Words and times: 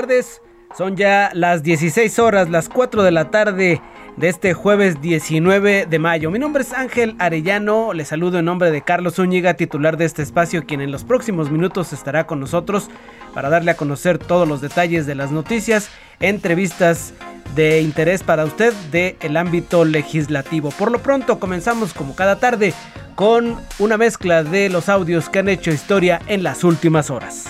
Tardes, 0.00 0.42
son 0.76 0.96
ya 0.96 1.30
las 1.34 1.64
16 1.64 2.20
horas, 2.20 2.48
las 2.48 2.68
4 2.68 3.02
de 3.02 3.10
la 3.10 3.32
tarde 3.32 3.82
de 4.16 4.28
este 4.28 4.54
jueves 4.54 5.00
19 5.00 5.86
de 5.86 5.98
mayo. 5.98 6.30
Mi 6.30 6.38
nombre 6.38 6.62
es 6.62 6.72
Ángel 6.72 7.16
Arellano, 7.18 7.92
le 7.92 8.04
saludo 8.04 8.38
en 8.38 8.44
nombre 8.44 8.70
de 8.70 8.82
Carlos 8.82 9.16
Zúñiga, 9.16 9.54
titular 9.54 9.96
de 9.96 10.04
este 10.04 10.22
espacio, 10.22 10.64
quien 10.66 10.82
en 10.82 10.92
los 10.92 11.02
próximos 11.02 11.50
minutos 11.50 11.92
estará 11.92 12.28
con 12.28 12.38
nosotros 12.38 12.90
para 13.34 13.48
darle 13.48 13.72
a 13.72 13.76
conocer 13.76 14.18
todos 14.18 14.46
los 14.46 14.60
detalles 14.60 15.04
de 15.04 15.16
las 15.16 15.32
noticias, 15.32 15.90
entrevistas 16.20 17.12
de 17.56 17.80
interés 17.80 18.22
para 18.22 18.44
usted 18.44 18.72
del 18.92 19.36
ámbito 19.36 19.84
legislativo. 19.84 20.70
Por 20.70 20.92
lo 20.92 21.00
pronto 21.00 21.40
comenzamos 21.40 21.92
como 21.92 22.14
cada 22.14 22.38
tarde 22.38 22.72
con 23.16 23.56
una 23.80 23.96
mezcla 23.96 24.44
de 24.44 24.68
los 24.68 24.88
audios 24.88 25.28
que 25.28 25.40
han 25.40 25.48
hecho 25.48 25.72
historia 25.72 26.20
en 26.28 26.44
las 26.44 26.62
últimas 26.62 27.10
horas. 27.10 27.46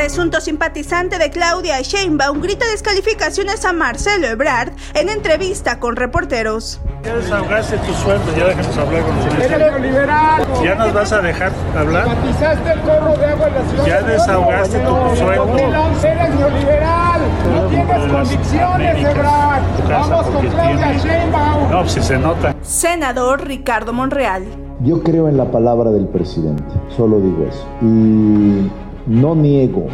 Presunto 0.00 0.40
simpatizante 0.40 1.18
de 1.18 1.28
Claudia 1.28 1.78
Sheinbaum 1.82 2.40
grita 2.40 2.64
descalificaciones 2.68 3.66
a 3.66 3.74
Marcelo 3.74 4.28
Ebrard 4.28 4.72
en 4.94 5.10
entrevista 5.10 5.78
con 5.78 5.94
reporteros. 5.94 6.80
Ya 7.04 7.16
desahogaste 7.16 7.76
tu 7.76 7.92
sueldo, 7.92 8.24
ya 8.34 8.46
déjanos 8.46 8.78
hablar 8.78 9.02
con 9.02 9.16
nosotros. 9.16 10.64
¿Ya 10.64 10.74
nos 10.76 10.94
vas 10.94 11.12
a 11.12 11.20
dejar 11.20 11.52
hablar? 11.76 12.08
el 12.08 12.80
corro 12.80 13.14
de 13.14 13.26
agua 13.26 13.48
en 13.48 13.54
la 13.54 13.68
ciudad 13.68 13.86
Ya 13.86 14.00
desahogaste 14.00 14.78
tu 14.78 15.16
sueldo. 15.16 15.58
Eres 15.58 16.34
neoliberal, 16.34 17.20
no 17.52 17.66
tienes 17.68 18.12
convicciones, 18.12 19.04
Ebrard. 19.04 19.62
Vamos 19.86 20.26
con 20.28 20.48
Claudia 20.48 20.92
Sheinbaum. 20.96 21.70
No, 21.70 21.86
si 21.86 22.00
se 22.00 22.16
nota. 22.16 22.56
Senador 22.62 23.46
Ricardo 23.46 23.92
Monreal. 23.92 24.44
Yo 24.82 25.02
creo 25.02 25.28
en 25.28 25.36
la 25.36 25.50
palabra 25.50 25.90
del 25.90 26.08
presidente, 26.08 26.64
solo 26.96 27.20
digo 27.20 27.46
eso. 27.46 27.68
Y 27.82 28.70
no 29.06 29.34
niego 29.34 29.86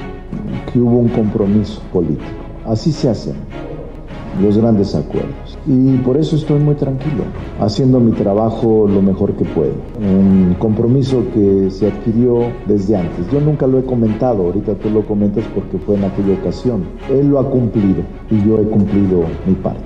que 0.73 0.79
hubo 0.79 0.99
un 0.99 1.09
compromiso 1.09 1.81
político. 1.93 2.25
Así 2.67 2.93
se 2.93 3.09
hacen 3.09 3.35
los 4.41 4.59
grandes 4.59 4.95
acuerdos. 4.95 5.59
Y 5.67 5.97
por 5.99 6.17
eso 6.17 6.37
estoy 6.37 6.59
muy 6.59 6.75
tranquilo, 6.75 7.25
haciendo 7.61 8.01
mi 8.01 8.13
trabajo 8.13 8.87
lo 8.89 9.03
mejor 9.03 9.35
que 9.35 9.45
puedo. 9.45 9.75
Un 9.99 10.57
compromiso 10.59 11.25
que 11.35 11.71
se 11.71 11.89
adquirió 11.89 12.51
desde 12.67 12.97
antes. 12.97 13.31
Yo 13.33 13.41
nunca 13.41 13.67
lo 13.67 13.79
he 13.79 13.85
comentado, 13.85 14.45
ahorita 14.45 14.75
tú 14.75 14.91
lo 14.91 15.03
comentas 15.07 15.45
porque 15.55 15.79
fue 15.79 15.97
en 15.97 16.05
aquella 16.05 16.35
ocasión. 16.35 16.85
Él 17.09 17.29
lo 17.29 17.39
ha 17.39 17.51
cumplido 17.51 18.03
y 18.31 18.47
yo 18.47 18.61
he 18.61 18.65
cumplido 18.65 19.25
mi 19.47 19.55
parte. 19.55 19.81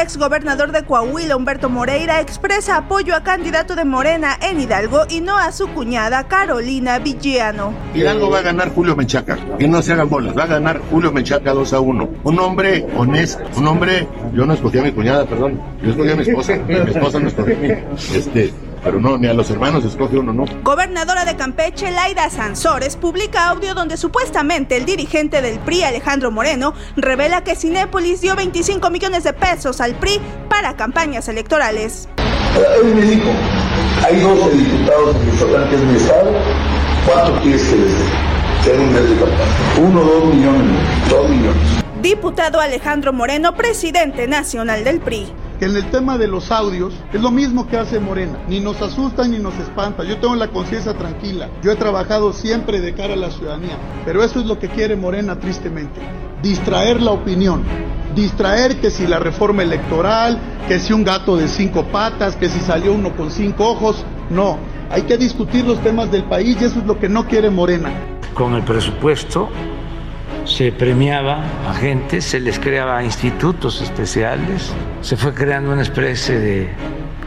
Ex 0.00 0.16
gobernador 0.16 0.72
de 0.72 0.84
Coahuila, 0.84 1.36
Humberto 1.36 1.68
Moreira, 1.68 2.20
expresa 2.20 2.76
apoyo 2.76 3.14
a 3.14 3.22
candidato 3.22 3.74
de 3.74 3.84
Morena 3.84 4.36
en 4.40 4.60
Hidalgo 4.60 5.02
y 5.08 5.20
no 5.20 5.36
a 5.36 5.52
su 5.52 5.68
cuñada 5.68 6.24
Carolina 6.24 6.98
Villano. 6.98 7.72
Hidalgo 7.94 8.30
va 8.30 8.38
a 8.38 8.42
ganar 8.42 8.74
Julio 8.74 8.94
Menchaca. 8.96 9.38
Que 9.58 9.68
no 9.68 9.82
se 9.82 9.92
hagan 9.92 10.08
bolas. 10.08 10.36
Va 10.36 10.44
a 10.44 10.46
ganar 10.46 10.80
Julio 10.90 11.12
Menchaca 11.12 11.52
2 11.52 11.72
a 11.72 11.80
1. 11.80 12.08
Un 12.24 12.38
hombre 12.38 12.86
honesto. 12.96 13.42
Un 13.56 13.66
hombre. 13.68 13.95
Yo 14.34 14.46
no 14.46 14.54
escogí 14.54 14.78
a 14.78 14.82
mi 14.82 14.92
cuñada, 14.92 15.26
perdón. 15.26 15.60
Yo 15.82 15.90
escogí 15.90 16.10
a 16.10 16.16
mi 16.16 16.22
esposa. 16.22 16.56
Mi 16.66 16.74
esposa 16.74 17.18
no 17.18 17.28
escogí 17.28 17.52
a 17.52 17.56
mí. 17.56 17.68
Este. 18.14 18.52
Pero 18.86 19.00
no, 19.00 19.18
ni 19.18 19.26
a 19.26 19.34
los 19.34 19.50
hermanos 19.50 19.84
escoge 19.84 20.16
uno, 20.16 20.32
no. 20.32 20.44
Gobernadora 20.62 21.24
de 21.24 21.34
Campeche, 21.34 21.90
Laida 21.90 22.30
Sansores, 22.30 22.94
publica 22.94 23.48
audio 23.48 23.74
donde 23.74 23.96
supuestamente 23.96 24.76
el 24.76 24.84
dirigente 24.84 25.42
del 25.42 25.58
PRI, 25.58 25.82
Alejandro 25.82 26.30
Moreno, 26.30 26.72
revela 26.96 27.42
que 27.42 27.56
Cinépolis 27.56 28.20
dio 28.20 28.36
25 28.36 28.88
millones 28.90 29.24
de 29.24 29.32
pesos 29.32 29.80
al 29.80 29.96
PRI 29.96 30.20
para 30.48 30.76
campañas 30.76 31.28
electorales. 31.28 32.08
Él 32.80 32.94
me 32.94 33.02
dijo, 33.02 33.30
hay 34.06 34.20
12 34.20 34.56
diputados 34.56 35.16
en 35.16 35.32
Michoacán, 35.32 35.68
que 35.68 35.74
es 35.74 35.82
mi 35.82 35.96
estado, 35.96 36.30
¿cuánto 37.06 37.42
quieres 37.42 37.62
que 37.64 37.76
les 37.76 37.90
dé? 37.90 38.26
Un 38.78 38.92
mes 38.92 39.10
de 39.10 39.16
campaña. 39.16 39.88
Uno, 39.88 40.00
dos 40.00 40.34
millones, 40.34 40.76
dos 41.08 41.28
millones. 41.28 41.85
Diputado 42.06 42.60
Alejandro 42.60 43.12
Moreno, 43.12 43.56
presidente 43.56 44.28
nacional 44.28 44.84
del 44.84 45.00
PRI 45.00 45.26
que 45.58 45.64
en 45.64 45.74
el 45.74 45.90
tema 45.90 46.16
de 46.18 46.28
los 46.28 46.52
audios 46.52 46.94
es 47.12 47.20
lo 47.20 47.32
mismo 47.32 47.66
que 47.66 47.78
hace 47.78 47.98
Morena, 47.98 48.38
ni 48.46 48.60
nos 48.60 48.80
asusta 48.80 49.26
ni 49.26 49.40
nos 49.40 49.58
espanta, 49.58 50.04
yo 50.04 50.18
tengo 50.18 50.36
la 50.36 50.46
conciencia 50.46 50.94
tranquila, 50.94 51.48
yo 51.62 51.72
he 51.72 51.74
trabajado 51.74 52.32
siempre 52.32 52.80
de 52.80 52.94
cara 52.94 53.14
a 53.14 53.16
la 53.16 53.32
ciudadanía, 53.32 53.76
pero 54.04 54.22
eso 54.22 54.38
es 54.38 54.46
lo 54.46 54.56
que 54.60 54.68
quiere 54.68 54.94
Morena 54.94 55.40
tristemente, 55.40 56.00
distraer 56.42 57.02
la 57.02 57.10
opinión, 57.10 57.64
distraer 58.14 58.80
que 58.80 58.92
si 58.92 59.08
la 59.08 59.18
reforma 59.18 59.64
electoral, 59.64 60.38
que 60.68 60.78
si 60.78 60.92
un 60.92 61.02
gato 61.02 61.36
de 61.36 61.48
cinco 61.48 61.86
patas, 61.86 62.36
que 62.36 62.48
si 62.48 62.60
salió 62.60 62.92
uno 62.92 63.16
con 63.16 63.32
cinco 63.32 63.68
ojos, 63.68 64.04
no, 64.30 64.58
hay 64.90 65.02
que 65.02 65.16
discutir 65.16 65.64
los 65.64 65.82
temas 65.82 66.12
del 66.12 66.22
país 66.22 66.56
y 66.60 66.66
eso 66.66 66.78
es 66.78 66.86
lo 66.86 67.00
que 67.00 67.08
no 67.08 67.26
quiere 67.26 67.50
Morena. 67.50 67.90
Con 68.32 68.54
el 68.54 68.62
presupuesto 68.62 69.48
se 70.46 70.70
premiaba 70.70 71.42
a 71.68 71.74
gente, 71.74 72.20
se 72.20 72.38
les 72.40 72.58
creaba 72.58 73.02
institutos 73.02 73.80
especiales, 73.80 74.72
se 75.02 75.16
fue 75.16 75.34
creando 75.34 75.72
una 75.72 75.82
especie 75.82 76.38
de 76.38 76.68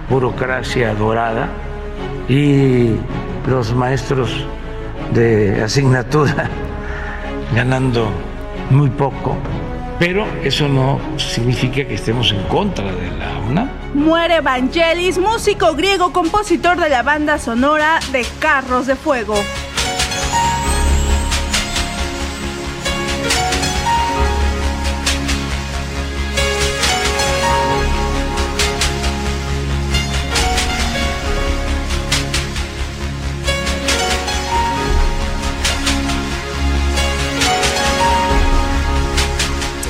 burocracia 0.09 0.93
dorada 0.95 1.49
y 2.29 2.91
los 3.47 3.73
maestros 3.75 4.45
de 5.13 5.61
asignatura 5.61 6.49
ganando 7.55 8.09
muy 8.69 8.89
poco. 8.89 9.35
Pero 9.99 10.25
eso 10.43 10.69
no 10.69 10.97
significa 11.17 11.85
que 11.85 11.95
estemos 11.95 12.31
en 12.31 12.41
contra 12.43 12.85
de 12.85 13.11
la 13.17 13.37
UNAM. 13.49 13.69
Muere 13.93 14.37
Evangelis, 14.37 15.17
músico 15.17 15.73
griego, 15.75 16.13
compositor 16.13 16.79
de 16.79 16.89
la 16.89 17.03
banda 17.03 17.37
sonora 17.37 17.99
de 18.13 18.25
Carros 18.39 18.87
de 18.87 18.95
Fuego. 18.95 19.35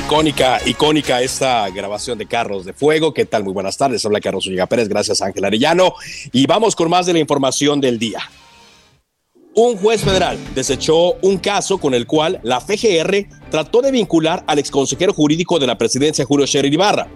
Icónica, 0.09 0.59
icónica 0.65 1.21
esta 1.21 1.69
grabación 1.69 2.17
de 2.17 2.25
Carros 2.25 2.65
de 2.65 2.73
Fuego. 2.73 3.13
¿Qué 3.13 3.25
tal? 3.25 3.43
Muy 3.43 3.53
buenas 3.53 3.77
tardes. 3.77 4.03
Habla 4.03 4.19
Carlos 4.19 4.47
Ulliga 4.47 4.65
Pérez. 4.65 4.89
Gracias, 4.89 5.21
Ángel 5.21 5.45
Arellano. 5.45 5.93
Y 6.31 6.47
vamos 6.47 6.75
con 6.75 6.89
más 6.89 7.05
de 7.05 7.13
la 7.13 7.19
información 7.19 7.79
del 7.79 7.99
día. 7.99 8.19
Un 9.53 9.77
juez 9.77 10.01
federal 10.01 10.39
desechó 10.55 11.13
un 11.21 11.37
caso 11.37 11.77
con 11.77 11.93
el 11.93 12.07
cual 12.07 12.39
la 12.41 12.59
FGR 12.59 13.27
trató 13.51 13.83
de 13.83 13.91
vincular 13.91 14.43
al 14.47 14.57
exconsejero 14.57 15.13
jurídico 15.13 15.59
de 15.59 15.67
la 15.67 15.77
presidencia, 15.77 16.25
Julio 16.25 16.47
Scherer 16.47 16.73
Ibarra. 16.73 17.07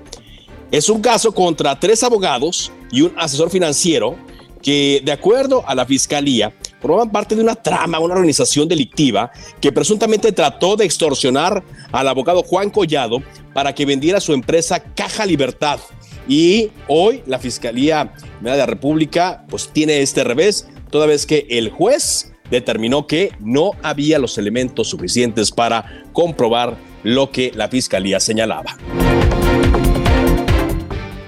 Es 0.70 0.88
un 0.88 1.02
caso 1.02 1.34
contra 1.34 1.80
tres 1.80 2.04
abogados 2.04 2.72
y 2.92 3.02
un 3.02 3.14
asesor 3.18 3.50
financiero 3.50 4.16
que, 4.62 5.02
de 5.04 5.12
acuerdo 5.12 5.64
a 5.66 5.74
la 5.74 5.88
fiscalía, 5.88 6.54
formaban 6.84 7.12
parte 7.12 7.34
de 7.34 7.42
una 7.42 7.56
trama, 7.56 7.98
una 8.00 8.14
organización 8.14 8.68
delictiva 8.68 9.32
que 9.62 9.72
presuntamente 9.72 10.34
trató 10.34 10.76
de 10.76 10.84
extorsionar 10.84 11.64
al 11.94 12.08
abogado 12.10 12.44
Juan 12.44 12.70
Collado 12.70 13.24
para 13.54 13.74
que 13.74 13.86
vendiera 13.86 14.20
su 14.20 14.34
empresa 14.34 14.84
Caja 14.94 15.26
Libertad. 15.26 15.80
Y 16.28 16.72
hoy 16.90 17.24
la 17.26 17.40
Fiscalía 17.40 18.14
de 18.42 18.58
la 18.58 18.66
República 18.66 19.46
pues 19.48 19.70
tiene 19.72 20.02
este 20.02 20.26
revés, 20.26 20.68
toda 20.90 21.06
vez 21.06 21.26
que 21.26 21.48
el 21.50 21.70
juez 21.70 22.34
determinó 22.52 23.08
que 23.08 23.32
no 23.40 23.72
había 23.82 24.20
los 24.20 24.38
elementos 24.38 24.90
suficientes 24.90 25.52
para 25.52 26.04
comprobar 26.12 26.76
lo 27.04 27.32
que 27.32 27.54
la 27.56 27.70
Fiscalía 27.70 28.20
señalaba. 28.20 28.76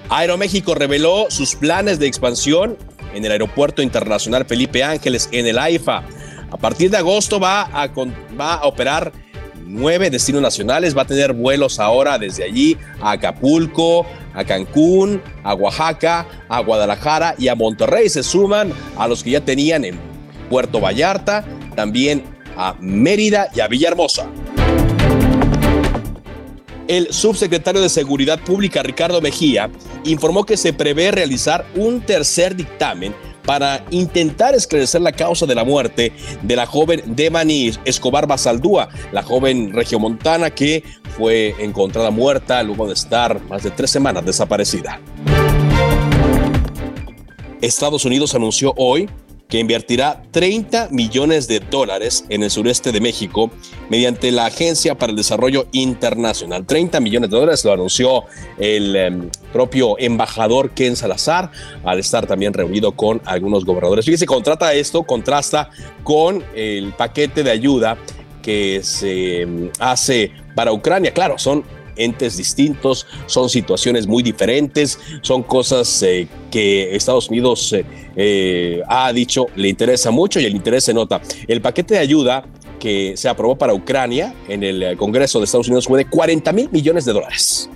Aeroméxico 0.09 0.75
reveló 0.75 1.27
sus 1.29 1.55
planes 1.55 1.97
de 1.97 2.07
expansión 2.07 2.77
en 3.15 3.25
el 3.25 3.31
Aeropuerto 3.31 3.81
Internacional 3.81 4.45
Felipe 4.45 4.83
Ángeles, 4.83 5.29
en 5.31 5.47
el 5.47 5.57
AIFA. 5.57 6.03
A 6.51 6.57
partir 6.57 6.91
de 6.91 6.97
agosto 6.97 7.39
va 7.39 7.61
a, 7.63 8.65
operar 8.67 9.11
nueve 9.65 10.09
destinos 10.09 10.41
nacionales, 10.41 10.95
va 10.95 11.03
a 11.03 11.07
tener 11.07 11.33
vuelos 11.33 11.79
ahora 11.79 12.19
desde 12.19 12.43
allí 12.43 12.77
a 13.01 13.11
Acapulco, 13.11 14.05
a 14.33 14.43
Cancún, 14.43 15.21
a 15.43 15.53
Oaxaca, 15.53 16.27
a 16.47 16.59
Guadalajara 16.59 17.35
y 17.37 17.47
a 17.47 17.55
Monterrey. 17.55 18.09
Se 18.09 18.21
suman 18.21 18.71
a 18.97 19.07
los 19.07 19.23
que 19.23 19.31
ya 19.31 19.41
tenían 19.41 19.85
en 19.85 19.97
Puerto 20.49 20.79
Vallarta, 20.79 21.43
también 21.75 22.23
a 22.55 22.75
Mérida 22.79 23.49
y 23.55 23.61
a 23.61 23.67
Villahermosa. 23.67 24.27
El 26.87 27.11
subsecretario 27.11 27.81
de 27.81 27.89
Seguridad 27.89 28.39
Pública, 28.39 28.83
Ricardo 28.83 29.19
Mejía, 29.19 29.71
informó 30.03 30.45
que 30.45 30.55
se 30.55 30.71
prevé 30.71 31.09
realizar 31.09 31.65
un 31.75 32.01
tercer 32.01 32.55
dictamen 32.55 33.15
para 33.43 33.83
intentar 33.89 34.53
esclarecer 34.53 35.01
la 35.01 35.11
causa 35.11 35.47
de 35.47 35.55
la 35.55 35.63
muerte 35.63 36.13
de 36.43 36.55
la 36.55 36.67
joven 36.67 37.01
Demani 37.15 37.71
Escobar 37.85 38.27
Basaldúa, 38.27 38.89
la 39.11 39.23
joven 39.23 39.73
regiomontana 39.73 40.51
que 40.51 40.83
fue 41.17 41.55
encontrada 41.59 42.11
muerta 42.11 42.61
luego 42.61 42.87
de 42.87 42.93
estar 42.93 43.41
más 43.45 43.63
de 43.63 43.71
tres 43.71 43.89
semanas 43.89 44.23
desaparecida. 44.23 45.01
Estados 47.61 48.05
Unidos 48.05 48.35
anunció 48.35 48.73
hoy 48.77 49.09
que 49.47 49.59
invertirá 49.59 50.23
30 50.31 50.89
millones 50.91 51.47
de 51.47 51.59
dólares 51.59 52.25
en 52.29 52.43
el 52.43 52.49
sureste 52.49 52.91
de 52.91 52.99
México 52.99 53.51
mediante 53.89 54.31
la 54.31 54.47
Agencia 54.47 54.95
para 54.97 55.11
el 55.11 55.15
Desarrollo 55.15 55.67
Internacional. 55.71 56.65
30 56.65 56.99
millones 56.99 57.29
de 57.29 57.37
dólares 57.37 57.63
lo 57.63 57.73
anunció 57.73 58.23
el 58.57 58.95
em, 58.95 59.29
propio 59.53 59.99
embajador 59.99 60.71
Ken 60.71 60.95
Salazar 60.95 61.51
al 61.83 61.99
estar 61.99 62.25
también 62.25 62.53
reunido 62.53 62.93
con 62.93 63.21
algunos 63.25 63.65
gobernadores. 63.65 64.05
Fíjese, 64.05 64.25
contrata 64.25 64.73
esto, 64.73 65.03
contrasta 65.03 65.69
con 66.03 66.43
el 66.55 66.93
paquete 66.93 67.43
de 67.43 67.51
ayuda 67.51 67.97
que 68.41 68.81
se 68.83 69.41
em, 69.41 69.69
hace 69.79 70.31
para 70.55 70.71
Ucrania. 70.71 71.13
Claro, 71.13 71.37
son 71.37 71.63
entes 71.97 72.37
distintos, 72.37 73.07
son 73.25 73.49
situaciones 73.49 74.07
muy 74.07 74.23
diferentes, 74.23 74.99
son 75.21 75.43
cosas 75.43 76.03
eh, 76.03 76.27
que 76.55 76.95
Estados 76.95 77.29
Unidos 77.29 77.73
eh, 77.73 77.83
eh, 78.15 78.81
ha 78.87 79.11
dicho 79.11 79.47
le 79.57 79.67
interesa 79.67 80.09
mucho 80.09 80.39
y 80.39 80.45
el 80.45 80.55
interés 80.55 80.85
se 80.85 80.93
nota. 80.93 81.19
El 81.49 81.59
paquete 81.59 81.95
de 81.95 81.99
ayuda 81.99 82.45
que 82.79 83.17
se 83.17 83.27
aprobó 83.27 83.57
para 83.57 83.73
Ucrania 83.73 84.33
en 84.47 84.63
el 84.63 84.95
Congreso 84.95 85.39
de 85.39 85.45
Estados 85.45 85.67
Unidos 85.67 85.85
fue 85.85 85.97
de 85.97 86.09
40 86.09 86.53
mil 86.53 86.69
millones 86.71 87.03
de 87.03 87.11
dólares. 87.11 87.69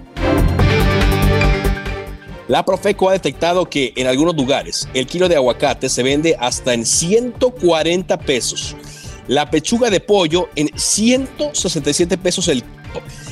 La 2.48 2.64
Profeco 2.64 3.10
ha 3.10 3.12
detectado 3.12 3.66
que 3.66 3.92
en 3.98 4.08
algunos 4.08 4.34
lugares 4.38 4.88
el 4.94 5.06
kilo 5.08 5.28
de 5.28 5.36
aguacate 5.36 5.90
se 5.90 6.02
vende 6.02 6.38
hasta 6.40 6.74
en 6.74 6.86
140 6.86 8.18
pesos. 8.20 8.78
La 9.28 9.50
pechuga 9.50 9.90
de 9.90 10.00
pollo 10.00 10.48
en 10.56 10.70
167 10.74 12.18
pesos 12.18 12.48
el 12.48 12.64
kilo 12.64 12.80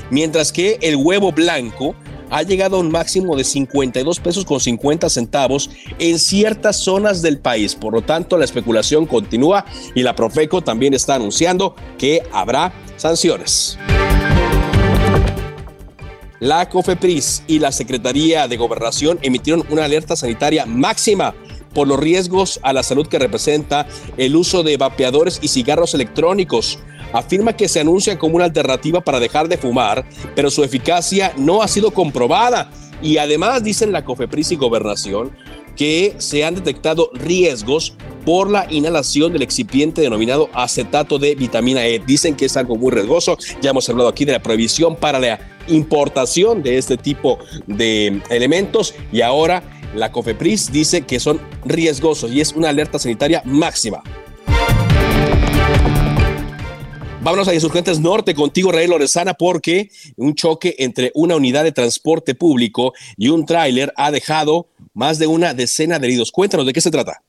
mientras 0.09 0.51
que 0.51 0.77
el 0.81 0.95
huevo 0.95 1.31
blanco 1.31 1.95
ha 2.29 2.43
llegado 2.43 2.77
a 2.77 2.79
un 2.79 2.91
máximo 2.91 3.35
de 3.35 3.43
52 3.43 4.19
pesos 4.19 4.45
con 4.45 4.59
50 4.59 5.09
centavos 5.09 5.69
en 5.99 6.19
ciertas 6.19 6.77
zonas 6.77 7.21
del 7.21 7.39
país. 7.39 7.75
Por 7.75 7.93
lo 7.93 8.01
tanto, 8.01 8.37
la 8.37 8.45
especulación 8.45 9.05
continúa 9.05 9.65
y 9.95 10.03
la 10.03 10.15
Profeco 10.15 10.61
también 10.61 10.93
está 10.93 11.15
anunciando 11.15 11.75
que 11.97 12.23
habrá 12.31 12.73
sanciones. 12.97 13.77
La 16.39 16.69
COFEPRIS 16.69 17.43
y 17.47 17.57
la 17.57 17.71
Secretaría 17.71 18.47
de 18.47 18.57
Gobernación 18.57 19.17
emitieron 19.23 19.65
una 19.71 19.85
alerta 19.85 20.15
sanitaria 20.15 20.67
máxima 20.67 21.33
por 21.73 21.87
los 21.87 21.99
riesgos 21.99 22.59
a 22.63 22.73
la 22.73 22.83
salud 22.83 23.07
que 23.07 23.17
representa 23.17 23.87
el 24.17 24.35
uso 24.35 24.61
de 24.61 24.77
vapeadores 24.77 25.39
y 25.41 25.47
cigarros 25.47 25.95
electrónicos 25.95 26.79
afirma 27.13 27.53
que 27.53 27.67
se 27.67 27.79
anuncia 27.79 28.17
como 28.17 28.35
una 28.35 28.45
alternativa 28.45 29.01
para 29.01 29.19
dejar 29.19 29.47
de 29.47 29.57
fumar, 29.57 30.05
pero 30.35 30.49
su 30.49 30.63
eficacia 30.63 31.33
no 31.37 31.61
ha 31.61 31.67
sido 31.67 31.91
comprobada. 31.91 32.69
Y 33.01 33.17
además 33.17 33.63
dicen 33.63 33.91
la 33.91 34.03
COFEPRIS 34.03 34.53
y 34.53 34.55
Gobernación 34.55 35.31
que 35.75 36.15
se 36.17 36.43
han 36.43 36.55
detectado 36.55 37.11
riesgos 37.13 37.93
por 38.25 38.49
la 38.49 38.65
inhalación 38.69 39.31
del 39.31 39.43
excipiente 39.43 40.01
denominado 40.01 40.49
acetato 40.53 41.19
de 41.19 41.35
vitamina 41.35 41.85
E. 41.85 41.99
Dicen 41.99 42.35
que 42.35 42.45
es 42.45 42.57
algo 42.57 42.75
muy 42.75 42.91
riesgoso. 42.91 43.37
Ya 43.61 43.69
hemos 43.69 43.87
hablado 43.87 44.09
aquí 44.09 44.25
de 44.25 44.33
la 44.33 44.41
prohibición 44.41 44.95
para 44.95 45.19
la 45.19 45.39
importación 45.67 46.63
de 46.63 46.77
este 46.77 46.97
tipo 46.97 47.37
de 47.67 48.21
elementos 48.29 48.95
y 49.11 49.21
ahora 49.21 49.63
la 49.95 50.11
COFEPRIS 50.11 50.71
dice 50.71 51.01
que 51.01 51.19
son 51.19 51.39
riesgosos 51.63 52.31
y 52.31 52.41
es 52.41 52.53
una 52.53 52.69
alerta 52.69 52.99
sanitaria 52.99 53.41
máxima. 53.45 54.01
Vámonos 57.27 57.49
a 57.49 57.53
Insurgentes 57.53 57.99
Norte 57.99 58.33
contigo, 58.33 58.71
Rael 58.71 58.89
Lorezana, 58.89 59.33
porque 59.33 59.89
un 60.15 60.33
choque 60.33 60.75
entre 60.79 61.11
una 61.13 61.35
unidad 61.35 61.65
de 61.65 61.73
transporte 61.73 62.35
público 62.35 62.93
y 63.17 63.27
un 63.27 63.45
tráiler 63.45 63.91
ha 63.97 64.11
dejado 64.11 64.67
más 64.93 65.19
de 65.19 65.27
una 65.27 65.53
decena 65.53 65.99
de 65.99 66.07
heridos. 66.07 66.31
Cuéntanos 66.31 66.65
de 66.65 66.71
qué 66.71 66.79
se 66.79 66.89
trata. 66.89 67.19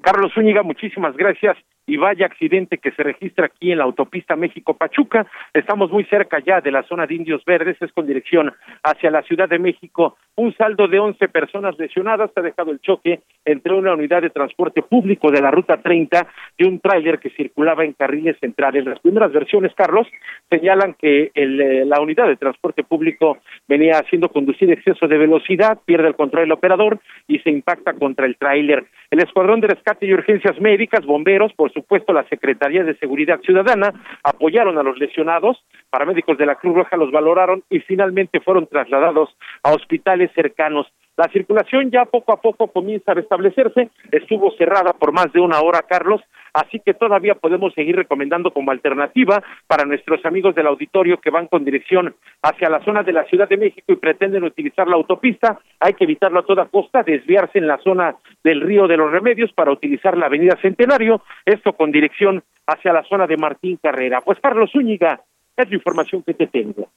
Carlos 0.00 0.32
Zúñiga, 0.34 0.64
muchísimas 0.64 1.16
gracias 1.16 1.56
y 1.90 1.96
vaya 1.96 2.26
accidente 2.26 2.78
que 2.78 2.92
se 2.92 3.02
registra 3.02 3.46
aquí 3.46 3.72
en 3.72 3.78
la 3.78 3.84
autopista 3.84 4.36
México-Pachuca. 4.36 5.26
Estamos 5.52 5.90
muy 5.90 6.04
cerca 6.04 6.38
ya 6.38 6.60
de 6.60 6.70
la 6.70 6.84
zona 6.84 7.04
de 7.04 7.16
Indios 7.16 7.44
Verdes, 7.44 7.82
es 7.82 7.92
con 7.92 8.06
dirección 8.06 8.52
hacia 8.84 9.10
la 9.10 9.22
Ciudad 9.22 9.48
de 9.48 9.58
México. 9.58 10.16
Un 10.36 10.54
saldo 10.54 10.86
de 10.86 11.00
11 11.00 11.28
personas 11.28 11.76
lesionadas 11.80 12.30
ha 12.36 12.42
dejado 12.42 12.70
el 12.70 12.80
choque 12.80 13.20
entre 13.44 13.74
una 13.74 13.94
unidad 13.94 14.22
de 14.22 14.30
transporte 14.30 14.82
público 14.82 15.32
de 15.32 15.42
la 15.42 15.50
Ruta 15.50 15.78
30 15.78 16.28
y 16.58 16.64
un 16.64 16.78
tráiler 16.78 17.18
que 17.18 17.30
circulaba 17.30 17.84
en 17.84 17.94
carriles 17.94 18.38
centrales. 18.38 18.84
Las 18.84 19.00
primeras 19.00 19.32
versiones, 19.32 19.74
Carlos, 19.74 20.06
señalan 20.48 20.94
que 20.94 21.32
el, 21.34 21.60
eh, 21.60 21.84
la 21.84 22.00
unidad 22.00 22.28
de 22.28 22.36
transporte 22.36 22.84
público 22.84 23.38
venía 23.66 23.98
haciendo 23.98 24.28
conducir 24.28 24.70
exceso 24.70 25.08
de 25.08 25.18
velocidad, 25.18 25.80
pierde 25.84 26.06
el 26.06 26.14
control 26.14 26.44
del 26.44 26.52
operador 26.52 27.00
y 27.26 27.40
se 27.40 27.50
impacta 27.50 27.94
contra 27.94 28.26
el 28.26 28.36
tráiler. 28.36 28.84
El 29.10 29.18
Escuadrón 29.18 29.60
de 29.60 29.66
Rescate 29.66 30.06
y 30.06 30.14
Urgencias 30.14 30.60
Médicas, 30.60 31.04
bomberos, 31.04 31.52
por 31.54 31.72
supuesto 31.80 32.12
la 32.12 32.28
Secretaría 32.28 32.84
de 32.84 32.96
Seguridad 32.96 33.40
Ciudadana, 33.40 33.92
apoyaron 34.22 34.78
a 34.78 34.82
los 34.82 34.98
lesionados, 34.98 35.64
paramédicos 35.88 36.36
de 36.38 36.46
la 36.46 36.56
Cruz 36.56 36.76
Roja 36.76 36.96
los 36.96 37.10
valoraron 37.10 37.62
y 37.70 37.80
finalmente 37.80 38.40
fueron 38.40 38.66
trasladados 38.66 39.30
a 39.62 39.72
hospitales 39.72 40.30
cercanos. 40.34 40.86
La 41.20 41.28
circulación 41.28 41.90
ya 41.90 42.06
poco 42.06 42.32
a 42.32 42.40
poco 42.40 42.68
comienza 42.68 43.12
a 43.12 43.14
restablecerse, 43.14 43.90
estuvo 44.10 44.52
cerrada 44.52 44.94
por 44.94 45.12
más 45.12 45.30
de 45.34 45.40
una 45.40 45.60
hora, 45.60 45.82
Carlos, 45.82 46.22
así 46.54 46.80
que 46.80 46.94
todavía 46.94 47.34
podemos 47.34 47.74
seguir 47.74 47.94
recomendando 47.94 48.52
como 48.52 48.70
alternativa 48.70 49.42
para 49.66 49.84
nuestros 49.84 50.24
amigos 50.24 50.54
del 50.54 50.66
auditorio 50.66 51.20
que 51.20 51.28
van 51.28 51.46
con 51.46 51.62
dirección 51.62 52.14
hacia 52.40 52.70
la 52.70 52.82
zona 52.86 53.02
de 53.02 53.12
la 53.12 53.24
Ciudad 53.24 53.50
de 53.50 53.58
México 53.58 53.92
y 53.92 53.96
pretenden 53.96 54.44
utilizar 54.44 54.88
la 54.88 54.96
autopista, 54.96 55.60
hay 55.78 55.92
que 55.92 56.04
evitarlo 56.04 56.40
a 56.40 56.46
toda 56.46 56.64
costa, 56.64 57.02
desviarse 57.02 57.58
en 57.58 57.66
la 57.66 57.76
zona 57.84 58.16
del 58.42 58.62
Río 58.62 58.88
de 58.88 58.96
los 58.96 59.12
Remedios 59.12 59.52
para 59.52 59.72
utilizar 59.72 60.16
la 60.16 60.24
Avenida 60.24 60.56
Centenario, 60.62 61.20
esto 61.44 61.74
con 61.74 61.92
dirección 61.92 62.42
hacia 62.66 62.94
la 62.94 63.04
zona 63.04 63.26
de 63.26 63.36
Martín 63.36 63.76
Carrera. 63.76 64.22
Pues 64.22 64.38
Carlos 64.40 64.70
Zúñiga, 64.72 65.20
es 65.54 65.68
la 65.68 65.76
información 65.76 66.22
que 66.22 66.32
te 66.32 66.46
tengo. 66.46 66.88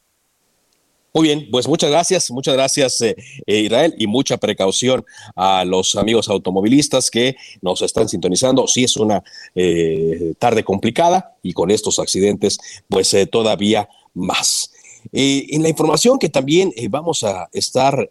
Muy 1.16 1.28
bien, 1.28 1.48
pues 1.52 1.68
muchas 1.68 1.92
gracias, 1.92 2.32
muchas 2.32 2.56
gracias 2.56 3.00
eh, 3.02 3.16
eh, 3.46 3.60
Israel 3.60 3.94
y 4.00 4.08
mucha 4.08 4.38
precaución 4.38 5.06
a 5.36 5.64
los 5.64 5.96
amigos 5.96 6.28
automovilistas 6.28 7.12
que 7.12 7.36
nos 7.62 7.84
están 7.84 8.10
sintonizando. 8.10 8.68
Sí 8.68 8.86
es 8.86 8.98
una 8.98 9.24
eh, 9.54 10.34
tarde 10.40 10.64
complicada 10.64 11.38
y 11.44 11.54
con 11.54 11.70
estos 11.70 12.00
accidentes 12.00 12.58
pues 12.88 13.16
todavía 13.32 13.88
más. 14.16 14.72
en 15.12 15.62
la 15.62 15.70
información 15.70 16.18
que 16.18 16.30
también 16.30 16.74
vamos 16.90 17.24
a 17.24 17.48
estar 17.54 18.08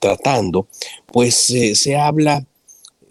tratando, 0.00 0.66
pues 1.12 1.54
se 1.74 1.96
habla, 1.96 2.44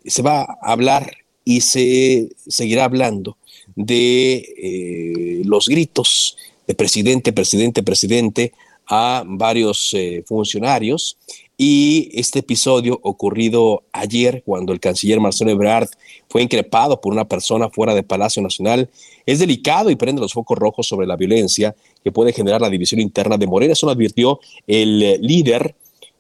se 0.06 0.22
va 0.22 0.42
a 0.42 0.74
hablar 0.74 1.10
y 1.46 1.62
se 1.62 2.30
seguirá 2.46 2.84
hablando 2.84 3.38
de 3.76 5.42
los 5.46 5.70
gritos 5.70 6.36
de 6.68 6.76
presidente, 6.76 7.32
presidente, 7.32 7.84
presidente 7.84 8.54
a 8.88 9.24
varios 9.26 9.94
eh, 9.94 10.24
funcionarios 10.26 11.18
y 11.58 12.10
este 12.14 12.40
episodio 12.40 13.00
ocurrido 13.04 13.84
ayer 13.92 14.44
cuando 14.46 14.74
el 14.74 14.80
canciller 14.80 15.20
Marcelo 15.20 15.52
Ebrard 15.52 15.90
fue 16.28 16.42
increpado 16.42 17.00
por 17.00 17.14
una 17.14 17.26
persona 17.26 17.70
fuera 17.70 17.94
de 17.94 18.04
Palacio 18.04 18.42
Nacional 18.42 18.90
es 19.26 19.40
delicado 19.40 19.90
y 19.90 19.96
prende 19.96 20.22
los 20.22 20.34
focos 20.34 20.58
rojos 20.58 20.88
sobre 20.88 21.08
la 21.08 21.16
violencia 21.16 21.76
que 22.04 22.12
puede 22.12 22.34
generar 22.34 22.60
la 22.60 22.70
división 22.70 23.00
interna 23.00 23.38
de 23.38 23.48
Morena. 23.48 23.74
Eso 23.74 23.86
lo 23.86 23.92
advirtió 23.92 24.40
el 24.68 25.02
eh, 25.02 25.18
líder 25.20 25.76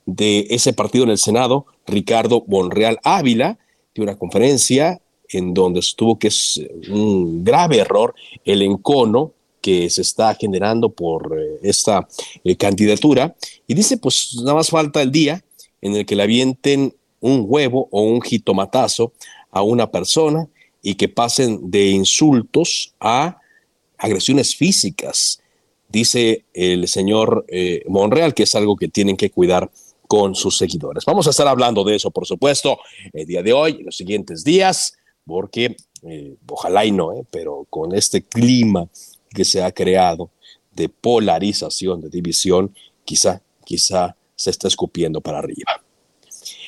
de 0.05 0.47
ese 0.49 0.73
partido 0.73 1.05
en 1.05 1.11
el 1.11 1.17
Senado, 1.17 1.65
Ricardo 1.87 2.43
Monreal 2.47 2.99
Ávila, 3.03 3.57
de 3.95 4.01
una 4.01 4.17
conferencia 4.17 5.01
en 5.29 5.53
donde 5.53 5.79
estuvo 5.79 6.19
que 6.19 6.27
es 6.27 6.61
un 6.89 7.43
grave 7.43 7.79
error 7.79 8.13
el 8.45 8.61
encono 8.61 9.33
que 9.63 9.89
se 9.89 10.01
está 10.01 10.35
generando 10.35 10.89
por 10.89 11.39
eh, 11.39 11.59
esta 11.63 12.05
eh, 12.43 12.57
candidatura. 12.57 13.33
Y 13.65 13.73
dice, 13.73 13.95
pues 13.97 14.35
nada 14.39 14.55
más 14.55 14.69
falta 14.69 15.01
el 15.01 15.09
día 15.09 15.41
en 15.81 15.95
el 15.95 16.05
que 16.05 16.17
le 16.17 16.23
avienten 16.23 16.93
un 17.21 17.45
huevo 17.47 17.87
o 17.89 18.01
un 18.01 18.21
jitomatazo 18.21 19.13
a 19.51 19.61
una 19.61 19.89
persona 19.89 20.49
y 20.81 20.95
que 20.95 21.07
pasen 21.07 21.71
de 21.71 21.91
insultos 21.91 22.93
a 22.99 23.39
agresiones 23.97 24.53
físicas. 24.53 25.39
Dice 25.87 26.43
el 26.53 26.89
señor 26.89 27.45
eh, 27.47 27.83
Monreal 27.87 28.33
que 28.33 28.43
es 28.43 28.53
algo 28.55 28.75
que 28.75 28.89
tienen 28.89 29.15
que 29.15 29.31
cuidar 29.31 29.71
con 30.09 30.35
sus 30.35 30.57
seguidores. 30.57 31.05
Vamos 31.05 31.25
a 31.27 31.29
estar 31.29 31.47
hablando 31.47 31.85
de 31.85 31.95
eso, 31.95 32.11
por 32.11 32.27
supuesto, 32.27 32.79
el 33.13 33.25
día 33.25 33.41
de 33.41 33.53
hoy, 33.53 33.77
en 33.79 33.85
los 33.85 33.95
siguientes 33.95 34.43
días, 34.43 34.97
porque 35.25 35.77
ojalá 36.49 36.85
y 36.85 36.91
no, 36.91 37.25
pero 37.31 37.65
con 37.69 37.95
este 37.95 38.23
clima 38.23 38.89
que 39.33 39.45
se 39.45 39.63
ha 39.63 39.71
creado 39.71 40.29
de 40.71 40.89
polarización, 40.89 42.01
de 42.01 42.09
división, 42.09 42.73
quizá, 43.05 43.41
quizá 43.65 44.15
se 44.35 44.49
está 44.49 44.67
escupiendo 44.67 45.21
para 45.21 45.39
arriba. 45.39 45.81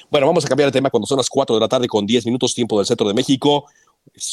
Bueno, 0.09 0.27
vamos 0.27 0.45
a 0.45 0.47
cambiar 0.47 0.67
de 0.69 0.77
tema 0.77 0.89
cuando 0.89 1.07
son 1.07 1.17
las 1.17 1.29
4 1.29 1.55
de 1.55 1.59
la 1.59 1.67
tarde 1.67 1.87
con 1.87 2.05
10 2.05 2.25
minutos 2.25 2.53
tiempo 2.53 2.77
del 2.77 2.85
centro 2.85 3.07
de 3.07 3.13
México. 3.13 3.65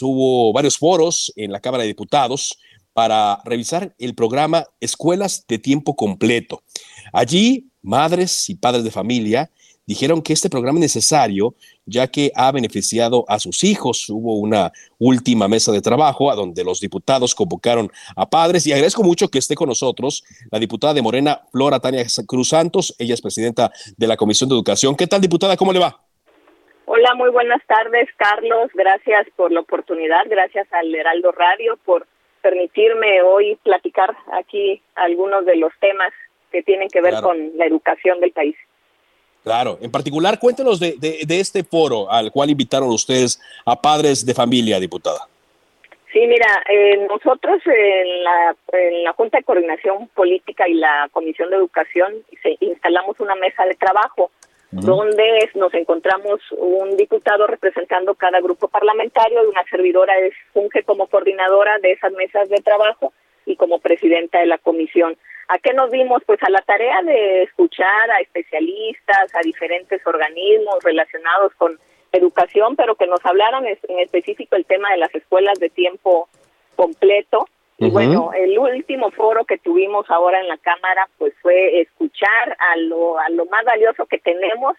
Hubo 0.01 0.53
varios 0.53 0.77
foros 0.77 1.33
en 1.37 1.51
la 1.51 1.61
Cámara 1.61 1.83
de 1.83 1.89
Diputados 1.89 2.59
para 2.93 3.41
revisar 3.45 3.95
el 3.99 4.15
programa 4.15 4.67
Escuelas 4.81 5.45
de 5.49 5.59
Tiempo 5.59 5.97
Completo. 5.97 6.63
Allí, 7.13 7.71
madres 7.81 8.51
y 8.51 8.55
padres 8.55 8.85
de 8.85 8.91
familia 8.91 9.51
dijeron 9.87 10.23
que 10.23 10.33
este 10.33 10.51
programa 10.51 10.79
es 10.79 10.83
necesario 10.83 11.55
ya 11.87 12.07
que 12.07 12.31
ha 12.37 12.53
beneficiado 12.53 13.25
a 13.29 13.39
sus 13.39 13.65
hijos. 13.65 14.09
Hubo 14.09 14.39
una 14.39 14.73
última 14.99 15.49
mesa 15.49 15.73
de 15.73 15.81
trabajo 15.81 16.31
a 16.31 16.35
donde 16.35 16.65
los 16.65 16.81
diputados 16.81 17.35
convocaron 17.35 17.91
a 18.17 18.29
padres 18.29 18.67
y 18.67 18.73
agradezco 18.73 19.03
mucho 19.03 19.29
que 19.29 19.39
esté 19.39 19.55
con 19.55 19.69
nosotros 19.69 20.25
la 20.51 20.59
diputada 20.59 20.95
de 20.95 21.03
Morena, 21.03 21.41
Flora 21.51 21.81
Tania 21.81 22.05
Cruz 22.27 22.51
Santos. 22.51 22.95
Ella 22.99 23.15
es 23.15 23.21
presidenta 23.21 23.71
de 23.97 24.07
la 24.07 24.17
Comisión 24.17 24.49
de 24.49 24.55
Educación. 24.55 24.97
¿Qué 24.97 25.07
tal, 25.07 25.21
diputada? 25.21 25.57
¿Cómo 25.57 25.73
le 25.73 25.81
va? 25.81 26.01
Hola, 26.85 27.15
muy 27.15 27.31
buenas 27.31 27.63
tardes, 27.67 28.09
Carlos. 28.17 28.71
Gracias 28.75 29.27
por 29.37 29.51
la 29.51 29.61
oportunidad. 29.61 30.25
Gracias 30.27 30.67
al 30.73 30.95
Heraldo 30.95 31.33
Radio 31.33 31.79
por 31.85 32.07
permitirme 32.43 33.23
hoy 33.23 33.57
platicar 33.63 34.15
aquí 34.33 34.83
algunos 34.97 35.47
de 35.47 35.57
los 35.57 35.73
temas 35.81 36.13
que 36.51 36.63
tienen 36.63 36.89
que 36.89 37.01
ver 37.01 37.15
con 37.23 37.57
la 37.57 37.67
educación 37.67 38.21
del 38.21 38.33
país. 38.33 38.57
Claro, 39.43 39.79
en 39.81 39.91
particular, 39.91 40.39
cuéntenos 40.39 40.79
de, 40.79 40.97
este 41.29 41.65
foro 41.65 42.11
al 42.11 42.31
cual 42.31 42.51
invitaron 42.51 42.89
ustedes 42.91 43.41
a 43.67 43.81
padres 43.81 44.25
de 44.25 44.35
familia, 44.35 44.79
diputada. 44.79 45.27
Sí, 46.13 46.21
mira, 46.27 46.63
eh, 46.69 47.07
nosotros 47.09 47.61
en 47.67 48.23
la, 48.23 48.55
en 48.73 49.03
la 49.03 49.13
Junta 49.15 49.39
de 49.39 49.45
Coordinación 49.45 50.09
Política 50.15 50.69
y 50.69 50.75
la 50.75 51.09
Comisión 51.11 51.51
de 51.51 51.57
Educación 51.57 52.13
instalamos 52.61 53.19
una 53.19 53.35
mesa 53.35 53.65
de 53.65 53.75
trabajo 53.75 54.31
donde 54.73 55.51
nos 55.55 55.75
encontramos 55.75 56.41
un 56.53 56.97
diputado 56.97 57.47
representando 57.47 58.15
cada 58.15 58.41
grupo 58.41 58.69
parlamentario 58.69 59.45
y 59.45 59.47
una 59.47 59.63
servidora 59.65 60.19
es, 60.19 60.33
funge 60.55 60.83
como 60.83 61.09
coordinadora 61.09 61.79
de 61.79 61.93
esas 61.93 62.13
mesas 62.13 62.49
de 62.49 62.57
trabajo 62.63 63.13
y 63.47 63.57
como 63.57 63.81
presidenta 63.81 64.41
de 64.41 64.47
la 64.47 64.59
comisión. 64.59 65.17
¿A 65.49 65.59
qué 65.59 65.73
nos 65.75 65.91
dimos? 65.91 66.23
Pues 66.25 66.43
a 66.43 66.51
la 66.51 66.61
tarea 66.61 67.03
de 67.03 67.43
escuchar 67.43 68.11
a 68.11 68.21
especialistas, 68.21 69.35
a 69.35 69.41
diferentes 69.43 70.01
organismos 70.07 70.83
relacionados 70.83 71.53
con 71.55 71.79
educación, 72.13 72.77
pero 72.77 72.95
que 72.95 73.07
nos 73.07 73.25
hablaran 73.25 73.67
en 73.67 73.99
específico 73.99 74.57
el 74.57 74.65
tema 74.65 74.91
de 74.93 74.99
las 74.99 75.15
escuelas 75.15 75.59
de 75.59 75.71
tiempo 75.71 76.29
completo. 76.77 77.47
Y 77.79 77.91
bueno, 77.91 78.31
el 78.33 78.57
último 78.59 79.11
foro 79.11 79.45
que 79.45 79.59
tuvimos 79.59 80.09
ahora 80.09 80.39
en 80.39 80.47
la 80.47 80.57
Cámara, 80.59 81.09
pues 81.19 81.35
fue 81.43 81.81
escuchar 81.81 82.57
a 82.59 82.77
lo, 82.77 83.19
a 83.19 83.29
lo 83.31 83.45
más 83.47 83.65
valioso 83.65 84.07
que 84.07 84.19
tenemos, 84.19 84.77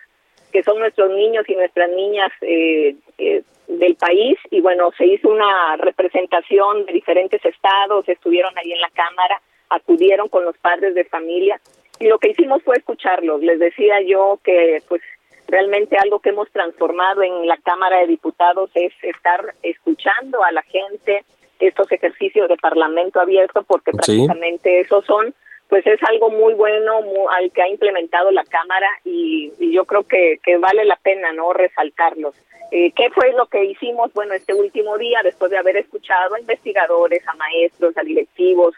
que 0.54 0.64
son 0.64 0.80
nuestros 0.80 1.10
niños 1.12 1.44
y 1.50 1.56
nuestras 1.56 1.90
niñas 1.90 2.32
eh, 2.42 2.96
eh, 3.18 3.44
del 3.68 3.96
país. 3.96 4.38
Y 4.52 4.62
bueno, 4.62 4.92
se 4.98 5.06
hizo 5.06 5.30
una 5.30 5.76
representación 5.78 6.86
de 6.86 6.94
diferentes 6.94 7.44
estados, 7.44 8.08
estuvieron 8.08 8.58
ahí 8.58 8.72
en 8.72 8.80
la 8.80 8.90
Cámara 8.92 9.42
acudieron 9.74 10.30
con 10.30 10.46
los 10.46 10.58
padres 10.58 10.94
de 10.96 11.06
familia 11.06 11.60
y 12.00 12.08
lo 12.08 12.20
que 12.20 12.30
hicimos 12.30 12.62
fue 12.64 12.78
escucharlos. 12.78 13.42
Les 13.42 13.60
decía 13.60 14.02
yo 14.02 14.40
que 14.44 14.82
pues 14.88 15.02
realmente 15.48 15.98
algo 15.98 16.20
que 16.20 16.30
hemos 16.30 16.50
transformado 16.52 17.24
en 17.24 17.48
la 17.48 17.58
Cámara 17.58 18.00
de 18.00 18.08
Diputados 18.08 18.72
es 18.76 18.94
estar 19.02 19.54
escuchando 19.62 20.44
a 20.44 20.52
la 20.52 20.62
gente 20.64 21.24
estos 21.60 21.92
ejercicios 21.92 22.50
de 22.50 22.58
Parlamento 22.58 23.20
abierto 23.20 23.64
porque 23.64 23.92
prácticamente 23.92 24.82
esos 24.82 25.06
son 25.06 25.34
pues 25.70 25.86
es 25.88 26.00
algo 26.04 26.30
muy 26.30 26.54
bueno 26.54 27.00
al 27.32 27.52
que 27.52 27.62
ha 27.62 27.68
implementado 27.68 28.32
la 28.32 28.44
Cámara 28.44 28.88
y, 29.04 29.52
yo 29.72 29.86
creo 29.86 30.04
que, 30.04 30.40
que, 30.44 30.58
vale 30.58 30.86
la 30.86 30.98
pena 30.98 31.32
no 31.34 31.52
resaltarlos. 31.54 32.36
Eh, 32.72 32.92
¿Qué 32.96 33.10
fue 33.12 33.34
lo 33.34 33.46
que 33.48 33.64
hicimos? 33.66 34.14
Bueno, 34.14 34.34
este 34.34 34.54
último 34.54 34.98
día, 34.98 35.22
después 35.24 35.52
de 35.52 35.58
haber 35.58 35.78
escuchado 35.78 36.36
a 36.36 36.40
investigadores, 36.40 37.28
a 37.28 37.34
maestros, 37.36 37.98
a 37.98 38.02
directivos, 38.02 38.76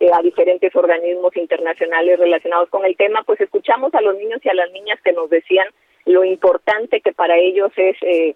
eh, 0.00 0.10
a 0.12 0.20
diferentes 0.20 0.74
organismos 0.76 1.36
internacionales 1.36 2.18
relacionados 2.18 2.68
con 2.70 2.84
el 2.84 2.96
tema, 2.96 3.22
pues 3.24 3.40
escuchamos 3.40 3.94
a 3.94 4.00
los 4.00 4.16
niños 4.16 4.40
y 4.44 4.48
a 4.48 4.54
las 4.54 4.70
niñas 4.72 5.00
que 5.02 5.12
nos 5.12 5.30
decían 5.30 5.66
lo 6.04 6.24
importante 6.24 7.00
que 7.00 7.12
para 7.12 7.36
ellos 7.38 7.72
es 7.76 7.96
eh, 8.02 8.34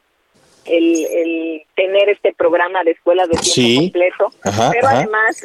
el, 0.65 1.63
tener 1.75 2.09
este 2.09 2.33
programa 2.33 2.83
de 2.85 2.93
escuelas 2.93 3.29
de 3.29 3.39
tiempo 3.39 3.83
completo, 3.83 4.31
pero 4.73 4.89
además, 4.89 5.45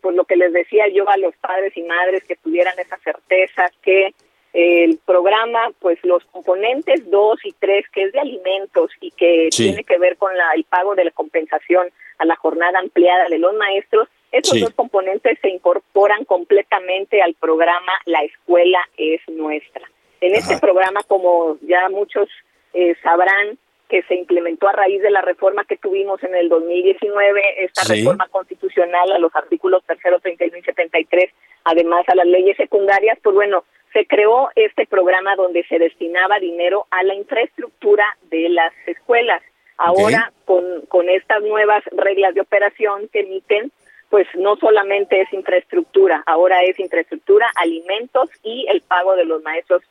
pues 0.00 0.14
lo 0.14 0.24
que 0.24 0.36
les 0.36 0.52
decía 0.52 0.88
yo 0.88 1.08
a 1.08 1.16
los 1.16 1.34
padres 1.36 1.76
y 1.76 1.82
madres 1.82 2.24
que 2.24 2.36
tuvieran 2.36 2.78
esa 2.78 2.96
certeza 2.98 3.70
que 3.82 4.14
el 4.52 4.98
programa, 5.04 5.72
pues 5.80 5.98
los 6.04 6.24
componentes 6.26 7.10
2 7.10 7.40
y 7.44 7.52
3, 7.58 7.86
que 7.92 8.04
es 8.04 8.12
de 8.12 8.20
alimentos 8.20 8.90
y 9.00 9.10
que 9.10 9.48
tiene 9.50 9.82
que 9.82 9.98
ver 9.98 10.16
con 10.16 10.36
la, 10.36 10.52
el 10.54 10.62
pago 10.64 10.94
de 10.94 11.04
la 11.04 11.10
compensación 11.10 11.88
a 12.18 12.24
la 12.24 12.36
jornada 12.36 12.78
ampliada 12.78 13.28
de 13.28 13.38
los 13.38 13.52
maestros, 13.54 14.08
esos 14.30 14.60
dos 14.60 14.74
componentes 14.74 15.38
se 15.40 15.48
incorporan 15.48 16.24
completamente 16.24 17.22
al 17.22 17.34
programa 17.34 17.92
La 18.04 18.22
Escuela 18.22 18.78
es 18.96 19.20
Nuestra. 19.28 19.82
En 20.20 20.34
este 20.34 20.58
programa, 20.58 21.02
como 21.02 21.56
ya 21.62 21.88
muchos 21.88 22.28
eh, 22.72 22.96
sabrán, 23.02 23.58
que 23.94 24.02
se 24.08 24.16
implementó 24.16 24.68
a 24.68 24.72
raíz 24.72 25.00
de 25.02 25.10
la 25.12 25.20
reforma 25.20 25.64
que 25.66 25.76
tuvimos 25.76 26.20
en 26.24 26.34
el 26.34 26.48
2019, 26.48 27.64
esta 27.64 27.82
reforma 27.94 28.26
constitucional 28.26 29.12
a 29.12 29.20
los 29.20 29.32
artículos 29.36 29.84
3, 29.86 30.00
31 30.20 30.58
y 30.58 30.62
73, 30.62 31.30
además 31.62 32.04
a 32.08 32.16
las 32.16 32.26
leyes 32.26 32.56
secundarias, 32.56 33.16
pues 33.22 33.36
bueno, 33.36 33.62
se 33.92 34.04
creó 34.04 34.48
este 34.56 34.88
programa 34.88 35.36
donde 35.36 35.62
se 35.68 35.78
destinaba 35.78 36.40
dinero 36.40 36.88
a 36.90 37.04
la 37.04 37.14
infraestructura 37.14 38.04
de 38.30 38.48
las 38.48 38.72
escuelas. 38.88 39.40
Ahora, 39.76 40.32
con, 40.44 40.64
con 40.88 41.08
estas 41.08 41.44
nuevas 41.44 41.84
reglas 41.92 42.34
de 42.34 42.40
operación 42.40 43.08
que 43.12 43.20
emiten, 43.20 43.70
pues 44.10 44.26
no 44.34 44.56
solamente 44.56 45.20
es 45.20 45.32
infraestructura, 45.32 46.24
ahora 46.26 46.64
es 46.64 46.80
infraestructura, 46.80 47.46
alimentos 47.54 48.28
y 48.42 48.66
el 48.70 48.80
pago 48.80 49.14
de 49.14 49.24
los 49.24 49.40
maestros 49.44 49.82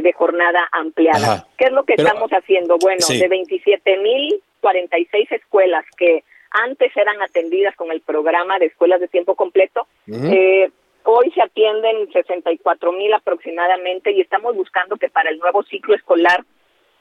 de 0.00 0.12
jornada 0.12 0.68
ampliada. 0.72 1.46
¿Qué 1.58 1.66
es 1.66 1.72
lo 1.72 1.84
que 1.84 1.94
estamos 1.94 2.30
haciendo? 2.30 2.78
Bueno, 2.78 3.04
de 3.08 3.28
27.046 3.28 5.32
escuelas 5.32 5.84
que 5.96 6.24
antes 6.50 6.96
eran 6.96 7.20
atendidas 7.22 7.74
con 7.76 7.90
el 7.90 8.00
programa 8.00 8.58
de 8.58 8.66
escuelas 8.66 9.00
de 9.00 9.08
tiempo 9.08 9.34
completo, 9.34 9.86
eh, 10.06 10.70
hoy 11.04 11.30
se 11.32 11.42
atienden 11.42 12.08
64.000 12.08 13.14
aproximadamente 13.14 14.12
y 14.12 14.20
estamos 14.20 14.54
buscando 14.54 14.96
que 14.96 15.08
para 15.08 15.30
el 15.30 15.38
nuevo 15.38 15.62
ciclo 15.64 15.94
escolar 15.94 16.44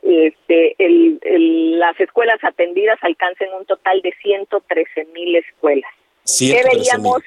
este, 0.02 0.76
las 0.80 2.00
escuelas 2.00 2.44
atendidas 2.44 2.98
alcancen 3.02 3.54
un 3.54 3.66
total 3.66 4.02
de 4.02 4.14
113.000 4.24 5.38
escuelas. 5.38 5.92
¿Qué 6.40 6.64
veíamos? 6.64 7.22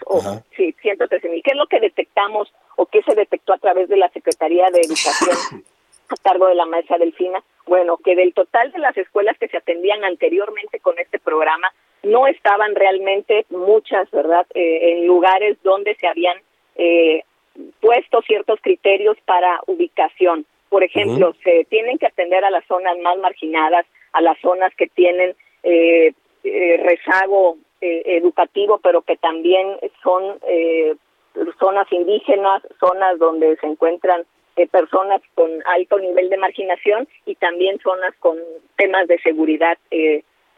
sí, 0.57 0.75
113 0.81 1.29
mil. 1.29 1.43
¿Qué 1.43 1.51
es 1.51 1.57
lo 1.57 1.67
que 1.67 1.81
detectamos 1.81 2.53
o 2.77 2.87
qué 2.87 3.03
se 3.03 3.15
detectó 3.15 3.53
a 3.53 3.59
través 3.59 3.89
de 3.89 3.97
la 3.97 4.09
Secretaría 4.11 4.71
de 4.71 4.81
Educación 4.81 5.65
a 6.09 6.15
cargo 6.23 6.47
de 6.49 6.55
la 6.55 6.67
maestra 6.67 6.99
Delfina? 6.99 7.43
Bueno, 7.67 7.97
que 7.97 8.15
del 8.15 8.35
total 8.35 8.73
de 8.73 8.79
las 8.79 8.97
escuelas 8.97 9.39
que 9.39 9.49
se 9.49 9.57
atendían 9.57 10.05
anteriormente 10.05 10.81
con 10.81 10.99
este 10.99 11.19
programa, 11.19 11.73
no 12.03 12.27
estaban 12.27 12.75
realmente 12.75 13.47
muchas, 13.49 14.11
¿verdad?, 14.11 14.47
eh, 14.55 14.93
en 14.93 15.07
lugares 15.07 15.57
donde 15.63 15.95
se 15.95 16.07
habían 16.07 16.37
eh, 16.77 17.23
puesto 17.81 18.21
ciertos 18.23 18.61
criterios 18.61 19.17
para 19.25 19.61
ubicación. 19.67 20.45
Por 20.69 20.83
ejemplo, 20.83 21.35
se 21.45 21.65
tienen 21.71 21.99
que 21.99 22.07
atender 22.07 22.45
a 22.45 22.51
las 22.51 22.67
zonas 22.67 22.99
más 22.99 23.17
marginadas, 23.19 23.87
a 24.13 24.21
las 24.21 24.39
zonas 24.41 24.75
que 24.77 24.89
tienen 24.89 25.37
eh, 25.63 26.13
eh, 26.43 26.77
rezago 26.83 27.57
eh, 27.81 28.03
educativo, 28.07 28.81
pero 28.83 29.03
que 29.03 29.17
también 29.17 29.77
son 30.03 30.39
zonas 31.59 31.91
indígenas, 31.91 32.63
zonas 32.79 33.19
donde 33.19 33.57
se 33.57 33.67
encuentran 33.67 34.25
personas 34.71 35.21
con 35.35 35.51
alto 35.67 35.99
nivel 35.99 36.31
de 36.31 36.37
marginación 36.37 37.09
y 37.27 37.35
también 37.35 37.81
zonas 37.81 38.15
con 38.21 38.39
temas 38.77 39.09
de 39.09 39.19
seguridad, 39.19 39.77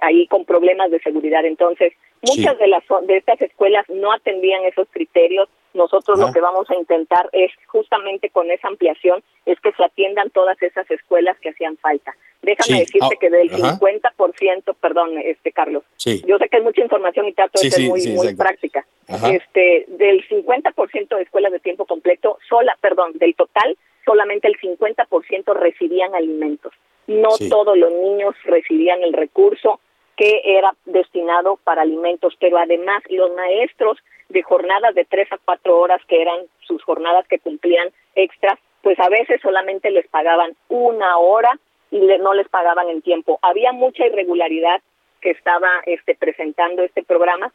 ahí 0.00 0.26
con 0.26 0.44
problemas 0.44 0.90
de 0.90 1.00
seguridad. 1.00 1.46
Entonces, 1.46 1.94
muchas 2.20 2.58
de 2.58 2.66
las 2.66 2.84
de 3.06 3.16
estas 3.16 3.40
escuelas 3.40 3.88
no 3.88 4.12
atendían 4.12 4.64
esos 4.64 4.86
criterios 4.90 5.48
nosotros 5.76 6.18
lo 6.18 6.32
que 6.32 6.40
vamos 6.40 6.68
a 6.70 6.74
intentar 6.74 7.28
es 7.32 7.52
justamente 7.66 8.30
con 8.30 8.50
esa 8.50 8.68
ampliación 8.68 9.22
es 9.44 9.60
que 9.60 9.72
se 9.72 9.84
atiendan 9.84 10.30
todas 10.30 10.60
esas 10.62 10.90
escuelas 10.90 11.38
que 11.40 11.50
hacían 11.50 11.76
falta. 11.76 12.14
Déjame 12.42 12.80
decirte 12.80 13.14
ah, 13.14 13.18
que 13.20 13.30
del 13.30 13.50
50%, 13.50 14.74
perdón, 14.80 15.18
este 15.18 15.52
Carlos. 15.52 15.84
Yo 15.98 16.38
sé 16.38 16.48
que 16.48 16.58
es 16.58 16.62
mucha 16.62 16.80
información 16.80 17.26
y 17.26 17.32
trato 17.32 17.60
de 17.60 17.70
ser 17.70 17.88
muy 17.88 18.06
muy 18.08 18.34
práctica. 18.34 18.86
Este, 19.30 19.84
del 19.88 20.26
50% 20.28 21.16
de 21.16 21.22
escuelas 21.22 21.52
de 21.52 21.60
tiempo 21.60 21.86
completo, 21.86 22.38
sola, 22.48 22.76
perdón, 22.80 23.12
del 23.14 23.34
total, 23.34 23.76
solamente 24.04 24.48
el 24.48 24.58
50% 24.58 25.54
recibían 25.54 26.14
alimentos. 26.14 26.72
No 27.06 27.30
todos 27.50 27.76
los 27.76 27.92
niños 27.92 28.34
recibían 28.44 29.02
el 29.02 29.12
recurso 29.12 29.80
que 30.16 30.40
era 30.44 30.74
destinado 30.86 31.58
para 31.62 31.82
alimentos, 31.82 32.34
pero 32.40 32.58
además 32.58 33.02
los 33.10 33.34
maestros 33.34 33.98
de 34.28 34.42
jornadas 34.42 34.94
de 34.94 35.04
tres 35.04 35.30
a 35.32 35.38
cuatro 35.38 35.78
horas 35.78 36.00
que 36.08 36.20
eran 36.20 36.40
sus 36.60 36.82
jornadas 36.82 37.26
que 37.28 37.38
cumplían 37.38 37.90
extras, 38.14 38.58
pues 38.82 38.98
a 39.00 39.08
veces 39.08 39.40
solamente 39.40 39.90
les 39.90 40.06
pagaban 40.08 40.56
una 40.68 41.18
hora 41.18 41.58
y 41.90 41.98
no 41.98 42.34
les 42.34 42.48
pagaban 42.48 42.88
en 42.88 43.02
tiempo. 43.02 43.38
Había 43.42 43.72
mucha 43.72 44.06
irregularidad 44.06 44.80
que 45.20 45.30
estaba 45.30 45.68
este, 45.86 46.14
presentando 46.14 46.82
este 46.82 47.02
programa, 47.02 47.52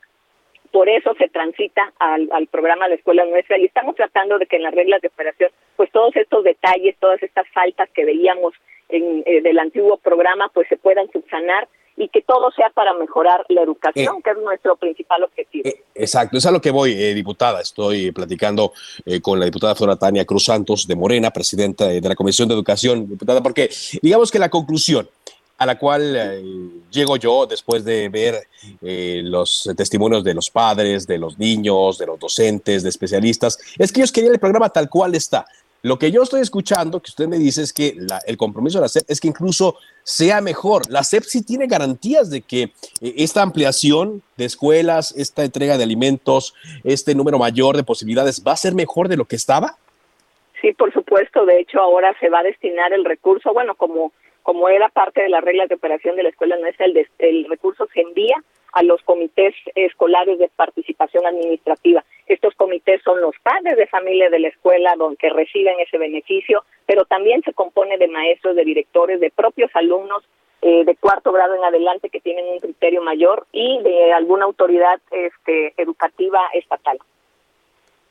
por 0.72 0.88
eso 0.88 1.14
se 1.16 1.28
transita 1.28 1.94
al, 2.00 2.30
al 2.32 2.48
programa 2.48 2.86
de 2.86 2.90
la 2.90 2.96
escuela 2.96 3.26
nuestra 3.26 3.58
y 3.58 3.66
estamos 3.66 3.96
tratando 3.96 4.40
de 4.40 4.46
que 4.46 4.56
en 4.56 4.64
las 4.64 4.74
reglas 4.74 5.02
de 5.02 5.10
operación, 5.10 5.52
pues 5.76 5.92
todos 5.92 6.16
estos 6.16 6.44
detalles, 6.44 6.96
todas 7.00 7.22
estas 7.22 7.48
faltas 7.50 7.90
que 7.90 8.06
veíamos 8.06 8.54
en, 8.88 9.24
eh, 9.26 9.42
del 9.42 9.60
antiguo 9.60 9.98
programa, 9.98 10.50
pues 10.54 10.68
se 10.70 10.78
puedan 10.78 11.12
subsanar 11.12 11.68
y 11.98 12.10
que 12.10 12.22
todo 12.22 12.52
sea 12.52 12.70
para 12.70 12.94
mejorar 12.94 13.46
la 13.50 13.62
educación, 13.62 14.16
eh, 14.18 14.22
que 14.24 14.32
es 14.32 14.38
nuestro 14.38 14.76
principal 14.76 15.24
objetivo. 15.24 15.68
Eh, 15.68 15.84
exacto, 15.96 16.38
es 16.38 16.46
a 16.46 16.52
lo 16.52 16.62
que 16.62 16.72
voy, 16.72 16.94
eh, 16.94 17.14
diputada. 17.14 17.62
Estoy 17.62 18.12
platicando 18.12 18.74
con 19.22 19.40
la 19.40 19.46
diputada 19.46 19.76
Flora 19.76 19.96
Tania 19.96 20.26
Cruz 20.26 20.46
Santos 20.46 20.88
de 20.88 20.96
Morena, 20.96 21.32
presidenta 21.32 21.88
de 21.88 22.02
la 22.02 22.16
Comisión 22.16 22.48
de 22.48 22.56
Educación, 22.56 23.08
diputada, 23.08 23.42
porque 23.42 23.70
digamos 24.02 24.32
que 24.32 24.40
la 24.40 24.50
conclusión 24.50 25.10
a 25.58 25.66
la 25.66 25.78
cual 25.78 26.42
llego 26.90 27.18
yo 27.18 27.46
después 27.46 27.86
de 27.86 28.10
ver 28.10 28.48
los 29.24 29.70
testimonios 29.78 30.24
de 30.24 30.34
los 30.34 30.50
padres, 30.50 31.06
de 31.06 31.20
los 31.20 31.38
niños, 31.38 32.00
de 32.00 32.08
los 32.08 32.20
docentes, 32.20 32.82
de 32.82 32.90
especialistas, 32.90 33.60
es 33.78 33.92
que 33.92 34.00
ellos 34.00 34.12
querían 34.12 34.34
el 34.34 34.40
programa 34.40 34.70
tal 34.70 34.90
cual 34.90 35.14
está. 35.14 35.46
Lo 35.84 35.98
que 35.98 36.12
yo 36.12 36.22
estoy 36.22 36.42
escuchando, 36.42 37.00
que 37.00 37.10
usted 37.10 37.28
me 37.28 37.40
dice, 37.40 37.64
es 37.64 37.74
que 37.74 37.98
el 38.28 38.38
compromiso 38.38 38.78
de 38.78 38.84
la 38.84 38.88
SEP 38.88 39.04
es 39.08 39.20
que 39.20 39.28
incluso 39.28 39.78
sea 40.04 40.40
mejor. 40.40 40.84
La 40.92 41.04
SEP 41.04 41.24
sí 41.24 41.44
tiene 41.44 41.66
garantías 41.66 42.30
de 42.30 42.42
que 42.42 42.64
eh, 42.64 43.14
esta 43.18 43.42
ampliación 43.42 44.22
de 44.38 44.46
escuelas, 44.46 45.16
esta 45.18 45.44
entrega 45.44 45.78
de 45.78 45.84
alimentos, 45.84 46.54
este 46.84 47.16
número 47.16 47.40
mayor 47.40 47.78
de 47.78 47.84
posibilidades, 47.84 48.44
¿va 48.46 48.52
a 48.52 48.58
ser 48.58 48.76
mejor 48.76 49.08
de 49.08 49.18
lo 49.18 49.26
que 49.26 49.36
estaba? 49.36 49.76
Sí, 50.62 50.72
por 50.74 50.94
supuesto. 50.94 51.46
De 51.46 51.60
hecho, 51.60 51.80
ahora 51.80 52.16
se 52.20 52.30
va 52.30 52.40
a 52.40 52.44
destinar 52.44 52.94
el 52.94 53.04
recurso, 53.04 53.52
bueno, 53.52 53.74
como, 53.74 54.12
como 54.44 54.70
era 54.70 54.88
parte 54.90 55.24
de 55.24 55.30
las 55.30 55.44
reglas 55.44 55.68
de 55.68 55.76
operación 55.76 56.16
de 56.16 56.24
la 56.24 56.30
escuela 56.30 56.58
nuestra, 56.58 56.86
el, 56.86 57.08
el 57.18 57.46
recurso 57.50 57.88
se 57.92 58.02
envía 58.02 58.36
a 58.72 58.84
los 58.84 59.02
comités 59.04 59.54
escolares 59.76 60.40
de 60.40 60.50
participación 60.50 61.26
administrativa. 61.26 62.04
Estos 62.28 62.56
comités 62.56 63.02
son 63.04 63.22
los 63.22 63.36
padres 63.44 63.78
de 63.78 63.88
familia 63.88 64.30
de 64.30 64.40
la 64.40 64.48
escuela 64.48 64.96
donde 64.98 65.30
reciben 65.30 65.80
ese 65.80 65.98
beneficio, 65.98 66.64
pero 66.86 67.06
también 67.06 67.42
se 67.44 67.54
compone 67.54 67.98
de 67.98 68.08
maestros, 68.08 68.56
de 68.56 68.64
directores, 68.64 69.20
de 69.20 69.32
propios 69.32 69.70
alumnos 69.74 70.24
eh, 70.64 70.86
de 70.86 70.96
cuarto 70.96 71.32
grado 71.32 71.56
en 71.56 71.64
adelante 71.64 72.10
que 72.10 72.22
tienen 72.22 72.46
un 72.46 72.60
criterio 72.60 73.02
mayor 73.02 73.48
y 73.52 73.80
de 73.82 74.14
alguna 74.14 74.46
autoridad 74.46 75.02
este, 75.10 75.74
educativa 75.76 76.40
estatal. 76.54 77.00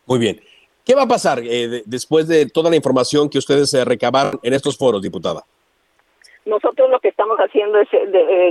Muy 0.06 0.18
bien. 0.18 0.40
¿Qué 0.84 0.96
va 0.96 1.02
a 1.02 1.06
pasar 1.06 1.40
eh, 1.44 1.82
después 1.86 2.26
de 2.26 2.46
toda 2.46 2.68
la 2.68 2.74
información 2.74 3.30
que 3.30 3.38
ustedes 3.38 3.72
eh, 3.74 3.84
recabaron 3.84 4.40
en 4.42 4.54
estos 4.54 4.76
foros, 4.76 5.00
diputada? 5.00 5.44
Nosotros 6.44 6.90
lo 6.90 7.00
que 7.00 7.08
estamos 7.08 7.38
haciendo 7.38 7.78
es, 7.80 7.88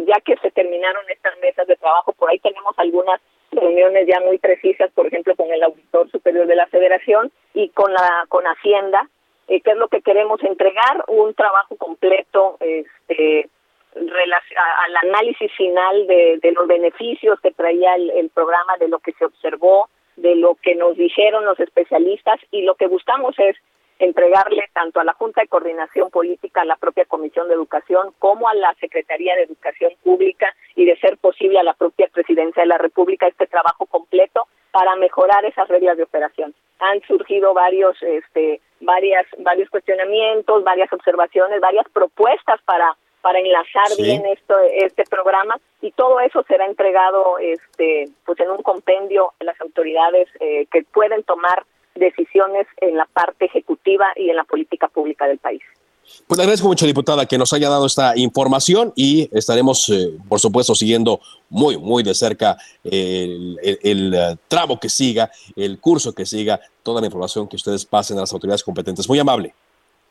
ya 0.06 0.20
que 0.24 0.38
se 0.38 0.52
terminaron 0.52 1.04
estas 1.10 1.38
mesas 1.40 1.68
de 1.68 1.76
trabajo, 1.76 2.14
por 2.14 2.30
ahí 2.30 2.40
tenemos 2.40 2.74
algunas 2.78 3.20
reuniones 3.52 4.08
ya 4.08 4.20
muy 4.20 4.38
precisas, 4.38 4.92
por 4.92 5.08
ejemplo, 5.08 5.36
con 5.36 5.52
el 5.52 5.64
auditor 5.64 6.10
superior 6.12 6.46
de 6.46 6.56
la 6.56 6.68
Federación 6.68 7.32
y 7.54 7.70
con 7.70 7.92
la 7.92 8.26
con 8.30 8.46
Hacienda, 8.46 9.10
eh, 9.48 9.62
que 9.62 9.72
es 9.72 9.78
lo 9.78 9.88
que 9.88 10.02
queremos 10.02 10.42
entregar 10.44 11.04
un 11.08 11.34
trabajo 11.34 11.76
completo 11.78 12.58
este 12.60 13.50
al 13.96 15.10
análisis 15.10 15.52
final 15.58 16.06
de, 16.06 16.38
de 16.42 16.52
los 16.52 16.68
beneficios 16.68 17.40
que 17.42 17.52
traía 17.52 17.96
el, 17.96 18.12
el 18.12 18.30
programa, 18.30 18.78
de 18.78 18.88
lo 18.88 19.00
que 19.00 19.14
se 19.14 19.26
observó, 19.26 19.90
de 20.16 20.36
lo 20.36 20.56
que 20.56 20.76
nos 20.76 20.96
dijeron 20.96 21.44
los 21.44 21.60
especialistas 21.60 22.40
y 22.52 22.62
lo 22.62 22.76
que 22.76 22.88
buscamos 22.88 23.34
es 23.40 23.56
entregarle 24.00 24.70
tanto 24.74 25.00
a 25.00 25.04
la 25.04 25.14
Junta 25.14 25.42
de 25.42 25.48
Coordinación 25.48 26.10
Política, 26.10 26.62
a 26.62 26.66
la 26.66 26.78
propia 26.78 27.06
Comisión 27.06 27.48
de 27.48 27.54
Educación, 27.54 28.14
como 28.18 28.48
a 28.48 28.54
la 28.56 28.74
Secretaría 28.76 29.36
de 29.36 29.44
Educación 29.44 29.92
Pública 30.04 30.54
y 30.76 30.86
de 30.86 30.98
ser 30.98 31.18
posible 31.18 31.60
a 31.60 31.64
la 31.64 31.74
propia 31.74 32.08
Presidencia 32.08 32.64
de 32.64 32.68
la 32.68 32.78
República 32.78 33.28
este 33.28 33.48
trabajo 33.48 33.86
completo 33.86 34.48
para 34.72 34.96
mejorar 34.96 35.44
esas 35.46 35.68
reglas 35.68 35.98
de 35.98 36.04
operación. 36.04 36.54
Han 36.80 37.02
surgido 37.02 37.54
varios, 37.54 38.02
este, 38.02 38.62
varias, 38.80 39.26
varios 39.40 39.70
cuestionamientos, 39.70 40.64
varias 40.64 40.92
observaciones, 40.94 41.60
varias 41.60 41.88
propuestas 41.90 42.62
para 42.64 42.96
para 43.22 43.40
enlazar 43.40 43.88
bien 43.98 44.26
esto, 44.28 44.58
este 44.72 45.04
programa 45.04 45.60
y 45.82 45.92
todo 45.92 46.20
eso 46.22 46.44
será 46.48 46.66
entregado 46.66 47.38
este 47.40 48.06
pues 48.26 48.40
en 48.40 48.50
un 48.50 48.62
compendio 48.62 49.34
a 49.40 49.44
las 49.44 49.60
autoridades 49.60 50.30
eh, 50.40 50.68
que 50.72 50.84
pueden 50.84 51.24
tomar 51.24 51.66
decisiones 52.00 52.68
en 52.82 52.98
la 52.98 53.06
parte 53.06 53.46
ejecutiva 53.46 54.08
y 54.16 54.30
en 54.30 54.36
la 54.36 54.44
política 54.44 54.88
pública 54.88 55.28
del 55.28 55.38
país. 55.38 55.62
Pues 56.28 56.38
le 56.38 56.44
agradezco 56.44 56.68
mucho, 56.68 56.86
diputada, 56.86 57.26
que 57.26 57.38
nos 57.38 57.54
haya 57.54 57.70
dado 57.70 57.86
esta 57.86 58.14
información 58.16 58.92
y 58.96 59.30
estaremos, 59.32 59.90
eh, 59.90 60.18
por 60.28 60.40
supuesto, 60.40 60.74
siguiendo 60.74 61.20
muy, 61.50 61.78
muy 61.78 62.04
de 62.04 62.14
cerca 62.14 62.58
el, 62.84 63.58
el, 63.62 64.14
eh, 64.14 64.36
tramo 64.48 64.80
que 64.80 64.90
siga, 64.90 65.30
el 65.56 65.80
curso 65.80 66.14
que 66.14 66.26
siga, 66.26 66.60
toda 66.84 67.02
la 67.02 67.08
información 67.08 67.48
que 67.48 67.56
ustedes 67.56 67.86
pasen 67.86 68.18
a 68.18 68.22
las 68.22 68.34
autoridades 68.34 68.64
competentes. 68.64 69.08
Muy 69.08 69.20
amable. 69.20 69.54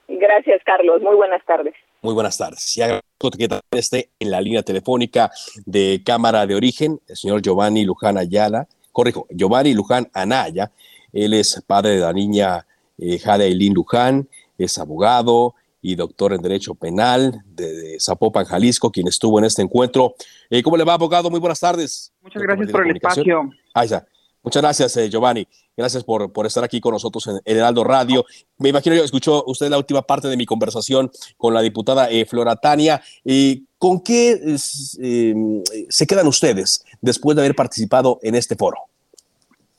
Gracias, 0.07 0.63
Carlos. 0.65 1.03
Muy 1.03 1.17
buenas 1.17 1.45
tardes. 1.45 1.75
Muy 2.01 2.15
buenas 2.15 2.39
tardes. 2.39 2.77
Y 2.77 2.83
agradezco 2.83 3.31
que 3.31 3.49
también 3.49 3.63
esté 3.73 4.09
en 4.21 4.31
la 4.31 4.41
línea 4.41 4.63
telefónica 4.63 5.31
de 5.67 6.01
Cámara 6.05 6.47
de 6.47 6.55
Origen, 6.55 7.01
el 7.09 7.17
señor 7.17 7.43
Giovanni 7.43 7.85
Luján 7.85 8.17
Ayala, 8.17 8.67
corrijo, 8.93 9.27
Giovanni 9.31 9.75
Luján 9.75 10.09
Anaya, 10.15 10.71
él 11.13 11.35
es 11.35 11.63
padre 11.67 11.97
de 11.97 12.01
la 12.01 12.13
niña 12.13 12.67
eh, 12.99 13.19
Jade 13.19 13.47
Eileen 13.47 13.75
Luján, 13.75 14.29
es 14.59 14.79
abogado 14.79 15.55
y 15.81 15.95
doctor 15.95 16.33
en 16.33 16.43
Derecho 16.43 16.75
Penal 16.75 17.43
de, 17.47 17.97
Zapopan, 18.01 18.45
Jalisco, 18.45 18.91
quien 18.91 19.09
estuvo 19.09 19.39
en 19.39 19.45
este 19.45 19.63
encuentro. 19.63 20.15
Eh, 20.51 20.63
¿Cómo 20.63 20.77
le 20.77 20.85
va, 20.85 20.95
abogado? 20.95 21.31
Muy 21.31 21.41
buenas 21.41 21.61
tardes. 21.61 22.13
Muchas 22.21 22.43
gracias 22.43 22.71
por 22.71 22.87
el 22.87 22.97
espacio. 22.97 23.51
Ahí 23.75 23.87
está. 23.87 24.07
Muchas 24.43 24.63
gracias, 24.63 24.97
eh, 24.97 25.11
Giovanni. 25.11 25.47
Gracias 25.77 26.03
por, 26.05 26.33
por, 26.33 26.47
estar 26.47 26.65
aquí 26.65 26.81
con 26.81 26.93
nosotros 26.93 27.27
en 27.27 27.41
el 27.45 27.57
Heraldo 27.59 27.85
Radio. 27.85 28.25
Me 28.57 28.71
imagino 28.71 28.97
que 28.97 29.05
escuchó 29.05 29.45
usted 29.47 29.69
la 29.69 29.79
última 29.79 30.03
parte 30.03 30.29
de 30.29 30.37
mi 30.37 30.47
conversación 30.47 31.11
con 31.37 31.55
la 31.55 31.61
diputada 31.61 32.11
eh, 32.11 32.25
Flora 32.25 32.57
Tania. 32.57 33.01
¿Con 33.79 34.01
qué 34.01 34.57
se 34.57 36.07
quedan 36.07 36.27
ustedes 36.27 36.85
después 37.01 37.37
de 37.37 37.43
haber 37.43 37.55
participado 37.55 38.19
en 38.23 38.35
este 38.35 38.57
foro? 38.57 38.88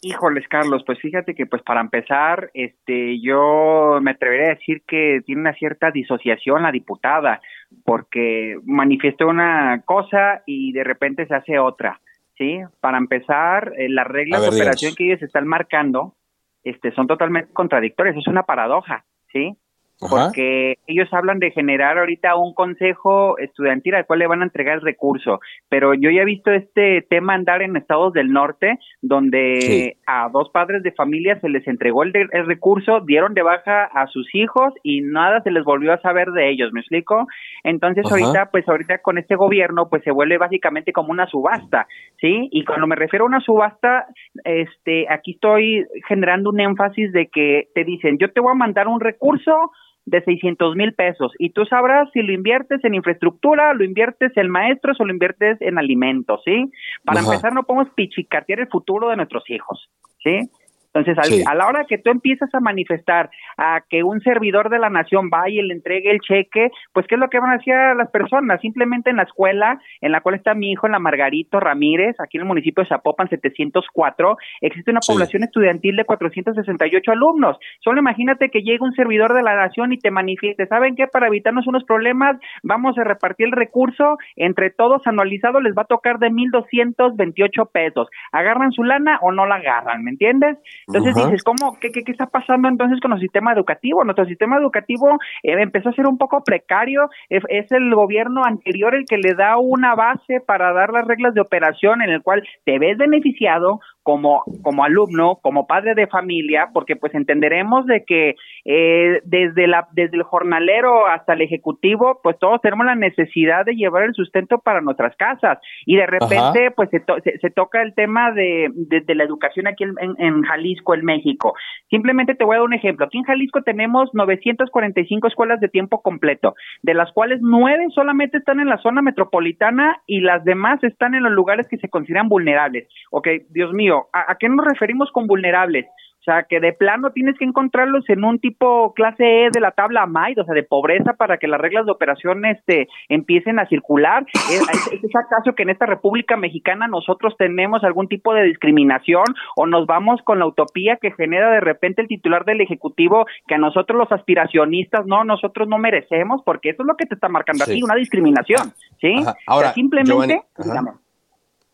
Híjoles, 0.01 0.47
Carlos, 0.47 0.83
pues 0.85 0.97
fíjate 0.99 1.35
que 1.35 1.45
pues 1.45 1.61
para 1.61 1.81
empezar, 1.81 2.51
este, 2.53 3.19
yo 3.19 3.99
me 4.01 4.11
atrevería 4.11 4.47
a 4.47 4.55
decir 4.55 4.81
que 4.87 5.21
tiene 5.25 5.41
una 5.41 5.53
cierta 5.53 5.91
disociación 5.91 6.63
la 6.63 6.71
diputada, 6.71 7.41
porque 7.83 8.57
manifestó 8.63 9.27
una 9.27 9.81
cosa 9.83 10.41
y 10.45 10.71
de 10.71 10.85
repente 10.85 11.27
se 11.27 11.35
hace 11.35 11.59
otra, 11.59 11.99
¿sí? 12.37 12.61
Para 12.79 12.97
empezar, 12.97 13.73
eh, 13.77 13.89
las 13.89 14.07
reglas 14.07 14.41
de 14.41 14.47
operación 14.47 14.95
que 14.95 15.05
ellos 15.05 15.21
están 15.21 15.45
marcando, 15.45 16.15
este, 16.63 16.93
son 16.93 17.07
totalmente 17.07 17.51
contradictorias, 17.51 18.15
es 18.15 18.27
una 18.27 18.43
paradoja, 18.43 19.03
¿sí? 19.33 19.57
Porque 19.99 20.77
ellos 20.87 21.09
hablan 21.11 21.39
de 21.39 21.51
generar 21.51 21.97
ahorita 21.97 22.35
un 22.35 22.53
consejo 22.53 23.37
estudiantil 23.37 23.95
al 23.95 24.05
cual 24.05 24.19
le 24.19 24.27
van 24.27 24.41
a 24.41 24.45
entregar 24.45 24.75
el 24.75 24.81
recurso, 24.81 25.39
pero 25.67 25.93
yo 25.93 26.09
ya 26.09 26.21
he 26.21 26.25
visto 26.25 26.51
este 26.51 27.01
tema 27.09 27.33
andar 27.33 27.61
en 27.61 27.75
estados 27.75 28.13
del 28.13 28.31
norte, 28.31 28.79
donde 29.01 29.97
a 30.05 30.29
dos 30.29 30.49
padres 30.51 30.83
de 30.83 30.91
familia 30.93 31.39
se 31.41 31.49
les 31.49 31.67
entregó 31.67 32.03
el, 32.03 32.13
el, 32.15 32.45
recurso, 32.45 33.01
dieron 33.01 33.33
de 33.33 33.41
baja 33.41 33.85
a 33.85 34.07
sus 34.07 34.33
hijos 34.33 34.73
y 34.83 35.01
nada 35.01 35.41
se 35.41 35.51
les 35.51 35.63
volvió 35.63 35.93
a 35.93 36.01
saber 36.01 36.29
de 36.31 36.49
ellos, 36.49 36.71
¿me 36.71 36.79
explico? 36.79 37.27
Entonces 37.63 38.05
ahorita, 38.09 38.49
pues 38.51 38.67
ahorita 38.67 38.99
con 38.99 39.17
este 39.17 39.35
gobierno, 39.35 39.89
pues 39.89 40.03
se 40.03 40.11
vuelve 40.11 40.37
básicamente 40.37 40.93
como 40.93 41.11
una 41.11 41.27
subasta, 41.27 41.87
¿sí? 42.19 42.47
Y 42.51 42.63
cuando 42.63 42.87
me 42.87 42.95
refiero 42.95 43.25
a 43.25 43.27
una 43.27 43.41
subasta, 43.41 44.07
este, 44.43 45.07
aquí 45.09 45.31
estoy 45.31 45.85
generando 46.07 46.49
un 46.49 46.59
énfasis 46.59 47.11
de 47.11 47.27
que 47.27 47.67
te 47.73 47.83
dicen, 47.83 48.17
yo 48.17 48.31
te 48.31 48.39
voy 48.39 48.51
a 48.51 48.55
mandar 48.55 48.87
un 48.87 48.99
recurso, 48.99 49.71
de 50.09 50.21
600 50.23 50.75
mil 50.75 50.93
pesos 50.93 51.33
y 51.37 51.51
tú 51.51 51.65
sabrás 51.65 52.09
si 52.11 52.21
lo 52.21 52.33
inviertes 52.33 52.83
en 52.83 52.95
infraestructura, 52.95 53.73
lo 53.73 53.83
inviertes 53.83 54.35
en 54.35 54.49
maestros 54.49 54.99
o 54.99 55.05
lo 55.05 55.13
inviertes 55.13 55.57
en 55.61 55.77
alimentos, 55.77 56.41
¿sí? 56.43 56.71
Para 57.05 57.21
empezar 57.21 57.53
no 57.53 57.63
podemos 57.63 57.93
pichicatear 57.93 58.59
el 58.59 58.67
futuro 58.67 59.09
de 59.09 59.17
nuestros 59.17 59.49
hijos, 59.49 59.89
¿sí? 60.23 60.49
Entonces, 60.93 61.45
a 61.45 61.55
la 61.55 61.67
hora 61.67 61.85
que 61.87 61.99
tú 61.99 62.09
empiezas 62.09 62.49
a 62.53 62.59
manifestar 62.59 63.29
a 63.57 63.81
que 63.87 64.03
un 64.03 64.21
servidor 64.21 64.69
de 64.69 64.79
la 64.79 64.89
nación 64.89 65.29
vaya 65.29 65.61
y 65.61 65.67
le 65.67 65.73
entregue 65.73 66.09
el 66.11 66.19
cheque, 66.19 66.71
pues 66.93 67.05
¿qué 67.07 67.15
es 67.15 67.21
lo 67.21 67.29
que 67.29 67.39
van 67.39 67.51
a 67.51 67.55
hacer 67.55 67.95
las 67.95 68.09
personas? 68.09 68.59
Simplemente 68.61 69.11
en 69.11 69.17
la 69.17 69.23
escuela 69.23 69.79
en 70.01 70.11
la 70.11 70.21
cual 70.21 70.35
está 70.35 70.55
mi 70.55 70.71
hijo, 70.71 70.87
en 70.87 70.93
la 70.93 70.99
Margarito 70.99 71.59
Ramírez, 71.59 72.15
aquí 72.19 72.37
en 72.37 72.41
el 72.41 72.47
municipio 72.47 72.83
de 72.83 72.89
Zapopan 72.89 73.29
704, 73.29 74.37
existe 74.61 74.91
una 74.91 75.01
población 75.05 75.43
estudiantil 75.43 75.95
de 75.95 76.05
468 76.05 77.11
alumnos. 77.11 77.57
Solo 77.83 77.99
imagínate 77.99 78.49
que 78.49 78.61
llegue 78.61 78.83
un 78.83 78.93
servidor 78.93 79.33
de 79.33 79.43
la 79.43 79.55
nación 79.55 79.93
y 79.93 79.99
te 79.99 80.09
manifieste, 80.09 80.65
¿saben 80.65 80.95
qué? 80.95 81.05
Para 81.07 81.27
evitarnos 81.27 81.67
unos 81.67 81.83
problemas, 81.83 82.37
vamos 82.63 82.97
a 82.97 83.03
repartir 83.03 83.47
el 83.47 83.51
recurso 83.51 84.17
entre 84.35 84.71
todos 84.71 85.05
anualizado, 85.05 85.61
les 85.61 85.75
va 85.75 85.83
a 85.83 85.85
tocar 85.85 86.17
de 86.17 86.29
1.228 86.29 87.69
pesos. 87.71 88.07
¿Agarran 88.31 88.71
su 88.71 88.83
lana 88.83 89.19
o 89.21 89.31
no 89.31 89.45
la 89.45 89.55
agarran? 89.55 90.03
¿Me 90.03 90.11
entiendes? 90.11 90.57
Entonces 90.89 91.23
dices, 91.23 91.43
¿cómo, 91.43 91.77
qué, 91.79 91.91
qué, 91.91 92.03
está 92.07 92.25
pasando 92.25 92.67
entonces 92.67 92.99
con 92.99 93.13
el 93.13 93.19
sistema 93.19 93.53
educativo? 93.53 94.03
Nuestro 94.03 94.25
sistema 94.25 94.57
educativo 94.57 95.19
eh, 95.43 95.53
empezó 95.59 95.89
a 95.89 95.93
ser 95.93 96.07
un 96.07 96.17
poco 96.17 96.43
precario, 96.43 97.09
es, 97.29 97.43
el 97.71 97.93
gobierno 97.93 98.43
anterior 98.43 98.95
el 98.95 99.05
que 99.05 99.17
le 99.17 99.35
da 99.35 99.57
una 99.57 99.93
base 99.93 100.41
para 100.45 100.73
dar 100.73 100.91
las 100.91 101.05
reglas 101.05 101.35
de 101.35 101.41
operación 101.41 102.01
en 102.01 102.09
el 102.09 102.23
cual 102.23 102.41
te 102.65 102.79
ves 102.79 102.97
beneficiado 102.97 103.79
como, 104.03 104.43
como 104.63 104.83
alumno, 104.83 105.39
como 105.41 105.67
padre 105.67 105.93
de 105.95 106.07
familia, 106.07 106.69
porque 106.73 106.95
pues 106.95 107.13
entenderemos 107.13 107.85
de 107.85 108.03
que 108.05 108.35
eh, 108.65 109.21
desde, 109.25 109.67
la, 109.67 109.87
desde 109.91 110.17
el 110.17 110.23
jornalero 110.23 111.07
hasta 111.07 111.33
el 111.33 111.41
ejecutivo, 111.41 112.19
pues 112.23 112.37
todos 112.39 112.61
tenemos 112.61 112.85
la 112.85 112.95
necesidad 112.95 113.65
de 113.65 113.75
llevar 113.75 114.03
el 114.03 114.13
sustento 114.13 114.59
para 114.59 114.81
nuestras 114.81 115.15
casas 115.15 115.59
y 115.85 115.95
de 115.95 116.05
repente 116.07 116.71
pues 116.75 116.89
se, 116.89 117.01
se, 117.39 117.49
toca 117.49 117.81
el 117.81 117.93
tema 117.93 118.31
de, 118.31 118.69
de, 118.73 119.15
la 119.15 119.23
educación 119.23 119.67
aquí 119.67 119.83
en, 119.83 119.95
en, 120.17 120.41
Jalisco, 120.43 120.93
en 120.93 121.05
México. 121.05 121.53
Simplemente 121.89 122.35
te 122.35 122.45
voy 122.45 122.55
a 122.55 122.59
dar 122.59 122.67
un 122.67 122.73
ejemplo. 122.73 123.05
Aquí 123.05 123.17
en 123.17 123.23
Jalisco 123.23 123.61
tenemos 123.63 124.09
945 124.13 125.27
escuelas 125.27 125.59
de 125.59 125.67
tiempo 125.67 126.01
completo, 126.01 126.55
de 126.83 126.93
las 126.93 127.11
cuales 127.11 127.39
nueve 127.41 127.85
solamente 127.93 128.37
están 128.37 128.59
en 128.59 128.69
la 128.69 128.77
zona 128.77 129.01
metropolitana 129.01 130.01
y 130.07 130.21
las 130.21 130.43
demás 130.43 130.83
están 130.83 131.15
en 131.15 131.23
los 131.23 131.31
lugares 131.31 131.67
que 131.67 131.77
se 131.77 131.89
consideran 131.89 132.29
vulnerables. 132.29 132.87
Ok, 133.11 133.27
Dios 133.49 133.73
mío, 133.73 133.88
¿a, 134.13 134.35
qué 134.39 134.49
nos 134.49 134.65
referimos 134.65 135.11
con 135.11 135.27
vulnerables? 135.27 135.85
O 136.19 136.23
sea, 136.23 136.43
que 136.43 136.59
de 136.59 136.73
plano 136.73 137.11
tienes 137.11 137.37
que 137.37 137.45
encontrarlos 137.45 138.03
en 138.09 138.25
un 138.25 138.39
tipo 138.39 138.93
clase 138.93 139.45
E 139.45 139.49
de 139.53 139.61
la 139.61 139.71
tabla 139.71 140.05
MAID, 140.05 140.41
o 140.41 140.43
sea, 140.43 140.53
de 140.53 140.63
pobreza 140.63 141.13
para 141.13 141.37
que 141.37 141.47
las 141.47 141.61
reglas 141.61 141.85
de 141.85 141.93
operación 141.93 142.45
este, 142.45 142.89
empiecen 143.07 143.57
a 143.57 143.67
circular. 143.67 144.25
¿Es, 144.51 144.61
¿Es, 144.91 145.15
acaso 145.15 145.55
que 145.55 145.63
en 145.63 145.69
esta 145.69 145.85
República 145.85 146.35
Mexicana 146.35 146.87
nosotros 146.87 147.35
tenemos 147.37 147.85
algún 147.85 148.09
tipo 148.09 148.33
de 148.33 148.43
discriminación 148.43 149.23
o 149.55 149.65
nos 149.65 149.87
vamos 149.87 150.21
con 150.23 150.39
la 150.39 150.45
utopía 150.45 150.97
que 150.97 151.11
genera 151.13 151.51
de 151.51 151.61
repente 151.61 152.01
el 152.01 152.09
titular 152.09 152.43
del 152.43 152.59
Ejecutivo 152.59 153.25
que 153.47 153.55
a 153.55 153.57
nosotros 153.57 153.97
los 153.97 154.11
aspiracionistas 154.11 155.05
no, 155.05 155.23
nosotros 155.23 155.69
no 155.69 155.77
merecemos? 155.77 156.41
Porque 156.43 156.71
eso 156.71 156.83
es 156.83 156.87
lo 156.87 156.97
que 156.97 157.05
te 157.05 157.15
está 157.15 157.29
marcando 157.29 157.63
aquí, 157.63 157.81
una 157.81 157.95
discriminación, 157.95 158.73
¿sí? 158.99 159.15
Ahora, 159.47 159.71
simplemente, 159.71 160.33
eh, 160.33 160.63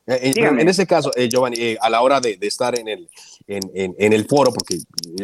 en, 0.07 0.59
en, 0.59 0.69
ese 0.69 0.85
caso, 0.85 1.11
eh, 1.15 1.27
Giovanni, 1.29 1.57
eh, 1.59 1.77
a 1.81 1.89
la 1.89 2.01
hora 2.01 2.19
de, 2.21 2.37
estar 2.41 2.77
en 2.77 2.87
el, 2.87 3.09
en, 3.47 4.13
el 4.13 4.25
foro, 4.25 4.51
porque 4.53 4.79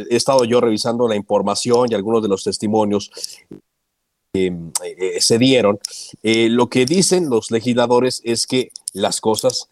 he 0.09 0.15
estado 0.15 0.43
yo 0.43 0.59
revisando 0.59 1.07
la 1.07 1.15
información 1.15 1.87
y 1.89 1.93
algunos 1.93 2.23
de 2.23 2.29
los 2.29 2.43
testimonios 2.43 3.11
que 4.33 4.71
se 5.19 5.37
dieron, 5.37 5.79
lo 6.23 6.69
que 6.69 6.85
dicen 6.85 7.29
los 7.29 7.51
legisladores 7.51 8.21
es 8.23 8.47
que 8.47 8.71
las 8.93 9.19
cosas 9.19 9.67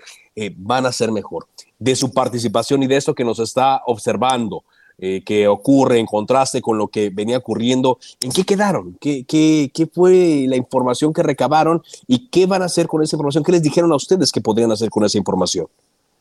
van 0.58 0.86
a 0.86 0.92
ser 0.92 1.12
mejor. 1.12 1.48
De 1.80 1.96
su 1.96 2.12
participación 2.12 2.84
y 2.84 2.88
de 2.88 2.98
eso 2.98 3.16
que 3.16 3.24
nos 3.24 3.40
está 3.40 3.82
observando, 3.86 4.64
eh, 5.00 5.24
que 5.26 5.48
ocurre 5.48 6.00
en 6.00 6.06
contraste 6.06 6.62
con 6.62 6.78
lo 6.78 6.88
que 6.88 7.10
venía 7.10 7.38
ocurriendo. 7.38 8.00
¿En 8.22 8.32
qué 8.32 8.44
quedaron? 8.44 8.98
¿Qué, 9.00 9.26
qué, 9.26 9.72
qué 9.74 9.88
fue 9.88 10.46
la 10.48 10.56
información 10.56 11.14
que 11.14 11.24
recabaron 11.24 11.82
y 12.08 12.30
qué 12.30 12.46
van 12.46 12.62
a 12.62 12.66
hacer 12.66 12.88
con 12.88 13.02
esa 13.04 13.16
información? 13.16 13.44
¿Qué 13.44 13.52
les 13.52 13.64
dijeron 13.64 13.92
a 13.92 13.96
ustedes 13.96 14.32
que 14.32 14.42
podrían 14.42 14.72
hacer 14.72 14.90
con 14.90 15.04
esa 15.06 15.18
información? 15.18 15.68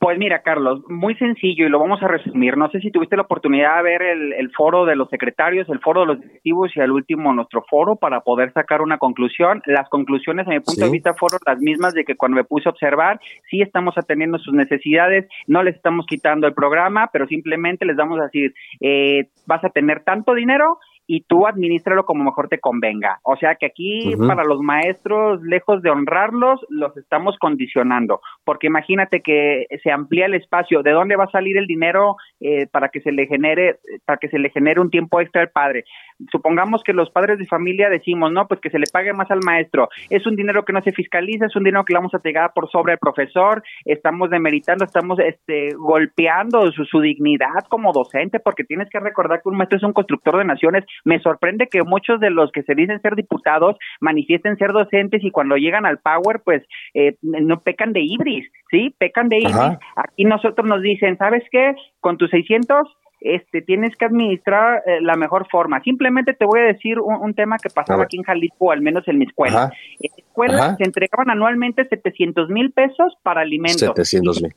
Pues 0.01 0.17
mira, 0.17 0.43
Carlos, 0.43 0.83
muy 0.89 1.17
sencillo 1.17 1.67
y 1.67 1.69
lo 1.69 1.81
vamos 1.81 2.01
a 2.05 2.07
resumir. 2.07 2.57
No 2.57 2.71
sé 2.71 2.79
si 2.79 2.93
tuviste 2.93 3.17
la 3.17 3.23
oportunidad 3.23 3.79
de 3.79 3.83
ver 3.83 4.03
el, 4.03 4.51
foro 4.57 4.85
de 4.85 4.95
los 4.95 5.11
secretarios, 5.11 5.69
el 5.69 5.81
foro 5.81 6.03
de 6.03 6.07
los 6.07 6.21
directivos 6.21 6.71
y 6.77 6.81
al 6.81 6.93
último 6.93 7.33
nuestro 7.33 7.65
foro 7.69 7.97
para 7.97 8.21
poder 8.21 8.53
sacar 8.53 8.81
una 8.81 8.99
conclusión. 8.99 9.61
Las 9.67 9.89
conclusiones, 9.89 10.47
a 10.47 10.51
mi 10.51 10.61
punto 10.61 10.85
de 10.85 10.91
vista, 10.93 11.15
fueron 11.15 11.41
las 11.45 11.59
mismas 11.59 11.95
de 11.95 12.05
que 12.05 12.17
cuando 12.17 12.37
me 12.37 12.45
puse 12.45 12.69
a 12.69 12.73
observar, 12.73 13.19
sí 13.51 13.61
estamos 13.61 13.99
atendiendo 13.99 14.39
sus 14.39 14.55
necesidades, 14.55 15.27
no 15.49 15.65
les 15.65 15.75
estamos 15.75 16.07
quitando 16.07 16.47
el 16.47 16.55
programa, 16.55 17.11
pero 17.13 17.27
simplemente 17.27 17.85
les 17.85 17.97
vamos 17.97 18.21
a 18.21 18.25
decir, 18.25 18.55
eh, 18.81 19.27
vas 19.47 19.65
a 19.65 19.71
tener 19.71 20.05
tanto 20.05 20.35
dinero 20.35 20.79
y 21.11 21.23
tú 21.23 21.47
administralo 21.47 22.05
como 22.05 22.23
mejor 22.23 22.49
te 22.49 22.61
convenga. 22.61 23.19
O 23.23 23.35
sea 23.37 23.55
que 23.55 23.67
aquí 23.67 24.15
para 24.29 24.45
los 24.45 24.61
maestros, 24.61 25.43
lejos 25.43 25.83
de 25.83 25.91
honrarlos, 25.91 26.61
los 26.69 26.95
estamos 26.99 27.37
condicionando, 27.39 28.21
porque 28.45 28.67
imagínate 28.67 29.23
que 29.23 29.67
se 29.83 29.91
amplía 29.91 30.27
el 30.27 30.35
espacio, 30.35 30.83
¿de 30.83 30.93
dónde 30.93 31.17
va 31.17 31.25
a 31.25 31.31
salir 31.31 31.57
el 31.57 31.67
dinero 31.67 32.17
eh, 32.41 32.67
para 32.71 32.91
que 32.91 33.01
se 33.01 33.11
le 33.11 33.27
genere 33.27 33.79
para 34.05 34.19
que 34.19 34.29
se 34.29 34.39
le 34.39 34.51
genere 34.51 34.81
un 34.81 34.91
tiempo 34.91 35.21
extra 35.21 35.41
al 35.41 35.49
padre? 35.49 35.85
Supongamos 36.31 36.83
que 36.85 36.93
los 36.93 37.11
padres 37.11 37.39
de 37.39 37.47
familia 37.47 37.89
decimos, 37.89 38.31
no, 38.31 38.47
pues 38.47 38.61
que 38.61 38.71
se 38.71 38.79
le 38.79 38.87
pague 38.93 39.15
más 39.15 39.31
al 39.31 39.41
maestro. 39.45 39.89
Es 40.11 40.27
un 40.27 40.37
dinero 40.37 40.65
que 40.67 40.75
no 40.75 40.83
se 40.83 40.93
fiscaliza, 40.93 41.47
es 41.47 41.57
un 41.57 41.65
dinero 41.65 41.85
que 41.87 41.95
le 41.95 42.01
vamos 42.01 42.15
a 42.15 42.19
pegar 42.19 42.53
por 42.55 42.69
sobre 42.71 42.93
el 42.93 42.99
profesor, 42.99 43.63
estamos 43.87 44.29
demeritando, 44.29 44.85
estamos 44.85 45.19
este 45.21 45.73
golpeando 45.75 46.71
su, 46.73 46.85
su 46.85 47.01
dignidad 47.01 47.65
como 47.71 47.93
docente, 47.95 48.41
porque 48.41 48.65
tienes 48.65 48.91
que 48.91 49.01
recordar 49.01 49.41
que 49.41 49.49
un 49.49 49.57
maestro 49.57 49.79
es 49.79 49.85
un 49.85 49.95
constructor 49.95 50.37
de 50.37 50.45
naciones 50.45 50.85
me 51.05 51.21
sorprende 51.21 51.69
que 51.69 51.83
muchos 51.83 52.21
de 52.21 52.31
los 52.31 52.51
que 52.53 52.63
se 52.63 52.75
dicen 52.75 53.01
ser 53.01 53.15
diputados 53.15 53.77
manifiesten 54.01 54.57
ser 54.57 54.73
docentes 54.73 55.23
y 55.25 55.31
cuando 55.31 55.57
llegan 55.57 55.87
al 55.87 55.99
power, 55.99 56.41
pues 56.45 56.63
eh, 56.95 57.17
no 57.23 57.61
pecan 57.61 57.93
de 57.93 58.01
ibris, 58.03 58.51
¿sí? 58.71 58.95
Pecan 58.99 59.29
de 59.29 59.39
ibris. 59.39 59.79
Aquí 59.97 60.25
nosotros 60.25 60.67
nos 60.67 60.83
dicen, 60.83 61.17
¿sabes 61.19 61.45
qué? 61.51 61.75
Con 62.01 62.17
tus 62.17 62.31
600 62.31 62.89
este, 63.21 63.63
tienes 63.63 63.97
que 63.97 64.05
administrar 64.05 64.83
eh, 64.87 65.01
la 65.01 65.17
mejor 65.17 65.47
forma. 65.51 65.81
Simplemente 65.83 66.35
te 66.35 66.45
voy 66.45 66.61
a 66.61 66.65
decir 66.65 66.99
un, 67.01 67.35
tema 67.35 67.57
que 67.63 67.69
pasaba 67.69 68.05
aquí 68.05 68.17
en 68.17 68.23
Jalisco, 68.23 68.73
al 68.73 68.81
menos 68.81 69.07
en 69.07 69.19
mi 69.19 69.27
escuela. 69.27 69.71
En 70.01 70.11
mi 70.17 70.23
escuela 70.23 70.77
se 70.77 70.85
entregaban 70.85 71.31
anualmente 71.31 71.85
700 71.85 72.49
mil 72.49 72.73
pesos 72.73 73.17
para 73.23 73.43
alimentos. 73.43 73.81
700 73.81 74.43
mil. 74.43 74.55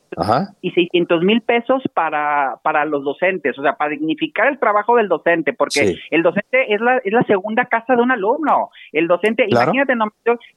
Y 0.61 0.71
600 0.71 1.23
mil 1.23 1.41
pesos 1.41 1.83
para, 1.93 2.59
para 2.63 2.85
los 2.85 3.03
docentes, 3.03 3.57
o 3.57 3.61
sea, 3.61 3.73
para 3.73 3.91
dignificar 3.91 4.47
el 4.47 4.59
trabajo 4.59 4.95
del 4.95 5.07
docente, 5.07 5.53
porque 5.53 5.97
el 6.09 6.23
docente 6.23 6.73
es 6.73 6.81
la, 6.81 6.97
es 6.97 7.13
la 7.13 7.23
segunda 7.23 7.65
casa 7.65 7.95
de 7.95 8.01
un 8.01 8.11
alumno. 8.11 8.69
El 8.91 9.07
docente, 9.07 9.45
imagínate, 9.47 9.95
no, 9.95 10.05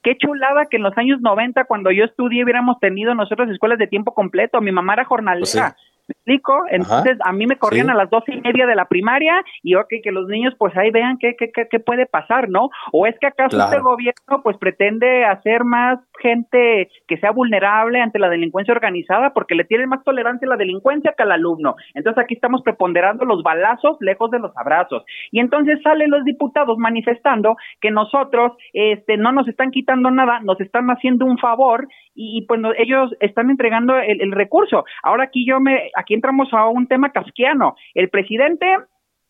qué 0.03 0.17
chulada 0.17 0.67
que 0.67 0.77
en 0.77 0.83
los 0.83 0.97
años 0.97 1.21
90, 1.21 1.65
cuando 1.65 1.91
yo 1.91 2.05
estudié, 2.05 2.45
hubiéramos 2.45 2.79
tenido 2.81 3.15
nosotros 3.15 3.51
escuelas 3.51 3.79
de 3.79 3.87
tiempo 3.87 4.15
completo. 4.15 4.61
Mi 4.61 4.73
mamá 4.73 4.95
era 4.95 5.05
jornalera. 5.05 5.41
Pues 5.41 5.94
¿Me 6.07 6.13
explico? 6.13 6.65
Entonces, 6.71 7.17
a 7.25 7.33
mí 7.33 7.47
me 7.47 7.57
corrían 7.57 7.89
a 7.89 7.95
las 7.95 8.11
doce 8.11 8.35
y 8.35 8.41
media 8.43 8.67
de 8.67 8.75
la 8.75 8.85
primaria 8.85 9.43
y 9.63 9.75
ok, 9.75 9.89
que 10.03 10.13
los 10.13 10.29
niños 10.29 10.55
pues 10.59 10.77
ahí 10.77 10.91
vean 10.91 11.17
qué, 11.19 11.35
qué, 11.35 11.51
qué, 11.51 11.81
puede 11.81 12.05
pasar, 12.05 12.51
¿no? 12.51 12.69
¿O 12.93 13.07
es 13.07 13.19
que 13.19 13.27
acaso 13.27 13.59
este 13.59 13.81
gobierno 13.81 14.43
pues 14.43 14.59
pretende 14.59 15.25
hacer 15.25 15.65
más 15.65 15.99
gente 16.21 16.91
que 17.09 17.17
sea 17.17 17.31
vulnerable 17.31 18.01
ante 18.01 18.19
la 18.19 18.29
delincuencia 18.29 18.73
organizada 18.73 19.33
porque 19.33 19.55
le 19.55 19.65
tienen 19.65 19.89
más 19.89 20.05
tolerancia 20.05 20.47
a 20.47 20.51
la 20.51 20.57
delincuencia 20.57 21.15
que 21.17 21.23
al 21.23 21.33
alumno? 21.33 21.77
Entonces 21.95 22.23
aquí 22.23 22.35
estamos 22.35 22.61
preponderando 22.63 23.25
los 23.25 23.43
balazos 23.43 23.97
lejos 24.01 24.31
de 24.31 24.41
los 24.41 24.55
abrazos. 24.59 25.05
Y 25.31 25.41
entonces 25.41 25.81
salen 25.83 26.11
los 26.11 26.25
diputados 26.25 26.77
manifestando 26.77 27.57
que 27.81 27.91
nosotros 27.91 28.53
este, 28.75 29.17
no 29.17 29.33
nos 29.33 29.49
están 29.49 29.71
quitando 29.71 30.11
nada, 30.11 30.41
nos 30.41 30.61
están 30.61 30.89
haciendo 30.89 31.25
un 31.25 31.39
favor 31.39 31.89
y, 32.15 32.45
pues 32.47 32.61
ellos 32.79 33.11
están 33.21 33.51
entregando 33.51 33.97
el 33.97 34.31
recurso. 34.33 34.85
Ahora 35.03 35.25
aquí 35.25 35.45
yo 35.47 35.59
me 35.61 35.91
aquí 35.97 36.15
entramos 36.15 36.49
a 36.53 36.67
un 36.69 36.87
tema 36.87 37.11
casquiano. 37.11 37.75
El 37.95 38.09
presidente 38.11 38.67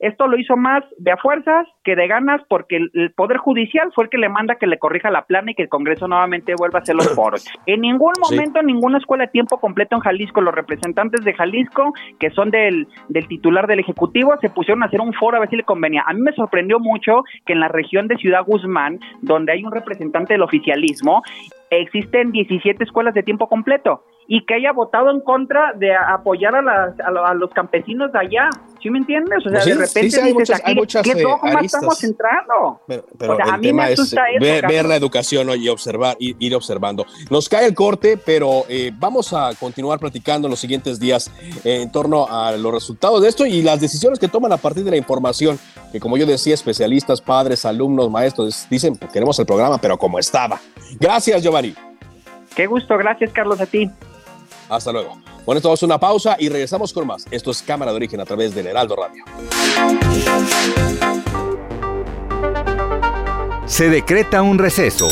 esto 0.00 0.26
lo 0.26 0.36
hizo 0.36 0.56
más 0.56 0.82
de 0.98 1.12
a 1.12 1.16
fuerzas 1.16 1.66
que 1.84 1.94
de 1.94 2.06
ganas 2.08 2.42
porque 2.48 2.76
el, 2.76 3.12
Poder 3.12 3.38
Judicial 3.38 3.92
fue 3.94 4.04
el 4.04 4.10
que 4.10 4.18
le 4.18 4.28
manda 4.28 4.56
que 4.56 4.66
le 4.66 4.78
corrija 4.78 5.10
la 5.10 5.24
plana 5.24 5.52
y 5.52 5.54
que 5.54 5.62
el 5.62 5.68
Congreso 5.68 6.08
nuevamente 6.08 6.54
vuelva 6.58 6.80
a 6.80 6.82
hacer 6.82 6.96
los 6.96 7.08
foros. 7.14 7.46
En 7.66 7.80
ningún 7.80 8.12
momento, 8.20 8.60
en 8.60 8.66
ninguna 8.66 8.98
escuela 8.98 9.26
de 9.26 9.30
tiempo 9.30 9.58
completo 9.58 9.94
en 9.94 10.02
Jalisco, 10.02 10.40
los 10.40 10.54
representantes 10.54 11.24
de 11.24 11.32
Jalisco, 11.32 11.92
que 12.18 12.30
son 12.30 12.50
del, 12.50 12.88
del 13.08 13.28
titular 13.28 13.66
del 13.66 13.80
Ejecutivo, 13.80 14.34
se 14.40 14.50
pusieron 14.50 14.82
a 14.82 14.86
hacer 14.86 15.00
un 15.00 15.14
foro 15.14 15.36
a 15.36 15.40
ver 15.40 15.48
si 15.48 15.56
le 15.56 15.62
convenía. 15.62 16.02
A 16.06 16.12
mí 16.12 16.20
me 16.20 16.32
sorprendió 16.32 16.80
mucho 16.80 17.22
que 17.46 17.52
en 17.52 17.60
la 17.60 17.68
región 17.68 18.08
de 18.08 18.16
Ciudad 18.16 18.44
Guzmán, 18.44 18.98
donde 19.22 19.52
hay 19.52 19.64
un 19.64 19.72
representante 19.72 20.34
del 20.34 20.42
oficialismo, 20.42 21.22
existen 21.70 22.32
17 22.32 22.82
escuelas 22.82 23.14
de 23.14 23.22
tiempo 23.22 23.48
completo 23.48 24.02
y 24.26 24.44
que 24.46 24.54
haya 24.54 24.72
votado 24.72 25.10
en 25.10 25.20
contra 25.20 25.72
de 25.74 25.94
apoyar 25.94 26.54
a, 26.54 26.62
las, 26.62 27.00
a, 27.00 27.34
los 27.34 27.50
campesinos 27.50 28.12
de 28.12 28.18
allá. 28.18 28.48
¿Sí 28.82 28.90
me 28.90 28.98
entiendes? 28.98 29.38
O 29.46 29.50
sea, 29.50 29.60
pues 29.62 29.64
de 29.64 29.74
repente 29.74 30.20
hay 30.20 30.34
muchas, 30.34 30.60
aquí, 30.60 30.74
¿qué 31.02 31.22
eh, 31.22 31.26
estamos 31.62 32.04
entrando? 32.04 32.80
Pero, 32.86 33.38
el 33.38 33.60
tema 33.60 33.88
es 33.88 34.14
ver, 34.40 34.86
la 34.86 34.96
educación 34.96 35.48
y 35.56 35.68
observar, 35.68 36.16
ir, 36.18 36.36
ir, 36.38 36.54
observando. 36.54 37.06
Nos 37.30 37.48
cae 37.48 37.66
el 37.66 37.74
corte, 37.74 38.18
pero 38.18 38.64
eh, 38.68 38.92
vamos 38.94 39.32
a 39.32 39.50
continuar 39.58 39.98
platicando 39.98 40.48
en 40.48 40.50
los 40.50 40.60
siguientes 40.60 41.00
días 41.00 41.30
eh, 41.64 41.82
en 41.82 41.92
torno 41.92 42.26
a 42.28 42.52
los 42.52 42.72
resultados 42.72 43.22
de 43.22 43.28
esto 43.28 43.46
y 43.46 43.62
las 43.62 43.80
decisiones 43.80 44.18
que 44.18 44.28
toman 44.28 44.52
a 44.52 44.58
partir 44.58 44.84
de 44.84 44.90
la 44.90 44.96
información, 44.98 45.58
que 45.92 46.00
como 46.00 46.16
yo 46.16 46.26
decía, 46.26 46.54
especialistas, 46.54 47.20
padres, 47.20 47.64
alumnos, 47.64 48.10
maestros, 48.10 48.66
dicen, 48.68 48.96
pues, 48.96 49.10
queremos 49.12 49.38
el 49.38 49.46
programa, 49.46 49.78
pero 49.78 49.96
como 49.96 50.18
estaba. 50.18 50.60
Gracias, 51.00 51.42
Giovanni. 51.42 51.74
Qué 52.54 52.66
gusto, 52.66 52.96
gracias 52.96 53.32
Carlos 53.32 53.60
a 53.60 53.66
ti. 53.66 53.90
Hasta 54.68 54.92
luego. 54.92 55.18
Bueno, 55.44 55.58
esto 55.58 55.72
a 55.72 55.86
una 55.86 55.98
pausa 55.98 56.36
y 56.38 56.48
regresamos 56.48 56.92
con 56.92 57.06
más. 57.06 57.26
Esto 57.30 57.50
es 57.50 57.62
Cámara 57.62 57.90
de 57.92 57.96
Origen 57.96 58.20
a 58.20 58.24
través 58.24 58.54
del 58.54 58.66
Heraldo 58.66 58.96
Radio. 58.96 59.24
Se 63.66 63.88
decreta 63.88 64.42
un 64.42 64.58
receso. 64.58 65.08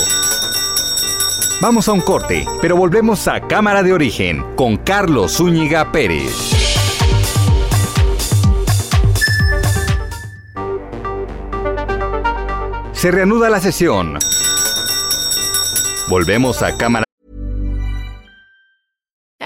Vamos 1.61 1.88
a 1.88 1.93
un 1.93 2.01
corte, 2.01 2.45
pero 2.61 2.77
volvemos 2.77 3.29
a 3.29 3.41
Cámara 3.41 3.83
de 3.83 3.93
Origen 3.93 4.45
con 4.57 4.79
Carlos 4.79 5.37
Zúñiga 5.37 5.93
Pérez. 5.93 6.33
Se 12.93 13.11
reanuda 13.11 13.51
la 13.51 13.61
sesión. 13.61 14.19
Volvemos 16.09 16.62
a 16.62 16.77
Cámara 16.77 17.05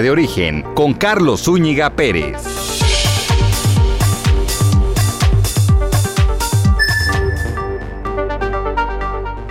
De 0.00 0.10
origen 0.10 0.62
con 0.74 0.94
Carlos 0.94 1.42
Zúñiga 1.44 1.90
Pérez. 1.90 2.36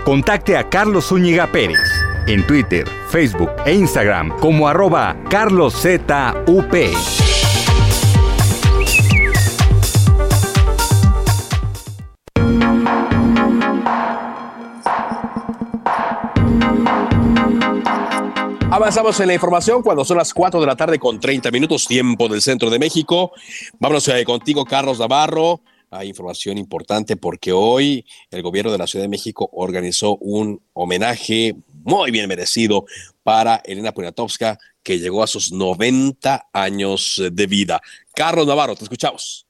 Contacte 0.03 0.57
a 0.57 0.69
Carlos 0.69 1.07
Zúñiga 1.07 1.47
Pérez 1.47 1.79
en 2.27 2.45
Twitter, 2.45 2.87
Facebook 3.09 3.51
e 3.65 3.73
Instagram 3.73 4.29
como 4.39 4.67
arroba 4.67 5.15
carloszup. 5.29 7.22
Avanzamos 18.73 19.19
en 19.19 19.27
la 19.27 19.35
información 19.35 19.83
cuando 19.83 20.03
son 20.03 20.17
las 20.17 20.33
4 20.33 20.59
de 20.59 20.65
la 20.65 20.75
tarde 20.75 20.97
con 20.97 21.19
30 21.19 21.51
minutos, 21.51 21.85
tiempo 21.85 22.27
del 22.27 22.41
centro 22.41 22.71
de 22.71 22.79
México. 22.79 23.31
Vámonos 23.77 24.07
eh, 24.07 24.25
contigo, 24.25 24.65
Carlos 24.65 24.97
Navarro. 24.97 25.61
Hay 25.91 26.07
información 26.07 26.57
importante 26.57 27.15
porque 27.15 27.51
hoy 27.51 28.03
el 28.31 28.41
gobierno 28.41 28.71
de 28.71 28.79
la 28.79 28.87
Ciudad 28.87 29.03
de 29.03 29.09
México 29.09 29.47
organizó 29.53 30.15
un 30.15 30.59
homenaje 30.73 31.55
muy 31.83 32.09
bien 32.09 32.27
merecido 32.27 32.85
para 33.21 33.57
Elena 33.63 33.91
Poniatowska, 33.91 34.57
que 34.81 34.97
llegó 34.97 35.21
a 35.21 35.27
sus 35.27 35.51
90 35.51 36.47
años 36.51 37.21
de 37.31 37.45
vida. 37.45 37.79
Carlos 38.15 38.47
Navarro, 38.47 38.75
te 38.75 38.85
escuchamos. 38.85 39.42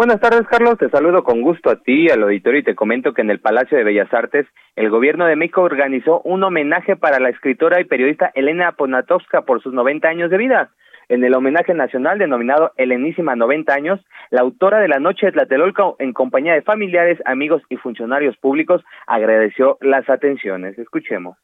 Buenas 0.00 0.18
tardes, 0.18 0.48
Carlos. 0.48 0.78
Te 0.78 0.88
saludo 0.88 1.22
con 1.24 1.42
gusto 1.42 1.68
a 1.68 1.76
ti, 1.76 2.08
al 2.08 2.22
auditorio, 2.22 2.60
y 2.60 2.64
te 2.64 2.74
comento 2.74 3.12
que 3.12 3.20
en 3.20 3.28
el 3.28 3.38
Palacio 3.38 3.76
de 3.76 3.84
Bellas 3.84 4.10
Artes, 4.14 4.46
el 4.74 4.88
gobierno 4.88 5.26
de 5.26 5.36
México 5.36 5.60
organizó 5.60 6.22
un 6.22 6.42
homenaje 6.42 6.96
para 6.96 7.20
la 7.20 7.28
escritora 7.28 7.82
y 7.82 7.84
periodista 7.84 8.32
Elena 8.34 8.72
Poniatowska 8.72 9.42
por 9.42 9.62
sus 9.62 9.74
90 9.74 10.08
años 10.08 10.30
de 10.30 10.38
vida. 10.38 10.70
En 11.10 11.22
el 11.22 11.34
homenaje 11.34 11.74
nacional 11.74 12.18
denominado 12.18 12.72
Helenísima 12.78 13.36
90 13.36 13.74
años, 13.74 14.00
la 14.30 14.40
autora 14.40 14.78
de 14.78 14.88
la 14.88 15.00
Noche 15.00 15.26
de 15.26 15.32
Tlatelolco, 15.32 15.96
en 15.98 16.14
compañía 16.14 16.54
de 16.54 16.62
familiares, 16.62 17.18
amigos 17.26 17.60
y 17.68 17.76
funcionarios 17.76 18.38
públicos, 18.38 18.82
agradeció 19.06 19.76
las 19.82 20.08
atenciones. 20.08 20.78
Escuchemos. 20.78 21.36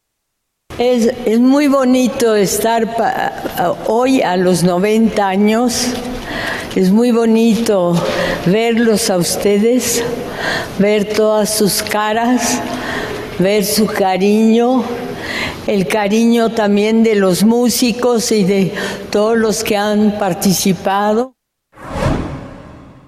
Es, 0.79 1.41
muy 1.41 1.69
bonito 1.69 2.35
estar 2.35 2.97
hoy 3.87 4.21
a 4.21 4.37
los 4.37 4.63
90 4.63 5.27
años 5.27 5.89
es 6.77 6.91
muy 6.91 7.11
bonito 7.11 7.95
verlos 8.45 9.09
a 9.09 9.17
ustedes, 9.17 10.05
ver 10.79 11.15
todas 11.15 11.57
sus 11.57 11.83
caras, 11.83 12.61
ver 13.39 13.65
su 13.65 13.87
cariño, 13.87 14.85
el 15.67 15.89
cariño 15.89 16.51
también 16.51 17.03
de 17.03 17.15
los 17.15 17.45
músicos 17.45 18.31
y 18.31 18.45
de 18.45 18.75
todos 19.11 19.39
los 19.39 19.65
que 19.65 19.79
han 19.79 20.19
participado. 20.19 21.36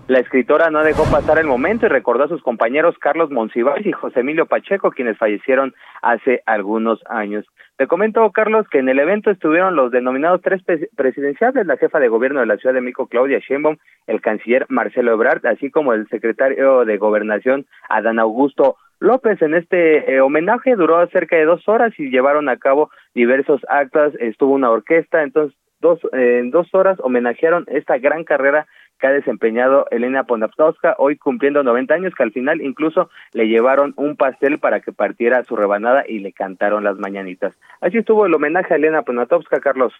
La 0.08 0.20
escritora 0.20 0.70
no 0.70 0.82
dejó 0.82 1.04
pasar 1.10 1.38
el 1.38 1.46
momento 1.46 1.84
y 1.84 1.90
recordó 1.90 2.24
a 2.24 2.28
sus 2.28 2.42
compañeros 2.42 2.96
Carlos 2.98 3.30
Monsiváis 3.30 3.84
y 3.86 3.92
José 3.92 4.20
Emilio 4.20 4.46
Pacheco, 4.46 4.90
quienes 4.90 5.18
fallecieron 5.18 5.74
hace 6.00 6.42
algunos 6.46 6.98
años. 7.10 7.44
Te 7.76 7.86
comento, 7.86 8.30
Carlos, 8.32 8.66
que 8.70 8.78
en 8.78 8.88
el 8.88 9.00
evento 9.00 9.30
estuvieron 9.30 9.76
los 9.76 9.90
denominados 9.92 10.40
tres 10.40 10.62
presidenciales, 10.96 11.66
la 11.66 11.76
jefa 11.76 12.00
de 12.00 12.08
gobierno 12.08 12.40
de 12.40 12.46
la 12.46 12.56
Ciudad 12.56 12.74
de 12.74 12.80
México, 12.80 13.06
Claudia 13.06 13.38
Sheinbaum, 13.38 13.76
el 14.06 14.22
canciller 14.22 14.64
Marcelo 14.70 15.12
Ebrard, 15.12 15.46
así 15.46 15.70
como 15.70 15.92
el 15.92 16.08
secretario 16.08 16.86
de 16.86 16.96
Gobernación, 16.96 17.66
Adán 17.90 18.18
Augusto 18.18 18.76
López. 19.00 19.42
En 19.42 19.52
este 19.52 20.10
eh, 20.10 20.22
homenaje 20.22 20.74
duró 20.74 21.06
cerca 21.08 21.36
de 21.36 21.44
dos 21.44 21.68
horas 21.68 21.92
y 21.98 22.08
llevaron 22.08 22.48
a 22.48 22.56
cabo 22.56 22.90
diversos 23.14 23.60
actos, 23.68 24.14
estuvo 24.20 24.54
una 24.54 24.70
orquesta, 24.70 25.22
entonces 25.22 25.54
dos, 25.80 26.00
en 26.12 26.50
dos 26.50 26.74
horas 26.74 26.98
homenajearon 27.00 27.66
esta 27.68 27.98
gran 27.98 28.24
carrera 28.24 28.66
que 28.98 29.06
ha 29.06 29.10
desempeñado 29.10 29.86
Elena 29.90 30.24
Poniatowska, 30.24 30.96
hoy 30.98 31.16
cumpliendo 31.16 31.62
90 31.62 31.94
años, 31.94 32.14
que 32.16 32.22
al 32.22 32.32
final 32.32 32.60
incluso 32.60 33.10
le 33.32 33.48
llevaron 33.48 33.94
un 33.96 34.16
pastel 34.16 34.58
para 34.58 34.80
que 34.80 34.92
partiera 34.92 35.44
su 35.44 35.56
rebanada 35.56 36.04
y 36.06 36.18
le 36.18 36.32
cantaron 36.32 36.84
las 36.84 36.98
mañanitas. 36.98 37.54
Así 37.80 37.98
estuvo 37.98 38.26
el 38.26 38.34
homenaje 38.34 38.74
a 38.74 38.76
Elena 38.76 39.02
Poniatowska, 39.02 39.60
Carlos. 39.60 39.92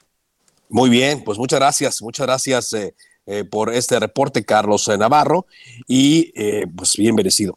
Muy 0.68 0.90
bien, 0.90 1.22
pues 1.24 1.38
muchas 1.38 1.60
gracias, 1.60 2.02
muchas 2.02 2.26
gracias 2.26 2.72
eh, 2.74 2.94
eh, 3.26 3.44
por 3.44 3.72
este 3.72 3.98
reporte, 3.98 4.44
Carlos 4.44 4.86
eh, 4.88 4.98
Navarro, 4.98 5.46
y 5.86 6.32
pues 6.76 6.96
bien 6.96 7.14
merecido. 7.14 7.56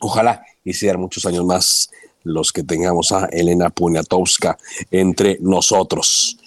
Ojalá 0.00 0.42
y 0.64 0.72
sean 0.72 0.98
muchos 0.98 1.26
años 1.26 1.44
más 1.44 1.90
los 2.22 2.52
que 2.52 2.62
tengamos 2.62 3.12
a 3.12 3.26
Elena 3.26 3.70
Poniatowska 3.70 4.56
entre 4.90 5.38
nosotros. 5.40 6.39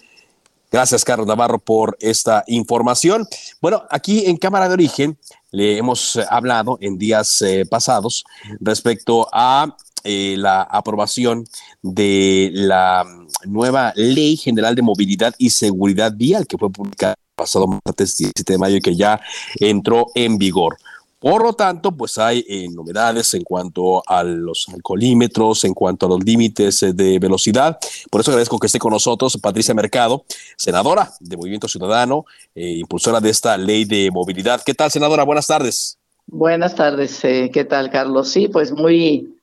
Gracias, 0.74 1.06
Carlos 1.06 1.28
Navarro, 1.28 1.60
por 1.60 1.96
esta 2.00 2.44
información. 2.48 3.28
Bueno, 3.62 3.84
aquí 3.92 4.26
en 4.26 4.38
Cámara 4.38 4.68
de 4.68 4.74
Origen 4.74 5.20
le 5.52 5.78
hemos 5.78 6.16
eh, 6.16 6.26
hablado 6.28 6.80
en 6.82 6.98
días 6.98 7.44
eh, 7.44 7.64
pasados 7.70 8.26
respecto 8.60 9.28
a 9.32 9.78
eh, 10.04 10.34
la 10.36 10.64
aprobación 10.64 11.46
de 11.84 12.50
la 12.54 13.06
nueva 13.46 13.94
Ley 13.96 14.36
General 14.36 14.74
de 14.74 14.82
Movilidad 14.82 15.36
y 15.38 15.52
Seguridad 15.52 16.12
Vial 16.16 16.48
que 16.48 16.58
fue 16.58 16.72
publicada 16.72 17.14
el 17.20 17.36
pasado 17.36 17.68
martes 17.68 18.18
17 18.18 18.54
de 18.54 18.58
mayo 18.58 18.78
y 18.78 18.82
que 18.82 18.96
ya 18.96 19.22
entró 19.60 20.08
en 20.16 20.40
vigor. 20.40 20.80
Por 21.24 21.42
lo 21.42 21.54
tanto, 21.54 21.94
pues 21.94 22.18
hay 22.18 22.44
eh, 22.50 22.68
novedades 22.70 23.34
en 23.34 23.44
cuanto 23.44 24.04
a 24.06 24.26
los 24.26 24.68
alcoholímetros, 24.68 25.64
en 25.64 25.74
cuanto 25.74 26.06
a 26.06 26.10
los 26.10 26.22
límites 26.22 26.84
eh, 26.84 26.92
de 26.92 27.18
velocidad. 27.18 27.80
Por 28.12 28.20
eso 28.20 28.32
agradezco 28.32 28.60
que 28.60 28.68
esté 28.68 28.78
con 28.78 28.92
nosotros 28.92 29.38
Patricia 29.42 29.74
Mercado, 29.74 30.26
senadora 30.58 31.14
de 31.22 31.38
Movimiento 31.38 31.70
Ciudadano, 31.70 32.26
eh, 32.54 32.72
impulsora 32.72 33.22
de 33.22 33.30
esta 33.30 33.56
ley 33.56 33.86
de 33.86 34.12
movilidad. 34.12 34.62
¿Qué 34.66 34.74
tal, 34.74 34.92
senadora? 34.92 35.24
Buenas 35.24 35.48
tardes. 35.48 35.98
Buenas 36.28 36.76
tardes. 36.76 37.22
¿Qué 37.22 37.66
tal, 37.70 37.90
Carlos? 37.90 38.28
Sí, 38.28 38.50
pues 38.50 38.74
muy, 38.74 39.34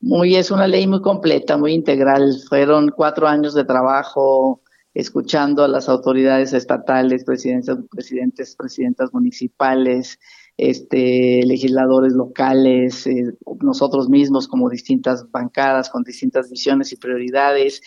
muy, 0.00 0.34
es 0.34 0.50
una 0.50 0.66
ley 0.66 0.88
muy 0.88 1.02
completa, 1.02 1.56
muy 1.56 1.72
integral. 1.72 2.34
Fueron 2.48 2.90
cuatro 2.90 3.28
años 3.28 3.54
de 3.54 3.64
trabajo 3.64 4.60
escuchando 4.92 5.62
a 5.62 5.68
las 5.68 5.88
autoridades 5.88 6.52
estatales, 6.52 7.22
presidentes, 7.22 7.76
presidentes, 7.92 8.56
presidentas 8.56 9.14
municipales, 9.14 10.18
este, 10.58 11.42
legisladores 11.46 12.14
locales, 12.14 13.06
eh, 13.06 13.32
nosotros 13.62 14.08
mismos 14.08 14.48
como 14.48 14.68
distintas 14.68 15.30
bancadas 15.30 15.88
con 15.88 16.02
distintas 16.02 16.50
visiones 16.50 16.92
y 16.92 16.96
prioridades. 16.96 17.80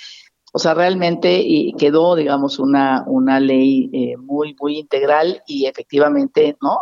O 0.53 0.59
sea, 0.59 0.73
realmente 0.73 1.45
quedó, 1.77 2.15
digamos, 2.15 2.59
una, 2.59 3.03
una 3.07 3.41
ley 3.41 3.89
eh, 3.93 4.15
muy, 4.17 4.55
muy 4.59 4.77
integral 4.79 5.43
y 5.45 5.65
efectivamente, 5.65 6.57
¿no? 6.61 6.79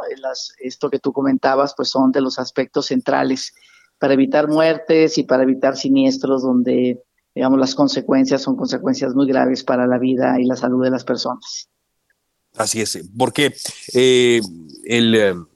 Esto 0.60 0.90
que 0.92 1.00
tú 1.00 1.12
comentabas, 1.12 1.74
pues 1.76 1.90
son 1.90 2.12
de 2.12 2.22
los 2.22 2.38
aspectos 2.38 2.88
centrales 2.88 3.54
para 3.98 4.14
evitar 4.14 4.48
muertes 4.48 5.18
y 5.18 5.24
para 5.24 5.44
evitar 5.44 5.76
siniestros 5.76 6.44
donde, 6.44 7.02
digamos, 7.34 7.60
las 7.60 7.74
consecuencias 7.74 8.44
son 8.44 8.56
consecuencias 8.56 9.16
muy 9.16 9.28
graves 9.28 9.64
para 9.64 9.88
la 9.88 9.98
vida 9.98 10.40
y 10.40 10.46
la 10.46 10.56
salud 10.56 10.84
de 10.84 10.92
las 10.92 11.04
personas. 11.04 11.70
Así 12.56 12.82
es, 12.82 12.98
porque 13.16 13.54
eh, 13.94 14.42
el 14.86 15.48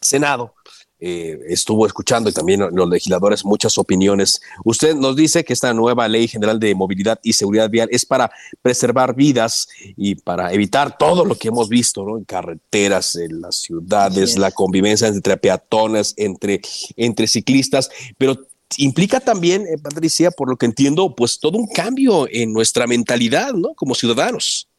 Senado 0.00 0.54
eh, 1.02 1.38
estuvo 1.48 1.86
escuchando 1.86 2.28
y 2.28 2.32
también 2.32 2.60
los 2.72 2.88
legisladores 2.88 3.42
muchas 3.44 3.78
opiniones. 3.78 4.40
Usted 4.64 4.94
nos 4.94 5.16
dice 5.16 5.44
que 5.44 5.54
esta 5.54 5.72
nueva 5.72 6.06
ley 6.08 6.28
general 6.28 6.60
de 6.60 6.74
movilidad 6.74 7.18
y 7.22 7.32
seguridad 7.32 7.70
vial 7.70 7.88
es 7.90 8.04
para 8.04 8.30
preservar 8.60 9.14
vidas 9.14 9.68
y 9.96 10.16
para 10.16 10.52
evitar 10.52 10.98
todo 10.98 11.24
lo 11.24 11.36
que 11.36 11.48
hemos 11.48 11.70
visto 11.70 12.04
¿no? 12.04 12.18
en 12.18 12.24
carreteras, 12.24 13.14
en 13.16 13.40
las 13.40 13.56
ciudades, 13.56 14.36
la 14.36 14.50
convivencia 14.50 15.08
entre 15.08 15.38
peatones, 15.38 16.12
entre, 16.18 16.60
entre 16.96 17.26
ciclistas, 17.26 17.90
pero 18.18 18.38
implica 18.76 19.20
también, 19.20 19.66
eh, 19.66 19.78
Patricia, 19.78 20.30
por 20.30 20.50
lo 20.50 20.56
que 20.56 20.66
entiendo, 20.66 21.14
pues 21.14 21.40
todo 21.40 21.56
un 21.58 21.66
cambio 21.66 22.26
en 22.30 22.52
nuestra 22.52 22.86
mentalidad, 22.86 23.54
¿no? 23.54 23.74
Como 23.74 23.94
ciudadanos. 23.94 24.69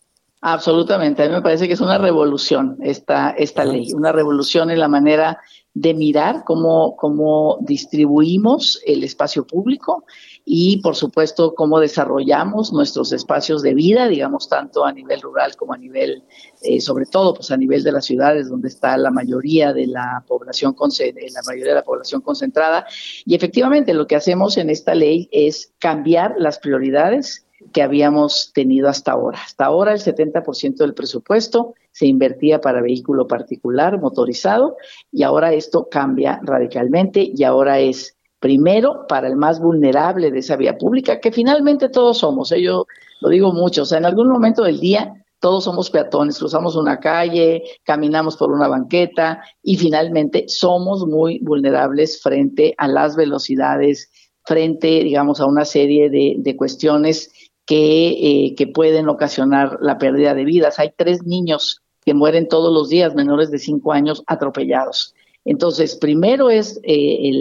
Absolutamente, 0.44 1.22
a 1.22 1.28
mí 1.28 1.36
me 1.36 1.42
parece 1.44 1.68
que 1.68 1.74
es 1.74 1.82
una 1.82 2.00
revolución 2.00 2.78
esta, 2.82 3.30
esta 3.30 3.64
ley, 3.64 3.94
una 3.94 4.12
revolución 4.12 4.72
en 4.72 4.80
la 4.80 4.88
manera 4.88 5.40
de 5.76 5.94
mirar 5.94 6.44
cómo, 6.46 6.96
cómo 6.98 7.60
distribuimos 7.62 8.82
el 8.88 9.04
espacio 9.04 9.46
público 9.46 10.04
y, 10.44 10.82
por 10.82 10.96
supuesto, 10.96 11.54
cómo 11.54 11.80
desarrollamos 11.80 12.74
nuestros 12.74 13.14
espacios 13.14 13.62
de 13.62 13.76
vida, 13.76 14.08
digamos, 14.08 14.50
tanto 14.50 14.84
a 14.84 14.92
nivel 14.92 15.22
rural 15.22 15.56
como 15.56 15.74
a 15.74 15.78
nivel, 15.78 16.24
eh, 16.64 16.82
sobre 16.82 17.06
todo, 17.06 17.36
pues 17.36 17.52
a 17.52 17.58
nivel 17.58 17.84
de 17.84 17.92
las 17.92 18.06
ciudades 18.06 18.50
donde 18.50 18.70
está 18.70 18.98
la 18.98 19.12
mayoría 19.12 19.74
de 19.74 19.86
la 19.86 20.24
población, 20.28 20.76
la 20.76 21.42
mayoría 21.46 21.70
de 21.70 21.80
la 21.80 21.84
población 21.84 22.22
concentrada. 22.22 22.88
Y 23.26 23.36
efectivamente, 23.36 23.94
lo 23.94 24.08
que 24.08 24.16
hacemos 24.16 24.58
en 24.58 24.72
esta 24.72 24.96
ley 24.96 25.30
es 25.32 25.72
cambiar 25.78 26.34
las 26.40 26.58
prioridades 26.58 27.46
que 27.74 27.82
habíamos 27.82 28.52
tenido 28.54 28.90
hasta 28.90 29.12
ahora. 29.14 29.40
Hasta 29.44 29.66
ahora 29.66 29.94
el 29.94 30.00
70% 30.00 30.78
del 30.78 30.94
presupuesto 30.94 31.76
se 31.92 32.06
invertía 32.08 32.62
para 32.62 32.82
vehículo 32.82 33.28
particular 33.28 34.00
motorizado 34.00 34.78
y 35.12 35.24
ahora 35.24 35.54
esto 35.54 35.88
cambia 35.90 36.40
radicalmente 36.44 37.32
y 37.34 37.44
ahora 37.44 37.80
es 37.80 38.18
primero 38.40 39.06
para 39.08 39.28
el 39.28 39.36
más 39.36 39.62
vulnerable 39.62 40.32
de 40.32 40.40
esa 40.40 40.56
vía 40.56 40.78
pública, 40.78 41.20
que 41.20 41.32
finalmente 41.32 41.90
todos 41.90 42.18
somos, 42.18 42.52
¿eh? 42.52 42.62
yo 42.62 42.88
lo 43.22 43.30
digo 43.30 43.54
mucho, 43.54 43.84
o 43.84 43.86
sea, 43.86 44.00
en 44.00 44.06
algún 44.06 44.30
momento 44.30 44.64
del 44.64 44.80
día 44.80 45.14
todos 45.40 45.64
somos 45.64 45.90
peatones, 45.90 46.40
cruzamos 46.40 46.76
una 46.76 47.00
calle, 47.00 47.64
caminamos 47.84 48.38
por 48.38 48.52
una 48.52 48.68
banqueta 48.68 49.44
y 49.62 49.78
finalmente 49.78 50.46
somos 50.48 51.06
muy 51.08 51.40
vulnerables 51.40 52.22
frente 52.22 52.74
a 52.78 52.88
las 52.88 53.16
velocidades, 53.16 54.12
frente, 54.44 54.88
digamos, 55.04 55.40
a 55.40 55.46
una 55.46 55.66
serie 55.66 56.10
de, 56.10 56.36
de 56.38 56.56
cuestiones 56.56 57.32
eh, 57.74 58.56
que, 58.56 58.68
pueden 58.68 59.08
ocasionar 59.08 59.78
la 59.82 59.98
pérdida 59.98 60.34
de 60.34 60.44
vidas. 60.44 60.80
Hay 60.80 60.92
tres 60.96 61.24
niños 61.24 61.82
que 62.06 62.14
mueren 62.14 62.48
todos 62.48 62.74
los 62.74 62.90
días, 62.90 63.16
menores 63.16 63.50
de 63.50 63.60
cinco 63.60 63.94
años, 63.94 64.24
atropellados. 64.28 65.16
Entonces, 65.46 65.96
primero 65.96 66.50
es 66.50 66.80
eh, 66.84 67.32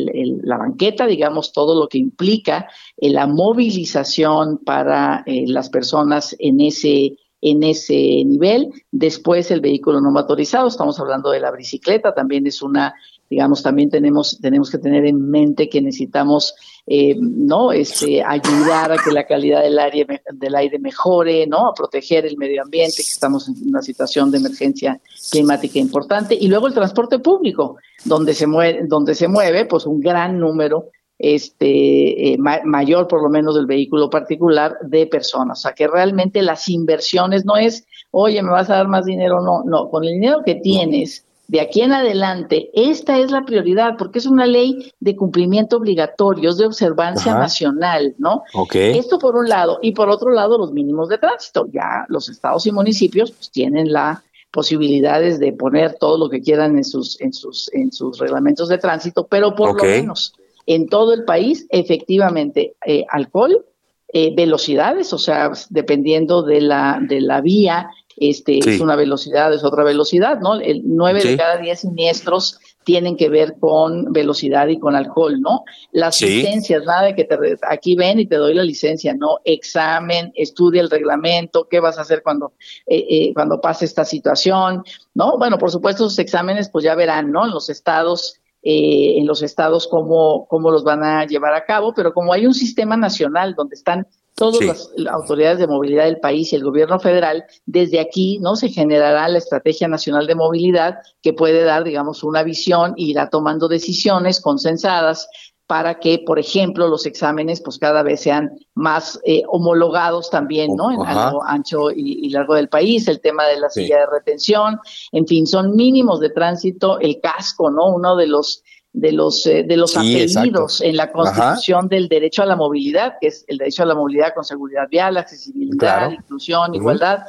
la 0.43 0.57
banqueta, 0.57 1.07
digamos, 1.07 1.53
todo 1.53 1.79
lo 1.79 1.89
que 1.89 1.99
implica 1.99 2.69
eh, 2.97 3.11
la 3.11 3.27
movilización 3.27 4.59
para 4.59 5.25
las 5.27 5.69
personas 5.69 6.37
en 6.39 6.61
ese, 6.61 7.17
en 7.41 7.63
ese 7.63 8.25
nivel. 8.25 8.71
Después, 8.93 9.51
el 9.51 9.61
vehículo 9.61 10.01
no 10.01 10.11
motorizado, 10.11 10.69
estamos 10.69 11.01
hablando 11.01 11.31
de 11.31 11.41
la 11.41 11.51
bicicleta, 11.51 12.15
también 12.15 12.47
es 12.47 12.63
una, 12.63 12.95
digamos, 13.31 13.63
también 13.63 13.89
tenemos, 13.89 14.39
tenemos 14.41 14.71
que 14.71 14.79
tener 14.79 15.07
en 15.07 15.31
mente 15.31 15.69
que 15.69 15.81
necesitamos 15.81 16.55
eh, 16.93 17.15
¿no? 17.21 17.71
Este, 17.71 18.21
ayudar 18.21 18.91
a 18.91 18.97
que 18.97 19.13
la 19.13 19.25
calidad 19.25 19.63
del 19.63 19.79
aire, 19.79 20.23
del 20.33 20.55
aire 20.57 20.77
mejore, 20.81 21.47
¿no? 21.47 21.69
A 21.69 21.73
proteger 21.73 22.27
el 22.27 22.37
medio 22.37 22.63
ambiente, 22.63 22.97
que 22.97 23.03
estamos 23.03 23.49
en 23.49 23.69
una 23.69 23.81
situación 23.81 24.33
de 24.33 24.39
emergencia 24.39 25.01
climática 25.31 25.79
importante. 25.79 26.35
Y 26.35 26.49
luego 26.49 26.67
el 26.67 26.75
transporte 26.75 27.21
público, 27.21 27.77
donde 28.05 28.35
se 28.35 28.49
mueve, 28.49 28.81
donde 28.89 29.15
se 29.15 29.29
mueve 29.29 29.67
pues 29.67 29.87
un 29.87 30.01
gran 30.01 30.41
número 30.41 30.89
este, 31.17 32.33
eh, 32.33 32.39
mayor 32.39 33.07
por 33.07 33.23
lo 33.23 33.29
menos 33.29 33.55
del 33.55 33.67
vehículo 33.67 34.11
particular 34.11 34.77
de 34.83 35.07
personas. 35.07 35.61
O 35.61 35.63
sea, 35.63 35.73
que 35.75 35.87
realmente 35.87 36.43
las 36.43 36.69
inversiones 36.69 37.45
no 37.45 37.57
es, 37.57 37.87
oye, 38.11 38.43
me 38.43 38.51
vas 38.51 38.69
a 38.69 38.77
dar 38.77 38.89
más 38.89 39.05
dinero, 39.05 39.41
no, 39.43 39.63
no, 39.65 39.89
con 39.91 40.03
el 40.03 40.15
dinero 40.15 40.43
que 40.45 40.57
tienes 40.57 41.25
de 41.51 41.61
aquí 41.61 41.81
en 41.81 41.93
adelante, 41.93 42.71
esta 42.75 43.19
es 43.19 43.33
la 43.33 43.45
prioridad, 43.45 43.97
porque 43.99 44.21
es 44.21 44.27
una 44.27 44.47
ley 44.47 44.93
de 45.01 45.17
cumplimiento 45.17 45.79
obligatorio, 45.79 46.51
es 46.51 46.59
de 46.59 46.67
observancia 46.67 47.35
nacional, 47.35 48.15
¿no? 48.19 48.45
Esto 48.73 49.19
por 49.19 49.35
un 49.35 49.49
lado, 49.49 49.81
y 49.83 49.91
por 49.91 50.09
otro 50.11 50.31
lado, 50.31 50.59
los 50.59 50.71
mínimos 50.71 51.09
de 51.09 51.19
tránsito. 51.19 51.67
Ya 51.73 52.07
los 52.09 52.29
estados 52.29 52.69
y 52.69 52.73
municipios 52.73 53.33
pues, 53.33 53.51
tienen 53.51 53.93
la 53.93 54.23
posibilidades 54.53 55.41
de 55.41 55.53
poner 55.53 55.95
todo 55.95 56.19
lo 56.19 56.31
que 56.31 56.41
quieran 56.41 56.77
en 56.77 56.85
sus, 56.85 57.21
en 57.21 57.33
sus, 57.33 57.69
en 57.73 57.91
sus 57.91 58.21
reglamentos 58.21 58.69
de 58.69 58.79
tránsito, 58.79 59.27
pero 59.27 59.57
por 59.57 59.77
lo 59.77 59.83
menos 59.83 60.35
en 60.67 60.89
todo 60.89 61.15
el 61.15 61.25
país, 61.25 61.67
efectivamente, 61.71 62.75
eh, 62.87 63.05
alcohol, 63.09 63.65
eh, 64.13 64.33
velocidades, 64.37 65.13
o 65.13 65.19
sea, 65.19 65.51
dependiendo 65.69 66.43
de 66.43 66.61
la, 66.61 67.01
de 67.01 67.21
la 67.21 67.41
vía, 67.41 67.91
este, 68.21 68.59
es 68.59 68.81
una 68.81 68.97
velocidad, 68.97 69.53
es 69.53 69.65
otra 69.65 69.83
velocidad, 69.83 70.39
¿no? 70.41 70.61
El 70.61 70.83
9 70.85 71.25
de 71.25 71.37
cada 71.39 71.57
10 71.57 71.81
siniestros 71.81 72.61
tienen 72.85 73.17
que 73.17 73.31
ver 73.31 73.57
con 73.59 74.13
velocidad 74.13 74.69
y 74.69 74.79
con 74.79 74.95
alcohol, 74.95 75.41
¿no? 75.41 75.65
Las 75.91 76.21
licencias, 76.21 76.85
nada 76.85 77.05
de 77.05 77.15
que 77.15 77.25
te, 77.25 77.37
aquí 77.67 77.97
ven 77.97 78.21
y 78.21 78.27
te 78.27 78.37
doy 78.37 78.53
la 78.53 78.63
licencia, 78.63 79.15
¿no? 79.15 79.39
Examen, 79.45 80.33
estudia 80.35 80.83
el 80.83 80.91
reglamento, 80.91 81.67
qué 81.69 81.81
vas 81.81 81.97
a 81.97 82.03
hacer 82.03 82.23
cuando, 82.23 82.53
eh, 82.87 83.07
eh, 83.09 83.33
cuando 83.33 83.59
pase 83.59 83.87
esta 83.87 84.05
situación, 84.05 84.85
¿no? 85.15 85.39
Bueno, 85.39 85.57
por 85.57 85.71
supuesto, 85.71 86.05
los 86.05 86.19
exámenes, 86.19 86.69
pues 86.69 86.85
ya 86.85 86.95
verán, 86.95 87.33
¿no? 87.33 87.47
En 87.47 87.53
los 87.53 87.71
estados 87.71 88.41
eh, 88.63 89.17
en 89.17 89.27
los 89.27 89.41
estados 89.41 89.89
cómo, 89.89 90.47
cómo 90.47 90.71
los 90.71 90.85
van 90.85 91.03
a 91.03 91.25
llevar 91.25 91.55
a 91.55 91.65
cabo, 91.65 91.95
pero 91.95 92.13
como 92.13 92.35
hay 92.35 92.47
un 92.47 92.53
sistema 92.53 92.95
nacional 92.95 93.55
donde 93.55 93.75
están 93.75 94.07
todas 94.41 94.91
las 94.97 95.13
autoridades 95.13 95.59
de 95.59 95.67
movilidad 95.67 96.05
del 96.05 96.19
país 96.19 96.51
y 96.51 96.57
el 96.57 96.65
gobierno 96.65 96.99
federal, 96.99 97.45
desde 97.67 98.01
aquí 98.01 98.39
no 98.41 98.57
se 98.57 98.71
generará 98.71 99.29
la 99.29 99.37
estrategia 99.37 99.87
nacional 99.87 100.27
de 100.27 100.35
movilidad 100.35 100.97
que 101.21 101.35
puede 101.35 101.63
dar, 101.63 101.85
digamos, 101.85 102.25
una 102.25 102.43
visión 102.43 102.95
y 102.97 103.11
irá 103.11 103.29
tomando 103.29 103.69
decisiones 103.69 104.41
consensadas 104.41 105.29
para 105.67 106.01
que, 106.01 106.23
por 106.27 106.39
ejemplo, 106.39 106.89
los 106.89 107.05
exámenes 107.05 107.61
pues 107.61 107.79
cada 107.79 108.03
vez 108.03 108.23
sean 108.23 108.51
más 108.75 109.21
eh, 109.25 109.43
homologados 109.47 110.31
también, 110.31 110.75
¿no? 110.75 110.91
En 110.91 111.03
algo 111.03 111.45
ancho 111.45 111.91
y, 111.91 112.29
largo 112.31 112.55
del 112.55 112.71
país, 112.71 113.07
el 113.09 113.21
tema 113.21 113.47
de 113.47 113.61
la 113.61 113.69
silla 113.69 113.99
de 113.99 114.07
retención, 114.07 114.81
en 115.13 115.27
fin, 115.27 115.47
son 115.47 115.77
mínimos 115.77 116.19
de 116.19 116.31
tránsito, 116.31 116.99
el 116.99 117.21
casco, 117.21 117.71
¿no? 117.71 117.91
Uno 117.91 118.17
de 118.17 118.27
los 118.27 118.65
de 118.93 119.13
los 119.13 119.47
eh, 119.47 119.63
de 119.63 119.77
los 119.77 119.97
apellidos 119.97 120.81
en 120.81 120.97
la 120.97 121.13
Constitución 121.13 121.89
del 121.89 122.09
derecho 122.09 122.43
a 122.43 122.47
la 122.47 122.57
movilidad, 122.57 123.15
que 123.21 123.29
es 123.29 123.45
el 123.47 123.59
derecho 123.59 123.85
a 123.85 123.87
la 123.87 123.95
movilidad 123.95 124.35
con 124.35 124.45
seguridad 124.45 124.89
vial, 124.91 125.17
accesibilidad, 125.17 126.11
inclusión, 126.11 126.75
igualdad, 126.75 127.21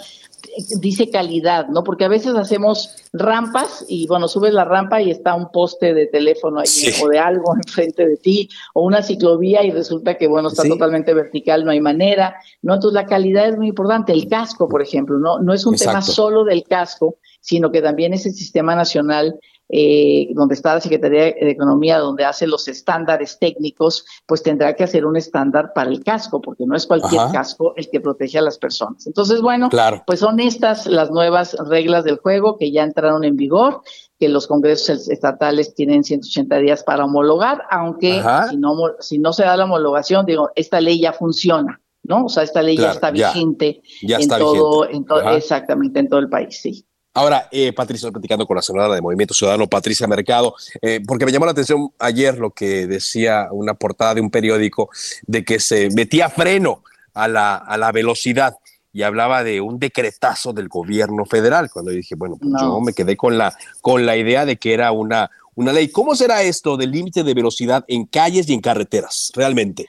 dice 0.80 1.12
calidad, 1.12 1.68
¿no? 1.68 1.84
Porque 1.84 2.06
a 2.06 2.08
veces 2.08 2.34
hacemos 2.34 2.96
rampas 3.14 3.86
y 3.88 4.08
bueno, 4.08 4.28
subes 4.28 4.54
la 4.54 4.66
rampa 4.66 5.02
y 5.04 5.12
está 5.12 5.36
un 5.36 5.52
poste 5.52 5.94
de 5.94 6.08
teléfono 6.08 6.60
ahí 6.60 6.94
o 7.04 7.08
de 7.08 7.20
algo 7.20 7.56
enfrente 7.64 8.08
de 8.08 8.18
ti 8.18 8.50
o 8.74 8.84
una 8.84 9.04
ciclovía 9.04 9.64
y 9.64 9.70
resulta 9.70 10.18
que 10.18 10.28
bueno, 10.28 10.50
está 10.50 10.64
totalmente 10.64 11.14
vertical, 11.14 11.64
no 11.64 11.72
hay 11.72 11.80
manera, 11.80 12.36
¿no? 12.64 12.74
Entonces 12.74 12.96
la 12.96 13.06
calidad 13.06 13.48
es 13.48 13.58
muy 13.58 13.68
importante, 13.68 14.14
el 14.14 14.28
casco, 14.28 14.68
por 14.68 14.82
ejemplo, 14.82 15.20
no 15.20 15.40
no 15.40 15.54
es 15.54 15.64
un 15.68 15.76
tema 15.76 16.02
solo 16.02 16.44
del 16.44 16.64
casco, 16.64 17.18
sino 17.40 17.72
que 17.72 17.82
también 17.82 18.14
es 18.14 18.26
el 18.26 18.34
sistema 18.34 18.76
nacional 18.76 19.40
eh, 19.74 20.28
donde 20.34 20.56
está 20.56 20.74
la 20.74 20.82
Secretaría 20.82 21.24
de 21.24 21.50
Economía, 21.50 21.98
donde 22.00 22.26
hace 22.26 22.46
los 22.46 22.68
estándares 22.68 23.40
técnicos, 23.40 24.06
pues 24.26 24.44
tendrá 24.44 24.76
que 24.76 24.84
hacer 24.84 25.06
un 25.06 25.16
estándar 25.16 25.72
para 25.74 25.90
el 25.90 26.04
casco, 26.04 26.42
porque 26.42 26.66
no 26.66 26.76
es 26.76 26.86
cualquier 26.86 27.22
casco 27.32 27.74
el 27.78 27.90
que 27.90 28.02
protege 28.02 28.38
a 28.38 28.42
las 28.42 28.58
personas. 28.58 29.08
Entonces, 29.08 29.42
bueno, 29.42 29.70
pues 30.06 30.20
son 30.20 30.42
estas 30.42 30.88
las 30.88 31.10
nuevas 31.10 31.56
reglas 31.70 32.04
del 32.04 32.18
juego 32.18 32.58
que 32.58 32.72
ya 32.72 32.84
entraron 32.84 33.24
en 33.24 33.38
vigor 33.38 33.82
que 34.20 34.28
los 34.28 34.46
congresos 34.46 35.10
estatales 35.10 35.74
tienen 35.74 36.04
180 36.04 36.58
días 36.58 36.84
para 36.84 37.06
homologar, 37.06 37.64
aunque 37.72 38.22
si 38.50 38.58
no, 38.58 38.76
si 39.00 39.20
no 39.20 39.32
se 39.32 39.44
da 39.44 39.56
la 39.56 39.64
homologación, 39.64 40.26
digo, 40.26 40.52
esta 40.56 40.82
ley 40.82 41.00
ya 41.00 41.14
funciona, 41.14 41.82
¿no? 42.04 42.26
O 42.26 42.30
sea, 42.30 42.44
esta 42.44 42.62
ley 42.62 42.76
ya 42.76 42.92
está 42.92 43.10
vigente 43.10 43.82
en 44.02 44.28
todo, 44.28 44.88
en 44.90 45.06
todo 45.06 45.30
exactamente 45.32 46.02
en 46.02 46.10
todo 46.10 46.20
el 46.20 46.30
país, 46.30 46.60
sí. 46.62 46.86
Ahora, 47.14 47.50
eh, 47.52 47.74
Patricia, 47.74 48.08
estoy 48.08 48.14
platicando 48.14 48.48
con 48.48 48.56
la 48.56 48.62
senadora 48.62 48.96
de 48.96 49.02
Movimiento 49.02 49.34
Ciudadano, 49.34 49.68
Patricia 49.68 50.08
Mercado, 50.08 50.56
eh, 50.82 51.02
porque 51.06 51.26
me 51.26 51.32
llamó 51.34 51.46
la 51.46 51.52
atención 51.52 51.90
ayer 52.00 52.38
lo 52.38 52.52
que 52.52 52.88
decía 52.88 53.50
una 53.52 53.74
portada 53.74 54.16
de 54.16 54.22
un 54.22 54.30
periódico 54.30 54.90
de 55.28 55.44
que 55.44 55.60
se 55.60 55.90
metía 55.90 56.30
freno 56.30 56.84
a 57.14 57.28
la, 57.28 57.56
a 57.56 57.78
la 57.78 57.92
velocidad 57.92 58.56
y 58.94 59.04
hablaba 59.04 59.44
de 59.44 59.62
un 59.62 59.80
decretazo 59.80 60.54
del 60.54 60.70
gobierno 60.70 61.26
federal. 61.26 61.70
Cuando 61.72 61.92
yo 61.92 61.98
dije, 61.98 62.16
bueno, 62.16 62.38
pues 62.40 62.54
yo 62.60 62.80
me 62.80 62.94
quedé 62.94 63.18
con 63.18 63.38
la, 63.38 63.54
con 63.82 64.06
la 64.06 64.16
idea 64.16 64.46
de 64.46 64.58
que 64.58 64.74
era 64.74 64.92
una, 64.92 65.30
una 65.62 65.74
ley. 65.74 65.90
¿Cómo 65.90 66.16
será 66.16 66.42
esto 66.42 66.76
del 66.76 66.92
límite 66.92 67.24
de 67.24 67.34
velocidad 67.34 67.86
en 67.88 68.06
calles 68.06 68.50
y 68.50 68.54
en 68.54 68.62
carreteras, 68.62 69.32
realmente? 69.36 69.88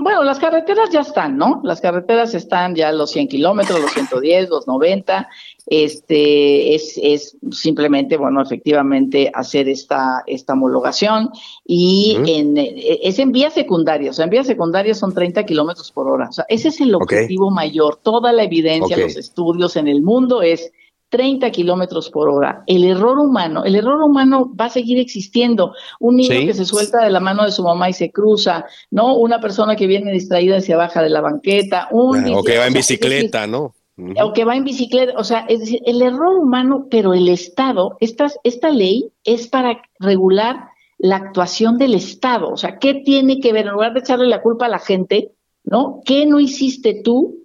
Bueno, 0.00 0.24
las 0.24 0.38
carreteras 0.38 0.90
ya 0.90 1.00
están, 1.00 1.36
¿no? 1.36 1.60
Las 1.64 1.80
carreteras 1.80 2.34
están 2.34 2.74
ya 2.74 2.90
los 2.90 3.10
100 3.10 3.28
kilómetros, 3.28 3.80
los 3.80 3.92
110, 3.92 4.48
los 4.48 4.66
90. 4.66 5.28
Este 5.66 6.74
es, 6.74 6.98
es 7.00 7.36
simplemente, 7.52 8.16
bueno, 8.16 8.42
efectivamente 8.42 9.30
hacer 9.34 9.68
esta, 9.68 10.22
esta 10.26 10.54
homologación 10.54 11.30
y 11.64 12.16
en, 12.26 12.54
es 12.56 13.18
en 13.18 13.30
vías 13.30 13.52
secundarias. 13.52 14.12
O 14.12 14.16
sea, 14.16 14.24
en 14.24 14.30
vías 14.30 14.46
secundarias 14.46 14.98
son 14.98 15.14
30 15.14 15.44
kilómetros 15.44 15.92
por 15.92 16.08
hora. 16.08 16.28
O 16.30 16.32
sea, 16.32 16.46
ese 16.48 16.68
es 16.68 16.80
el 16.80 16.94
objetivo 16.94 17.50
mayor. 17.50 18.00
Toda 18.02 18.32
la 18.32 18.44
evidencia, 18.44 18.96
los 18.96 19.16
estudios 19.16 19.76
en 19.76 19.88
el 19.88 20.02
mundo 20.02 20.42
es 20.42 20.72
30 21.12 21.50
kilómetros 21.50 22.08
por 22.08 22.30
hora. 22.30 22.64
El 22.66 22.84
error 22.84 23.18
humano, 23.18 23.64
el 23.64 23.74
error 23.74 24.02
humano 24.02 24.50
va 24.58 24.64
a 24.64 24.70
seguir 24.70 24.98
existiendo. 24.98 25.74
Un 26.00 26.16
niño 26.16 26.46
que 26.46 26.54
se 26.54 26.64
suelta 26.64 27.04
de 27.04 27.10
la 27.10 27.20
mano 27.20 27.44
de 27.44 27.52
su 27.52 27.62
mamá 27.62 27.90
y 27.90 27.92
se 27.92 28.10
cruza, 28.10 28.64
¿no? 28.90 29.16
Una 29.18 29.38
persona 29.38 29.76
que 29.76 29.86
viene 29.86 30.10
distraída 30.10 30.56
y 30.56 30.62
se 30.62 30.74
baja 30.74 31.02
de 31.02 31.10
la 31.10 31.20
banqueta. 31.20 31.88
Un, 31.90 32.32
o 32.34 32.42
que 32.42 32.56
va 32.56 32.66
en 32.66 32.72
bicicleta, 32.72 33.46
¿no? 33.46 33.74
O 34.24 34.32
que 34.32 34.46
va 34.46 34.56
en 34.56 34.64
bicicleta, 34.64 35.12
o 35.18 35.22
sea, 35.22 35.44
es 35.50 35.60
decir, 35.60 35.82
el 35.84 36.00
error 36.00 36.38
humano, 36.38 36.86
pero 36.90 37.12
el 37.12 37.28
Estado, 37.28 37.98
esta, 38.00 38.32
esta 38.42 38.70
ley 38.70 39.12
es 39.22 39.48
para 39.48 39.82
regular 39.98 40.70
la 40.96 41.16
actuación 41.16 41.76
del 41.76 41.94
Estado. 41.94 42.48
O 42.48 42.56
sea, 42.56 42.78
¿qué 42.78 42.94
tiene 42.94 43.38
que 43.38 43.52
ver? 43.52 43.66
En 43.66 43.72
lugar 43.72 43.92
de 43.92 44.00
echarle 44.00 44.28
la 44.28 44.40
culpa 44.40 44.64
a 44.64 44.70
la 44.70 44.78
gente, 44.78 45.32
¿no? 45.62 46.00
¿Qué 46.06 46.24
no 46.24 46.40
hiciste 46.40 47.02
tú 47.04 47.41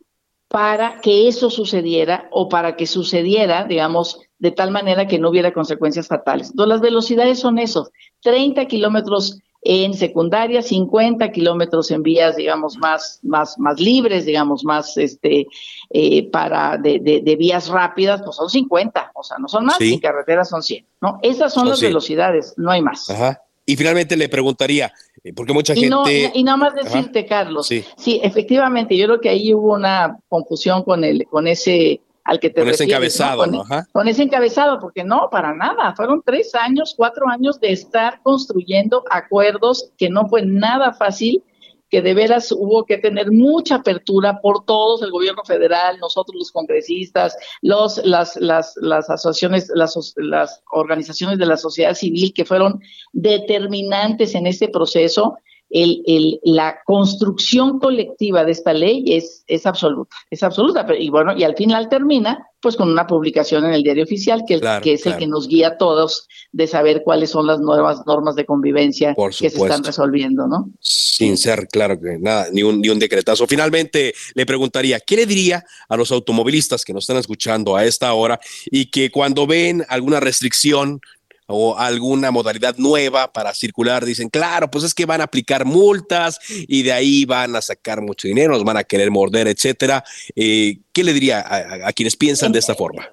para 0.47 1.01
que 1.01 1.27
eso 1.27 1.49
sucediera 1.49 2.27
o 2.31 2.47
para 2.47 2.75
que 2.75 2.87
sucediera, 2.87 3.65
digamos, 3.65 4.21
de 4.39 4.51
tal 4.51 4.71
manera 4.71 5.07
que 5.07 5.19
no 5.19 5.29
hubiera 5.29 5.53
consecuencias 5.53 6.07
fatales. 6.07 6.51
Entonces, 6.51 6.69
las 6.69 6.81
velocidades 6.81 7.39
son 7.39 7.59
esos, 7.59 7.89
30 8.21 8.65
kilómetros 8.65 9.39
en 9.63 9.93
secundaria, 9.93 10.61
50 10.61 11.31
kilómetros 11.31 11.91
en 11.91 12.03
vías, 12.03 12.37
digamos, 12.37 12.77
más, 12.77 13.19
más, 13.23 13.59
más 13.59 13.79
libres, 13.79 14.25
digamos, 14.25 14.63
más, 14.63 14.95
este, 14.97 15.47
eh, 15.89 16.29
para, 16.29 16.77
de, 16.77 16.99
de, 16.99 17.35
vías 17.35 17.67
rápidas, 17.67 18.21
pues 18.23 18.37
son 18.37 18.49
50, 18.49 19.11
o 19.13 19.23
sea, 19.23 19.37
no 19.39 19.49
son 19.49 19.65
más, 19.65 19.81
y 19.81 19.99
carreteras 19.99 20.49
son 20.49 20.63
100, 20.63 20.85
¿no? 21.01 21.19
Esas 21.21 21.53
son 21.53 21.67
las 21.67 21.81
velocidades, 21.81 22.53
no 22.55 22.71
hay 22.71 22.81
más. 22.81 23.09
Ajá. 23.09 23.41
Y 23.65 23.75
finalmente 23.75 24.15
le 24.15 24.29
preguntaría, 24.29 24.93
porque 25.33 25.53
mucha 25.53 25.73
y 25.73 25.81
gente... 25.81 25.89
No, 25.89 26.03
y 26.07 26.43
nada 26.43 26.57
más 26.57 26.75
decirte, 26.75 27.25
Carlos, 27.25 27.67
sí. 27.67 28.19
efectivamente, 28.23 28.95
yo 28.97 29.05
creo 29.05 29.21
que 29.21 29.29
ahí 29.29 29.53
hubo 29.53 29.73
una 29.73 30.17
confusión 30.27 30.83
con, 30.83 31.03
el, 31.03 31.25
con 31.25 31.47
ese 31.47 32.01
al 32.23 32.41
que 32.41 32.49
te 32.49 32.59
Con 32.59 32.69
ese 32.69 32.83
encabezado, 32.83 33.47
¿no? 33.47 33.63
Con, 33.93 34.07
ese 34.09 34.23
encabezado, 34.23 34.79
porque 34.79 35.05
no, 35.05 35.29
para 35.31 35.53
nada, 35.53 35.95
fueron 35.95 36.21
tres 36.25 36.53
años, 36.55 36.93
cuatro 36.95 37.29
años 37.29 37.59
de 37.61 37.71
estar 37.71 38.19
construyendo 38.21 39.03
acuerdos 39.09 39.91
que 39.97 40.09
no 40.09 40.27
fue 40.27 40.45
nada 40.45 40.93
fácil 40.93 41.41
que 41.89 42.01
de 42.01 42.13
veras 42.13 42.51
hubo 42.51 42.85
que 42.85 42.97
tener 42.97 43.31
mucha 43.31 43.75
apertura 43.75 44.39
por 44.41 44.65
todos, 44.65 45.01
el 45.01 45.11
gobierno 45.11 45.43
federal, 45.45 45.97
nosotros 45.99 46.35
los 46.37 46.51
congresistas, 46.51 47.37
los, 47.61 48.03
las, 48.05 48.35
las, 48.37 48.73
las 48.77 49.09
asociaciones, 49.09 49.71
las, 49.73 50.13
las 50.17 50.63
organizaciones 50.71 51.37
de 51.37 51.45
la 51.45 51.57
sociedad 51.57 51.93
civil 51.93 52.33
que 52.33 52.45
fueron 52.45 52.81
determinantes 53.13 54.35
en 54.35 54.47
este 54.47 54.67
proceso 54.67 55.37
el, 55.69 56.01
el, 56.05 56.39
la 56.43 56.79
construcción 56.85 57.79
colectiva 57.79 58.45
de 58.45 58.51
esta 58.51 58.73
ley 58.73 59.03
es, 59.07 59.43
es 59.47 59.65
absoluta, 59.65 60.15
es 60.29 60.43
absoluta. 60.43 60.85
Y 60.97 61.09
bueno, 61.09 61.37
y 61.37 61.43
al 61.43 61.55
final 61.55 61.89
termina 61.89 62.47
pues 62.59 62.75
con 62.75 62.89
una 62.89 63.05
publicación 63.05 63.65
en 63.65 63.73
el 63.73 63.83
diario 63.83 64.03
oficial, 64.03 64.43
que, 64.47 64.59
que 64.81 64.93
es 64.93 65.05
el 65.05 65.15
que 65.17 65.27
nos 65.27 65.47
guía 65.47 65.67
a 65.69 65.77
todos 65.77 66.27
de 66.51 66.65
saber 66.65 67.03
cuáles 67.03 67.29
son 67.29 67.45
las 67.45 67.59
nuevas 67.59 68.01
normas 68.07 68.35
de 68.35 68.45
convivencia 68.45 69.15
que 69.15 69.49
se 69.49 69.57
están 69.57 69.83
resolviendo, 69.83 70.47
¿no? 70.47 70.69
Sin 70.79 71.37
ser, 71.37 71.67
claro 71.67 71.99
que 71.99 72.17
nada, 72.19 72.47
ni 72.51 72.63
un, 72.63 72.81
ni 72.81 72.89
un 72.89 72.97
decretazo. 72.97 73.45
Finalmente, 73.45 74.13
le 74.33 74.45
preguntaría, 74.45 74.99
¿qué 74.99 75.15
le 75.17 75.25
diría 75.27 75.63
a 75.87 75.95
los 75.95 76.11
automovilistas 76.11 76.83
que 76.83 76.93
nos 76.93 77.03
están 77.03 77.17
escuchando 77.17 77.75
a 77.75 77.85
esta 77.85 78.11
hora 78.13 78.39
y 78.65 78.87
que 78.87 79.11
cuando 79.11 79.45
ven 79.45 79.85
alguna 79.87 80.19
restricción 80.19 80.99
o 81.47 81.77
alguna 81.77 82.29
modalidad 82.29 82.75
nueva 82.77 83.31
para 83.31 83.53
circular, 83.53 84.05
dicen, 84.05 84.29
claro, 84.29 84.69
pues 84.69 84.83
es 84.83 84.93
que 84.93 85.05
van 85.05 85.21
a 85.21 85.25
aplicar 85.25 85.65
multas 85.65 86.39
y 86.67 86.83
de 86.83 86.91
ahí 86.91 87.25
van 87.25 87.55
a 87.55 87.61
sacar 87.61 88.01
mucho 88.01 88.27
dinero, 88.27 88.53
nos 88.53 88.63
van 88.63 88.77
a 88.77 88.83
querer 88.83 89.09
morder, 89.09 89.47
etcétera. 89.47 90.03
Eh, 90.35 90.79
¿Qué 90.91 91.03
le 91.03 91.13
diría 91.13 91.43
a, 91.47 91.93
quienes 91.93 92.15
piensan 92.15 92.51
de 92.51 92.59
esta 92.59 92.75
forma? 92.75 93.09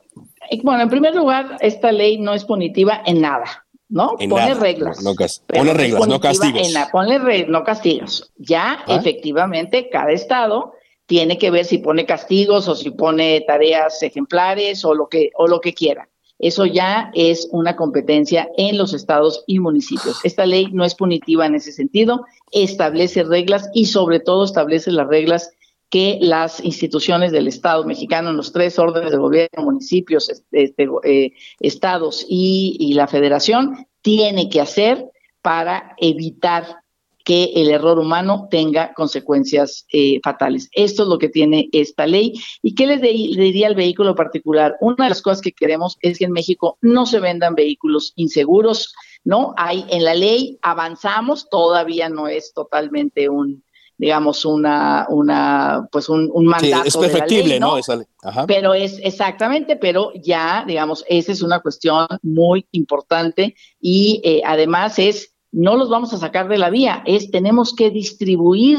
Eh, 0.50 0.60
bueno, 0.62 0.82
en 0.82 0.90
primer 0.90 1.14
lugar, 1.14 1.56
esta 1.60 1.92
ley 1.92 2.18
no 2.18 2.34
es 2.34 2.44
punitiva 2.44 3.02
en 3.06 3.20
nada. 3.20 3.64
¿no? 3.88 4.16
pone 4.28 4.54
reglas. 4.54 5.02
No, 5.02 5.14
pone 5.46 5.74
reglas, 5.74 6.08
no 6.08 6.18
castigos. 6.18 6.74
En 6.74 6.90
pone 6.90 7.46
no 7.46 7.62
castigos. 7.62 8.32
Ya, 8.36 8.82
ah. 8.86 8.96
efectivamente, 8.96 9.88
cada 9.88 10.10
estado 10.10 10.74
tiene 11.06 11.38
que 11.38 11.50
ver 11.50 11.64
si 11.64 11.78
pone 11.78 12.06
castigos 12.06 12.66
o 12.66 12.74
si 12.74 12.90
pone 12.90 13.42
tareas 13.42 14.02
ejemplares 14.02 14.84
o 14.84 14.94
lo 14.94 15.08
que, 15.08 15.30
o 15.36 15.46
lo 15.46 15.60
que 15.60 15.74
quiera. 15.74 16.08
Eso 16.38 16.66
ya 16.66 17.10
es 17.14 17.48
una 17.52 17.76
competencia 17.76 18.48
en 18.56 18.76
los 18.76 18.92
estados 18.92 19.44
y 19.46 19.60
municipios. 19.60 20.18
Esta 20.24 20.46
ley 20.46 20.68
no 20.72 20.84
es 20.84 20.94
punitiva 20.94 21.46
en 21.46 21.54
ese 21.54 21.72
sentido, 21.72 22.26
establece 22.50 23.22
reglas 23.22 23.70
y 23.72 23.86
sobre 23.86 24.20
todo 24.20 24.44
establece 24.44 24.90
las 24.90 25.06
reglas 25.06 25.50
que 25.90 26.18
las 26.20 26.64
instituciones 26.64 27.30
del 27.30 27.46
Estado 27.46 27.84
mexicano, 27.84 28.32
los 28.32 28.52
tres 28.52 28.78
órdenes 28.78 29.12
de 29.12 29.18
gobierno, 29.18 29.62
municipios, 29.62 30.28
este, 30.50 30.88
eh, 31.04 31.32
estados 31.60 32.26
y, 32.28 32.76
y 32.80 32.94
la 32.94 33.06
federación, 33.06 33.86
tiene 34.02 34.48
que 34.48 34.60
hacer 34.60 35.08
para 35.40 35.94
evitar 35.98 36.83
que 37.24 37.52
el 37.56 37.70
error 37.70 37.98
humano 37.98 38.48
tenga 38.50 38.92
consecuencias 38.92 39.86
eh, 39.92 40.20
fatales. 40.22 40.68
Esto 40.72 41.04
es 41.04 41.08
lo 41.08 41.18
que 41.18 41.30
tiene 41.30 41.70
esta 41.72 42.06
ley. 42.06 42.34
¿Y 42.62 42.74
qué 42.74 42.86
les 42.86 43.00
diría 43.00 43.66
al 43.66 43.74
vehículo 43.74 44.14
particular? 44.14 44.76
Una 44.80 45.04
de 45.06 45.08
las 45.08 45.22
cosas 45.22 45.40
que 45.40 45.52
queremos 45.52 45.96
es 46.02 46.18
que 46.18 46.26
en 46.26 46.32
México 46.32 46.78
no 46.82 47.06
se 47.06 47.20
vendan 47.20 47.54
vehículos 47.54 48.12
inseguros, 48.16 48.94
¿no? 49.24 49.54
Hay 49.56 49.86
en 49.88 50.04
la 50.04 50.14
ley 50.14 50.58
avanzamos, 50.60 51.48
todavía 51.48 52.10
no 52.10 52.28
es 52.28 52.52
totalmente 52.52 53.28
un 53.28 53.64
digamos 53.96 54.44
una 54.44 55.06
una 55.08 55.88
pues 55.92 56.08
un, 56.08 56.28
mandato 56.44 56.82
sí, 56.82 56.88
es 56.88 56.96
perfectible, 56.96 57.60
¿no? 57.60 57.76
Pero 58.46 58.74
es 58.74 58.98
exactamente, 59.02 59.76
pero 59.76 60.12
ya 60.14 60.64
digamos 60.66 61.04
esa 61.08 61.32
es 61.32 61.42
una 61.42 61.60
cuestión 61.60 62.06
muy 62.22 62.66
importante 62.72 63.54
y 63.80 64.20
eh, 64.24 64.42
además 64.44 64.98
es 64.98 65.33
no 65.54 65.76
los 65.76 65.88
vamos 65.88 66.12
a 66.12 66.18
sacar 66.18 66.48
de 66.48 66.58
la 66.58 66.68
vía, 66.68 67.02
es 67.06 67.30
tenemos 67.30 67.74
que 67.74 67.90
distribuir 67.90 68.78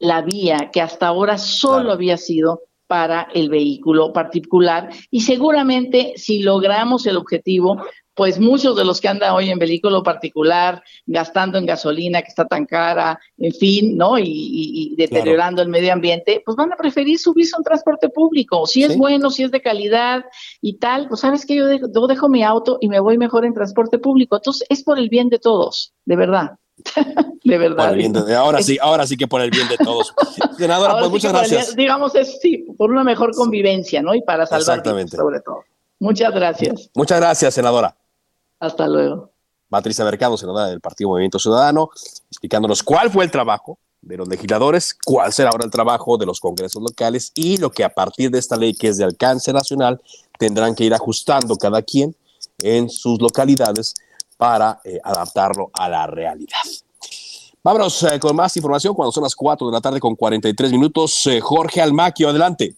la 0.00 0.22
vía 0.22 0.70
que 0.72 0.80
hasta 0.80 1.06
ahora 1.06 1.38
solo 1.38 1.92
había 1.92 2.16
sido 2.16 2.62
para 2.88 3.28
el 3.34 3.50
vehículo 3.50 4.12
particular 4.12 4.90
y 5.10 5.20
seguramente 5.20 6.14
si 6.16 6.42
logramos 6.42 7.06
el 7.06 7.16
objetivo, 7.16 7.82
pues 8.18 8.40
muchos 8.40 8.74
de 8.74 8.84
los 8.84 9.00
que 9.00 9.06
andan 9.06 9.32
hoy 9.32 9.48
en 9.48 9.60
vehículo 9.60 10.02
particular, 10.02 10.82
gastando 11.06 11.56
en 11.56 11.66
gasolina 11.66 12.20
que 12.20 12.26
está 12.26 12.48
tan 12.48 12.66
cara, 12.66 13.20
en 13.36 13.52
fin, 13.52 13.96
¿no? 13.96 14.18
Y, 14.18 14.96
deteriorando 14.98 15.62
el 15.62 15.68
medio 15.68 15.92
ambiente, 15.92 16.42
pues 16.44 16.56
van 16.56 16.72
a 16.72 16.76
preferir 16.76 17.16
subirse 17.16 17.54
a 17.54 17.58
un 17.58 17.62
transporte 17.62 18.08
público. 18.08 18.66
Si 18.66 18.82
es 18.82 18.96
bueno, 18.96 19.30
si 19.30 19.44
es 19.44 19.52
de 19.52 19.62
calidad 19.62 20.24
y 20.60 20.78
tal, 20.78 21.06
pues 21.06 21.20
sabes 21.20 21.46
que 21.46 21.54
yo 21.54 21.68
dejo, 22.08 22.28
mi 22.28 22.42
auto 22.42 22.78
y 22.80 22.88
me 22.88 22.98
voy 22.98 23.18
mejor 23.18 23.44
en 23.44 23.54
transporte 23.54 24.00
público. 24.00 24.34
Entonces 24.34 24.66
es 24.68 24.82
por 24.82 24.98
el 24.98 25.08
bien 25.08 25.28
de 25.28 25.38
todos, 25.38 25.92
de 26.04 26.16
verdad. 26.16 26.58
de 27.44 27.56
verdad. 27.56 28.34
ahora 28.34 28.62
sí, 28.62 28.78
ahora 28.80 29.06
sí 29.06 29.16
que 29.16 29.28
por 29.28 29.42
el 29.42 29.50
bien 29.50 29.68
de 29.68 29.76
todos. 29.76 30.12
Senadora, 30.56 30.98
pues 30.98 31.08
muchas 31.08 31.32
gracias. 31.32 31.76
digamos, 31.76 32.16
es 32.16 32.40
sí, 32.40 32.66
por 32.76 32.90
una 32.90 33.04
mejor 33.04 33.32
convivencia, 33.36 34.02
¿no? 34.02 34.12
Y 34.12 34.22
para 34.22 34.44
salvar 34.44 34.82
sobre 35.08 35.38
todo. 35.38 35.62
Muchas 36.00 36.34
gracias. 36.34 36.90
Muchas 36.96 37.20
gracias, 37.20 37.54
senadora. 37.54 37.94
Hasta 38.60 38.86
luego. 38.86 39.30
Patricia 39.68 40.04
Mercado, 40.04 40.36
senadora 40.36 40.66
del 40.66 40.80
Partido 40.80 41.10
Movimiento 41.10 41.38
Ciudadano, 41.38 41.90
explicándonos 42.30 42.82
cuál 42.82 43.10
fue 43.10 43.24
el 43.24 43.30
trabajo 43.30 43.78
de 44.00 44.16
los 44.16 44.28
legisladores, 44.28 44.96
cuál 45.04 45.32
será 45.32 45.50
ahora 45.50 45.64
el 45.64 45.70
trabajo 45.70 46.16
de 46.16 46.26
los 46.26 46.40
congresos 46.40 46.82
locales 46.82 47.32
y 47.34 47.58
lo 47.58 47.70
que 47.70 47.84
a 47.84 47.90
partir 47.90 48.30
de 48.30 48.38
esta 48.38 48.56
ley 48.56 48.72
que 48.74 48.88
es 48.88 48.96
de 48.96 49.04
alcance 49.04 49.52
nacional 49.52 50.00
tendrán 50.38 50.74
que 50.74 50.84
ir 50.84 50.94
ajustando 50.94 51.56
cada 51.56 51.82
quien 51.82 52.16
en 52.62 52.88
sus 52.88 53.20
localidades 53.20 53.94
para 54.36 54.80
eh, 54.84 54.98
adaptarlo 55.02 55.70
a 55.74 55.88
la 55.88 56.06
realidad. 56.06 56.62
Vámonos 57.62 58.04
eh, 58.04 58.20
con 58.20 58.34
más 58.36 58.56
información 58.56 58.94
cuando 58.94 59.12
son 59.12 59.24
las 59.24 59.34
4 59.34 59.66
de 59.66 59.72
la 59.72 59.80
tarde 59.80 60.00
con 60.00 60.14
43 60.14 60.70
minutos. 60.70 61.26
Eh, 61.26 61.40
Jorge 61.40 61.82
Almaquio, 61.82 62.28
adelante. 62.28 62.76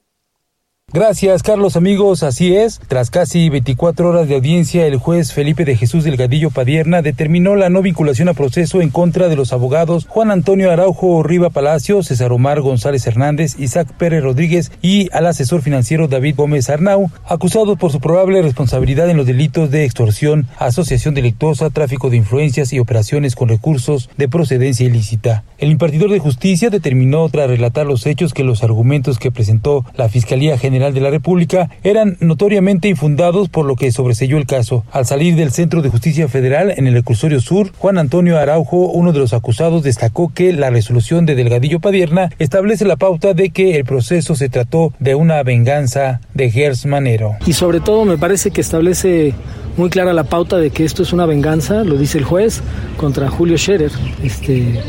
Gracias, 0.93 1.45
Carlos, 1.45 1.77
amigos. 1.77 2.25
Así 2.25 2.57
es. 2.57 2.81
Tras 2.89 3.11
casi 3.11 3.49
24 3.49 4.09
horas 4.09 4.27
de 4.27 4.35
audiencia, 4.35 4.89
el 4.89 4.97
juez 4.97 5.33
Felipe 5.33 5.65
de 5.65 5.77
Jesús 5.77 6.03
Delgadillo 6.03 6.51
Padierna 6.51 7.01
determinó 7.01 7.55
la 7.55 7.69
no 7.69 7.81
vinculación 7.81 8.29
a 8.29 8.35
proceso 8.35 8.83
en 8.83 8.91
contra 8.91 9.29
de 9.29 9.37
los 9.37 9.53
abogados 9.53 10.07
Juan 10.09 10.33
Antonio 10.33 10.73
Araujo 10.73 11.23
Riva 11.23 11.51
Palacio, 11.51 12.03
César 12.03 12.33
Omar 12.33 12.61
González 12.61 13.07
Hernández, 13.07 13.55
Isaac 13.61 13.87
Pérez 13.99 14.25
Rodríguez 14.25 14.73
y 14.83 15.09
al 15.13 15.29
asesor 15.29 15.63
financiero 15.63 16.09
David 16.09 16.35
Gómez 16.37 16.69
Arnau, 16.69 17.09
acusados 17.25 17.79
por 17.79 17.93
su 17.93 18.01
probable 18.01 18.43
responsabilidad 18.43 19.09
en 19.11 19.17
los 19.17 19.27
delitos 19.27 19.71
de 19.71 19.85
extorsión, 19.85 20.49
asociación 20.59 21.15
delictuosa, 21.15 21.71
tráfico 21.71 22.11
de 22.11 22.17
influencias 22.17 22.73
y 22.73 22.81
operaciones 22.81 23.37
con 23.37 23.49
recursos 23.49 24.11
de 24.17 24.29
procedencia 24.29 24.87
ilícita. 24.87 25.45
El 25.59 25.71
impartidor 25.71 26.11
de 26.11 26.19
justicia 26.19 26.69
determinó, 26.69 27.29
tras 27.29 27.49
relatar 27.49 27.87
los 27.87 28.07
hechos, 28.07 28.35
que 28.35 28.43
los 28.43 28.65
argumentos 28.65 29.21
que 29.21 29.31
presentó 29.31 29.85
la 29.95 30.09
Fiscalía 30.09 30.59
General 30.59 30.80
de 30.81 31.01
la 31.01 31.11
República 31.11 31.71
eran 31.83 32.17
notoriamente 32.21 32.89
infundados 32.89 33.49
por 33.49 33.67
lo 33.67 33.77
que 33.77 33.93
sobreseyó 33.93 34.39
el 34.39 34.47
caso. 34.47 34.85
Al 34.91 35.07
salir 35.07 35.37
del 35.37 35.53
Centro 35.53 35.83
de 35.83 35.91
Justicia 35.91 36.27
Federal 36.29 36.73
en 36.77 36.87
el 36.87 36.95
reclusorio 36.95 37.41
sur, 37.41 37.73
Juan 37.77 37.99
Antonio 37.99 38.39
Araujo, 38.39 38.91
uno 38.91 39.13
de 39.13 39.19
los 39.19 39.33
acusados, 39.33 39.83
destacó 39.83 40.33
que 40.35 40.53
la 40.53 40.71
resolución 40.71 41.27
de 41.27 41.35
Delgadillo 41.35 41.81
Padierna 41.81 42.31
establece 42.39 42.85
la 42.85 42.97
pauta 42.97 43.35
de 43.35 43.51
que 43.51 43.77
el 43.77 43.85
proceso 43.85 44.35
se 44.35 44.49
trató 44.49 44.93
de 44.99 45.15
una 45.15 45.43
venganza 45.43 46.21
de 46.35 46.51
Gers 46.51 46.87
Manero. 46.87 47.37
Y 47.47 47.53
sobre 47.53 47.81
todo 47.81 48.05
me 48.05 48.17
parece 48.17 48.51
que 48.51 48.61
establece 48.61 49.35
muy 49.77 49.91
clara 49.91 50.13
la 50.13 50.25
pauta 50.25 50.57
de 50.57 50.71
que 50.71 50.85
esto 50.85 51.03
es 51.03 51.13
una 51.13 51.27
venganza, 51.27 51.85
lo 51.85 51.97
dice 51.97 52.19
el 52.19 52.25
juez, 52.25 52.63
contra 52.97 53.29
Julio 53.29 53.57
Scherer, 53.57 53.93
este, 54.23 54.81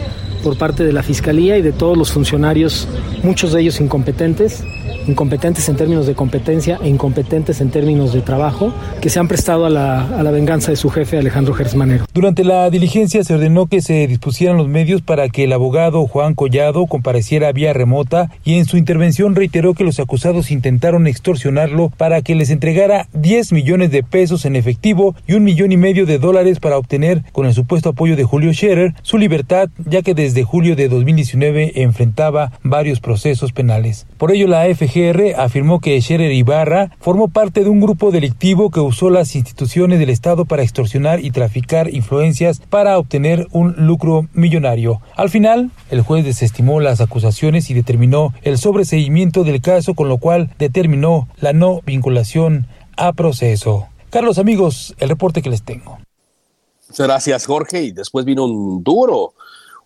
por 0.41 0.57
parte 0.57 0.83
de 0.83 0.93
la 0.93 1.03
Fiscalía 1.03 1.57
y 1.57 1.61
de 1.61 1.71
todos 1.71 1.97
los 1.97 2.11
funcionarios, 2.11 2.87
muchos 3.23 3.53
de 3.53 3.61
ellos 3.61 3.79
incompetentes, 3.79 4.63
incompetentes 5.07 5.67
en 5.69 5.75
términos 5.75 6.07
de 6.07 6.15
competencia 6.15 6.79
e 6.83 6.89
incompetentes 6.89 7.61
en 7.61 7.69
términos 7.69 8.13
de 8.13 8.21
trabajo, 8.21 8.73
que 9.01 9.09
se 9.09 9.19
han 9.19 9.27
prestado 9.27 9.65
a 9.65 9.69
la, 9.69 10.17
a 10.17 10.23
la 10.23 10.31
venganza 10.31 10.71
de 10.71 10.77
su 10.77 10.89
jefe 10.89 11.17
Alejandro 11.17 11.53
Gersmanero. 11.53 12.05
Durante 12.13 12.43
la 12.43 12.69
diligencia 12.69 13.23
se 13.23 13.33
ordenó 13.33 13.67
que 13.67 13.81
se 13.81 14.07
dispusieran 14.07 14.57
los 14.57 14.67
medios 14.67 15.01
para 15.01 15.29
que 15.29 15.45
el 15.45 15.53
abogado 15.53 16.05
Juan 16.07 16.33
Collado 16.33 16.85
compareciera 16.85 17.51
vía 17.51 17.73
remota 17.73 18.31
y 18.43 18.55
en 18.55 18.65
su 18.65 18.77
intervención 18.77 19.35
reiteró 19.35 19.73
que 19.73 19.83
los 19.83 19.99
acusados 19.99 20.51
intentaron 20.51 21.07
extorsionarlo 21.07 21.89
para 21.97 22.21
que 22.21 22.35
les 22.35 22.49
entregara 22.49 23.07
10 23.13 23.51
millones 23.53 23.91
de 23.91 24.03
pesos 24.03 24.45
en 24.45 24.55
efectivo 24.55 25.15
y 25.27 25.33
un 25.33 25.43
millón 25.43 25.71
y 25.71 25.77
medio 25.77 26.05
de 26.05 26.19
dólares 26.19 26.59
para 26.59 26.77
obtener, 26.77 27.23
con 27.31 27.45
el 27.45 27.53
supuesto 27.53 27.89
apoyo 27.89 28.15
de 28.15 28.23
Julio 28.23 28.53
Scherer, 28.53 28.93
su 29.01 29.17
libertad, 29.17 29.69
ya 29.85 30.01
que 30.01 30.13
desde 30.13 30.30
julio 30.43 30.75
de 30.75 30.89
2019 30.89 31.81
enfrentaba 31.81 32.51
varios 32.63 32.99
procesos 32.99 33.51
penales. 33.51 34.07
Por 34.17 34.31
ello, 34.31 34.47
la 34.47 34.63
FGR 34.65 35.35
afirmó 35.37 35.79
que 35.79 35.99
Scherer 36.01 36.31
Ibarra 36.31 36.91
formó 36.99 37.27
parte 37.27 37.63
de 37.63 37.69
un 37.69 37.79
grupo 37.81 38.11
delictivo 38.11 38.71
que 38.71 38.79
usó 38.79 39.09
las 39.09 39.35
instituciones 39.35 39.99
del 39.99 40.09
Estado 40.09 40.45
para 40.45 40.63
extorsionar 40.63 41.23
y 41.23 41.31
traficar 41.31 41.93
influencias 41.93 42.61
para 42.69 42.97
obtener 42.97 43.47
un 43.51 43.75
lucro 43.77 44.27
millonario. 44.33 45.01
Al 45.15 45.29
final, 45.29 45.71
el 45.89 46.01
juez 46.01 46.25
desestimó 46.25 46.79
las 46.79 47.01
acusaciones 47.01 47.69
y 47.69 47.73
determinó 47.73 48.33
el 48.43 48.57
sobreseimiento 48.57 49.43
del 49.43 49.61
caso, 49.61 49.93
con 49.93 50.09
lo 50.09 50.17
cual 50.17 50.51
determinó 50.57 51.27
la 51.39 51.53
no 51.53 51.81
vinculación 51.85 52.67
a 52.97 53.13
proceso. 53.13 53.87
Carlos, 54.09 54.37
amigos, 54.37 54.93
el 54.99 55.09
reporte 55.09 55.41
que 55.41 55.49
les 55.49 55.63
tengo. 55.63 55.99
Muchas 56.89 57.07
gracias, 57.07 57.45
Jorge. 57.45 57.83
Y 57.83 57.91
después 57.91 58.25
vino 58.25 58.43
un 58.43 58.83
duro 58.83 59.33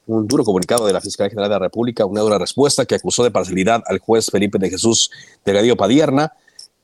un 0.07 0.27
duro 0.27 0.43
comunicado 0.43 0.85
de 0.85 0.93
la 0.93 1.01
Fiscalía 1.01 1.29
General 1.29 1.49
de 1.49 1.55
la 1.55 1.59
República, 1.59 2.05
una 2.05 2.21
dura 2.21 2.37
respuesta 2.37 2.85
que 2.85 2.95
acusó 2.95 3.23
de 3.23 3.31
parcialidad 3.31 3.83
al 3.87 3.99
juez 3.99 4.27
Felipe 4.31 4.57
de 4.59 4.69
Jesús 4.69 5.09
Delgadillo 5.43 5.75
Padierna, 5.77 6.33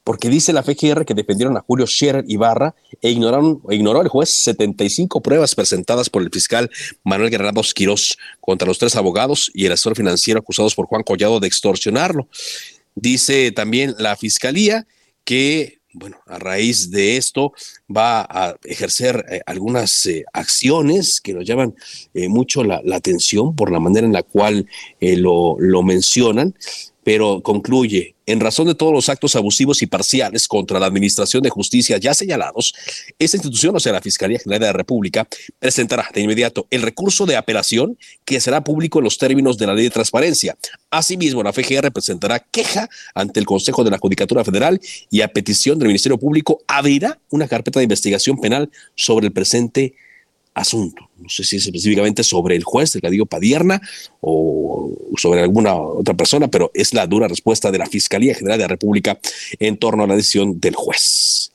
porque 0.04 0.30
dice 0.30 0.52
la 0.54 0.64
FGR 0.64 1.06
que 1.06 1.14
defendieron 1.14 1.56
a 1.58 1.62
Julio 1.62 1.86
Scherer 1.86 2.26
Ibarra 2.28 2.74
e 3.02 3.12
ignoraron, 3.12 3.62
ignoró 3.70 4.02
el 4.02 4.08
juez 4.08 4.30
75 4.30 5.22
pruebas 5.22 5.54
presentadas 5.54 6.10
por 6.10 6.24
el 6.24 6.32
fiscal 6.32 6.72
Manuel 7.04 7.30
Guerrero 7.30 7.62
Quirós 7.76 8.18
contra 8.40 8.68
los 8.68 8.80
tres 8.80 8.96
abogados 8.96 9.52
y 9.54 9.66
el 9.66 9.74
asesor 9.74 9.96
financiero 9.96 10.40
acusados 10.40 10.74
por 10.74 10.88
Juan 10.88 11.04
Collado 11.04 11.40
de 11.40 11.48
extorsionarlo. 11.48 12.28
Dice 12.96 13.52
también 13.52 13.96
la 14.00 14.16
Fiscalía 14.16 14.88
que 15.24 15.81
bueno, 15.94 16.18
a 16.26 16.39
raíz 16.39 16.92
de 16.92 17.18
esto 17.18 17.54
va 17.89 18.22
a 18.22 18.56
ejercer 18.64 19.26
eh, 19.30 19.42
algunas 19.46 20.06
eh, 20.06 20.24
acciones 20.34 21.20
que 21.22 21.34
nos 21.34 21.46
llaman 21.46 21.76
eh, 22.14 22.30
mucho 22.30 22.64
la, 22.64 22.82
atención 22.94 23.56
por 23.56 23.72
la 23.72 23.80
manera 23.80 24.06
en 24.06 24.14
la 24.14 24.24
cual 24.24 24.68
lo, 25.00 25.56
lo 25.60 25.82
mencionan 25.82 26.54
pero 27.04 27.41
concluye, 27.41 28.16
en 28.26 28.39
razón 28.39 28.68
de 28.68 28.76
todos 28.76 28.93
los 28.93 29.10
actos 29.10 29.36
abusivos 29.36 29.82
y 29.82 29.88
parciales 29.88 30.47
contra 30.47 30.80
la 30.80 30.86
Administración 30.86 31.41
de 31.41 31.49
Justicia 31.49 31.97
ya 31.97 32.14
señalados, 32.14 32.74
esta 33.18 33.38
institución, 33.38 33.76
o 33.76 33.80
sea, 33.80 33.91
la 33.91 34.02
Fiscalía 34.02 34.39
General 34.39 34.60
de 34.60 34.66
la 34.68 34.74
República, 34.74 35.28
presentará 35.60 36.08
de 36.14 36.22
inmediato 36.22 36.68
el 36.70 36.82
recurso 36.82 37.26
de 37.26 37.36
apelación 37.36 37.97
que 38.24 38.39
será 38.39 38.64
público 38.64 38.99
en 38.99 39.06
los 39.06 39.18
términos 39.18 39.58
de 39.58 39.68
la 39.68 39.74
Ley 39.74 39.86
de 39.86 39.89
Transparencia. 39.89 40.56
Asimismo, 40.89 41.43
la 41.43 41.54
FGR 41.54 41.91
presentará 41.91 42.39
queja 42.39 42.89
ante 43.16 43.39
el 43.39 43.45
Consejo 43.45 43.84
de 43.84 43.91
la 43.91 43.97
Judicatura 43.97 44.43
Federal 44.43 44.80
y 45.10 45.22
a 45.22 45.28
petición 45.28 45.80
del 45.80 45.88
Ministerio 45.88 46.18
Público 46.18 46.62
abrirá 46.68 47.20
una 47.30 47.47
carpeta 47.47 47.80
de 47.80 47.86
investigación 47.86 48.39
penal 48.39 48.70
sobre 48.95 49.28
el 49.28 49.34
presente 49.34 49.95
asunto. 50.62 51.09
No 51.18 51.30
sé 51.30 51.43
si 51.43 51.57
es 51.57 51.66
específicamente 51.66 52.24
sobre 52.24 52.55
el 52.55 52.64
juez 52.64 52.93
Delgadillo 52.93 53.26
Padierna 53.26 53.82
o 54.22 54.91
sobre 55.18 55.41
alguna 55.41 55.76
otra 55.76 56.14
persona, 56.14 56.47
pero 56.47 56.72
es 56.74 56.93
la 56.93 57.05
dura 57.07 57.28
respuesta 57.28 57.72
de 57.72 57.78
la 57.78 57.86
Fiscalía 57.86 58.34
General 58.34 58.57
de 58.57 58.64
la 58.64 58.70
República 58.70 59.20
en 59.59 59.78
torno 59.78 60.03
a 60.03 60.07
la 60.07 60.16
decisión 60.16 60.59
del 60.59 60.76
juez. 60.76 61.51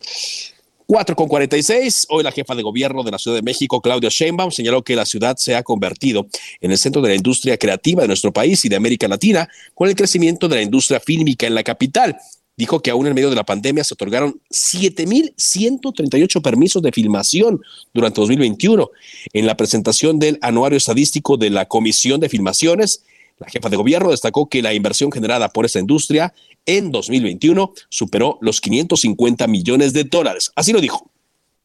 4 0.87 1.17
con 1.17 1.27
46. 1.27 2.07
Hoy 2.11 2.23
la 2.23 2.31
jefa 2.31 2.55
de 2.55 2.63
gobierno 2.63 3.03
de 3.03 3.11
la 3.11 3.19
Ciudad 3.19 3.37
de 3.37 3.43
México, 3.43 3.81
Claudia 3.81 4.09
Sheinbaum, 4.09 4.53
señaló 4.53 4.83
que 4.83 4.95
la 4.95 5.05
ciudad 5.05 5.37
se 5.37 5.57
ha 5.57 5.63
convertido 5.63 6.29
en 6.61 6.71
el 6.71 6.79
centro 6.79 7.03
de 7.03 7.09
la 7.09 7.15
industria 7.17 7.59
creativa 7.59 8.03
de 8.03 8.09
nuestro 8.09 8.33
país 8.33 8.65
y 8.65 8.69
de 8.69 8.77
América 8.77 9.09
Latina 9.09 9.49
con 9.75 9.89
el 9.89 9.97
crecimiento 9.97 10.49
de 10.49 10.57
la 10.57 10.63
industria 10.63 11.01
fílmica 11.01 11.47
en 11.47 11.55
la 11.57 11.65
capital 11.65 12.17
dijo 12.57 12.81
que 12.81 12.91
aún 12.91 13.07
en 13.07 13.15
medio 13.15 13.31
de 13.31 13.37
la 13.37 13.45
pandemia 13.45 13.85
se 13.85 13.95
otorgaron 13.95 14.41
7.138 14.51 16.43
permisos 16.43 16.83
de 16.83 16.91
filmación 16.93 17.61
durante 17.93 18.21
2021. 18.21 18.91
En 19.33 19.47
la 19.47 19.57
presentación 19.57 20.19
del 20.19 20.39
anuario 20.41 20.77
estadístico 20.79 21.37
de 21.37 21.51
la 21.51 21.67
Comisión 21.67 22.19
de 22.21 22.29
Filmaciones, 22.29 23.05
la 23.39 23.49
jefa 23.49 23.69
de 23.69 23.77
gobierno 23.77 24.11
destacó 24.11 24.49
que 24.49 24.63
la 24.63 24.73
inversión 24.73 25.13
generada 25.13 25.51
por 25.51 25.67
esta 25.67 25.79
industria 25.79 26.33
en 26.65 26.91
2021 26.91 27.73
superó 27.91 28.39
los 28.41 28.63
550 28.63 29.47
millones 29.47 29.93
de 29.93 30.05
dólares. 30.05 30.51
Así 30.57 30.73
lo 30.73 30.81
dijo. 30.81 31.11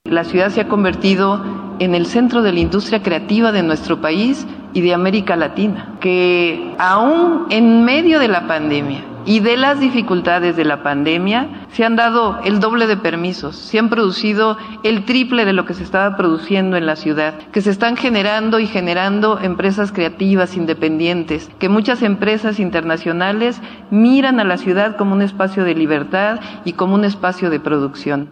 La 0.04 0.26
ciudad 0.26 0.52
se 0.52 0.62
ha 0.62 0.68
convertido 0.68 1.42
en 1.80 1.96
el 1.96 2.08
centro 2.08 2.42
de 2.42 2.52
la 2.52 2.60
industria 2.60 3.02
creativa 3.02 3.52
de 3.52 3.64
nuestro 3.64 4.02
país 4.02 4.46
y 4.74 4.82
de 4.82 4.94
América 4.94 5.36
Latina, 5.36 5.98
que 6.02 6.76
aún 6.78 7.46
en 7.52 7.86
medio 7.86 8.20
de 8.20 8.28
la 8.28 8.48
pandemia 8.48 9.11
y 9.26 9.40
de 9.40 9.58
las 9.58 9.80
dificultades 9.80 10.56
de 10.56 10.66
la 10.66 10.84
pandemia 10.84 11.68
se 11.74 11.84
han 11.84 11.96
dado 11.96 12.40
el 12.44 12.60
doble 12.60 12.88
de 12.88 12.98
permisos, 12.98 13.56
se 13.56 13.80
han 13.80 13.90
producido 13.90 14.58
el 14.84 15.06
triple 15.06 15.46
de 15.46 15.54
lo 15.54 15.66
que 15.66 15.74
se 15.74 15.84
estaba 15.84 16.18
produciendo 16.18 16.78
en 16.78 16.86
la 16.86 16.96
ciudad, 16.96 17.36
que 17.52 17.62
se 17.62 17.70
están 17.70 17.98
generando 17.98 18.60
y 18.60 18.68
generando 18.68 19.40
empresas 19.40 19.92
creativas 19.92 20.56
independientes, 20.56 21.50
que 21.60 21.70
muchas 21.70 22.02
empresas 22.02 22.60
internacionales 22.60 23.58
miran 23.90 24.40
a 24.40 24.44
la 24.44 24.58
ciudad 24.58 24.98
como 24.98 25.14
un 25.14 25.22
espacio 25.22 25.64
de 25.64 25.76
libertad 25.76 26.40
y 26.66 26.74
como 26.74 26.96
un 26.96 27.06
espacio 27.06 27.50
de 27.50 27.60
producción. 27.60 28.32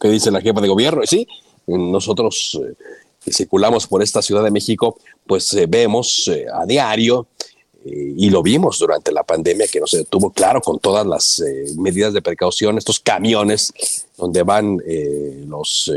¿Qué 0.00 0.08
dice 0.08 0.30
la 0.30 0.40
jefa 0.40 0.60
de 0.60 0.68
gobierno? 0.68 1.02
Sí, 1.04 1.26
nosotros 1.66 2.60
eh, 2.62 2.74
que 3.24 3.32
circulamos 3.32 3.86
por 3.86 4.02
esta 4.02 4.22
Ciudad 4.22 4.44
de 4.44 4.50
México, 4.50 4.98
pues 5.26 5.52
eh, 5.54 5.66
vemos 5.68 6.28
eh, 6.28 6.46
a 6.52 6.64
diario 6.64 7.26
y 7.88 8.30
lo 8.30 8.42
vimos 8.42 8.78
durante 8.78 9.12
la 9.12 9.22
pandemia 9.22 9.68
que 9.68 9.80
no 9.80 9.86
se 9.86 9.98
detuvo, 9.98 10.30
claro, 10.30 10.60
con 10.60 10.78
todas 10.78 11.06
las 11.06 11.40
eh, 11.40 11.66
medidas 11.76 12.12
de 12.12 12.22
precaución, 12.22 12.78
estos 12.78 13.00
camiones 13.00 13.72
donde 14.16 14.42
van 14.42 14.80
eh, 14.86 15.44
los 15.46 15.92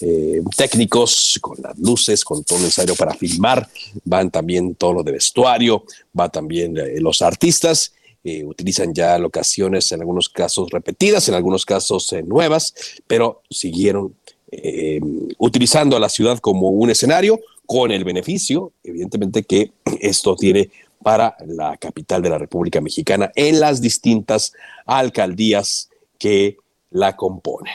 eh, 0.00 0.42
técnicos 0.56 1.38
con 1.40 1.56
las 1.62 1.78
luces, 1.78 2.24
con 2.24 2.44
todo 2.44 2.58
lo 2.58 2.64
necesario 2.64 2.94
para 2.94 3.14
filmar, 3.14 3.68
van 4.04 4.30
también 4.30 4.74
todo 4.74 4.94
lo 4.94 5.02
de 5.02 5.12
vestuario, 5.12 5.84
van 6.12 6.30
también 6.30 6.74
los 7.00 7.22
artistas 7.22 7.92
eh, 8.24 8.44
utilizan 8.44 8.92
ya 8.92 9.16
locaciones 9.16 9.92
en 9.92 10.00
algunos 10.00 10.28
casos 10.28 10.68
repetidas, 10.70 11.28
en 11.28 11.34
algunos 11.34 11.64
casos 11.64 12.12
eh, 12.12 12.22
nuevas, 12.22 12.74
pero 13.06 13.42
siguieron 13.48 14.14
eh, 14.50 15.00
utilizando 15.38 15.96
a 15.96 16.00
la 16.00 16.08
ciudad 16.08 16.38
como 16.40 16.68
un 16.68 16.90
escenario 16.90 17.40
con 17.64 17.92
el 17.92 18.02
beneficio, 18.02 18.72
evidentemente, 18.82 19.44
que 19.44 19.70
esto 20.00 20.34
tiene 20.34 20.68
para 21.02 21.36
la 21.46 21.76
capital 21.76 22.22
de 22.22 22.30
la 22.30 22.38
República 22.38 22.80
Mexicana 22.80 23.30
en 23.34 23.60
las 23.60 23.80
distintas 23.80 24.52
alcaldías 24.86 25.88
que 26.18 26.56
la 26.90 27.16
componen. 27.16 27.74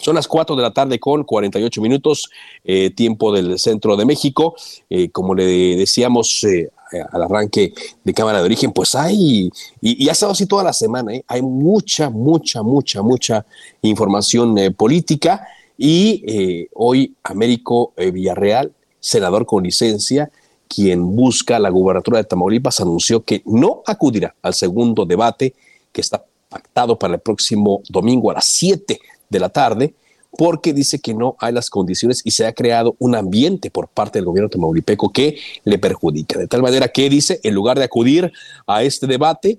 Son 0.00 0.14
las 0.14 0.26
4 0.26 0.56
de 0.56 0.62
la 0.62 0.72
tarde 0.72 0.98
con 0.98 1.24
48 1.24 1.82
minutos, 1.82 2.30
eh, 2.64 2.90
tiempo 2.90 3.32
del 3.32 3.58
centro 3.58 3.96
de 3.96 4.06
México. 4.06 4.54
Eh, 4.88 5.10
como 5.10 5.34
le 5.34 5.76
decíamos 5.76 6.42
eh, 6.44 6.70
al 7.12 7.22
arranque 7.22 7.74
de 8.02 8.14
Cámara 8.14 8.38
de 8.38 8.44
Origen, 8.44 8.72
pues 8.72 8.94
hay, 8.94 9.50
y, 9.80 10.08
ha 10.08 10.12
estado 10.12 10.32
así 10.32 10.46
toda 10.46 10.64
la 10.64 10.72
semana, 10.72 11.12
hay 11.26 11.42
mucha, 11.42 12.08
mucha, 12.08 12.62
mucha, 12.62 13.02
mucha 13.02 13.46
información 13.82 14.56
política. 14.76 15.46
Y 15.76 16.68
hoy 16.74 17.14
Américo 17.22 17.94
Villarreal, 17.96 18.72
senador 18.98 19.46
con 19.46 19.62
licencia, 19.62 20.30
quien 20.72 21.16
busca 21.16 21.58
la 21.58 21.68
gubernatura 21.68 22.18
de 22.18 22.24
Tamaulipas, 22.24 22.80
anunció 22.80 23.24
que 23.24 23.42
no 23.44 23.82
acudirá 23.86 24.36
al 24.40 24.54
segundo 24.54 25.04
debate 25.04 25.52
que 25.90 26.00
está 26.00 26.24
pactado 26.48 26.96
para 26.96 27.14
el 27.14 27.20
próximo 27.20 27.82
domingo 27.88 28.30
a 28.30 28.34
las 28.34 28.46
7 28.46 29.00
de 29.28 29.40
la 29.40 29.48
tarde, 29.48 29.94
porque 30.38 30.72
dice 30.72 31.00
que 31.00 31.12
no 31.12 31.34
hay 31.40 31.52
las 31.52 31.70
condiciones 31.70 32.22
y 32.24 32.30
se 32.30 32.46
ha 32.46 32.52
creado 32.52 32.94
un 33.00 33.16
ambiente 33.16 33.68
por 33.68 33.88
parte 33.88 34.18
del 34.18 34.26
gobierno 34.26 34.48
tamaulipeco 34.48 35.10
que 35.12 35.38
le 35.64 35.76
perjudica. 35.78 36.38
De 36.38 36.46
tal 36.46 36.62
manera 36.62 36.86
que 36.86 37.10
dice, 37.10 37.40
en 37.42 37.52
lugar 37.52 37.76
de 37.76 37.84
acudir 37.84 38.32
a 38.64 38.84
este 38.84 39.08
debate, 39.08 39.58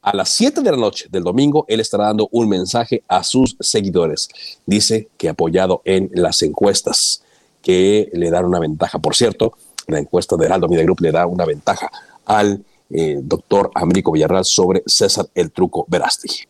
a 0.00 0.14
las 0.14 0.28
7 0.28 0.60
de 0.60 0.70
la 0.70 0.76
noche 0.76 1.08
del 1.10 1.24
domingo, 1.24 1.64
él 1.66 1.80
estará 1.80 2.04
dando 2.04 2.28
un 2.30 2.48
mensaje 2.48 3.02
a 3.08 3.24
sus 3.24 3.56
seguidores. 3.58 4.28
Dice 4.64 5.08
que 5.16 5.28
apoyado 5.28 5.82
en 5.84 6.08
las 6.14 6.40
encuestas 6.42 7.24
que 7.62 8.08
le 8.12 8.30
dan 8.30 8.44
una 8.44 8.60
ventaja. 8.60 9.00
Por 9.00 9.16
cierto, 9.16 9.54
la 9.86 9.98
encuesta 9.98 10.36
de 10.36 10.46
Heraldo 10.46 10.68
Media 10.68 10.86
le 11.00 11.12
da 11.12 11.26
una 11.26 11.44
ventaja 11.44 11.90
al 12.24 12.64
eh, 12.90 13.18
doctor 13.20 13.70
Américo 13.74 14.12
Villarreal 14.12 14.44
sobre 14.44 14.82
César 14.86 15.26
el 15.34 15.50
Truco 15.50 15.84
Verástegui. 15.88 16.44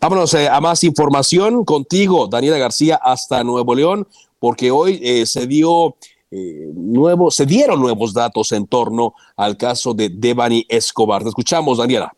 Vámonos 0.00 0.34
eh, 0.34 0.48
a 0.48 0.60
más 0.60 0.84
información 0.84 1.64
contigo, 1.64 2.26
Daniela 2.26 2.58
García, 2.58 3.00
hasta 3.02 3.42
Nuevo 3.44 3.74
León, 3.74 4.06
porque 4.38 4.70
hoy 4.70 5.00
eh, 5.02 5.26
se 5.26 5.46
dio 5.46 5.96
nuevo, 6.32 7.32
se 7.32 7.44
dieron 7.44 7.80
nuevos 7.80 8.14
datos 8.14 8.52
en 8.52 8.68
torno 8.68 9.14
al 9.36 9.56
caso 9.56 9.94
de 9.94 10.10
Devani 10.10 10.64
Escobar. 10.68 11.24
Te 11.24 11.30
escuchamos, 11.30 11.78
Daniela. 11.78 12.14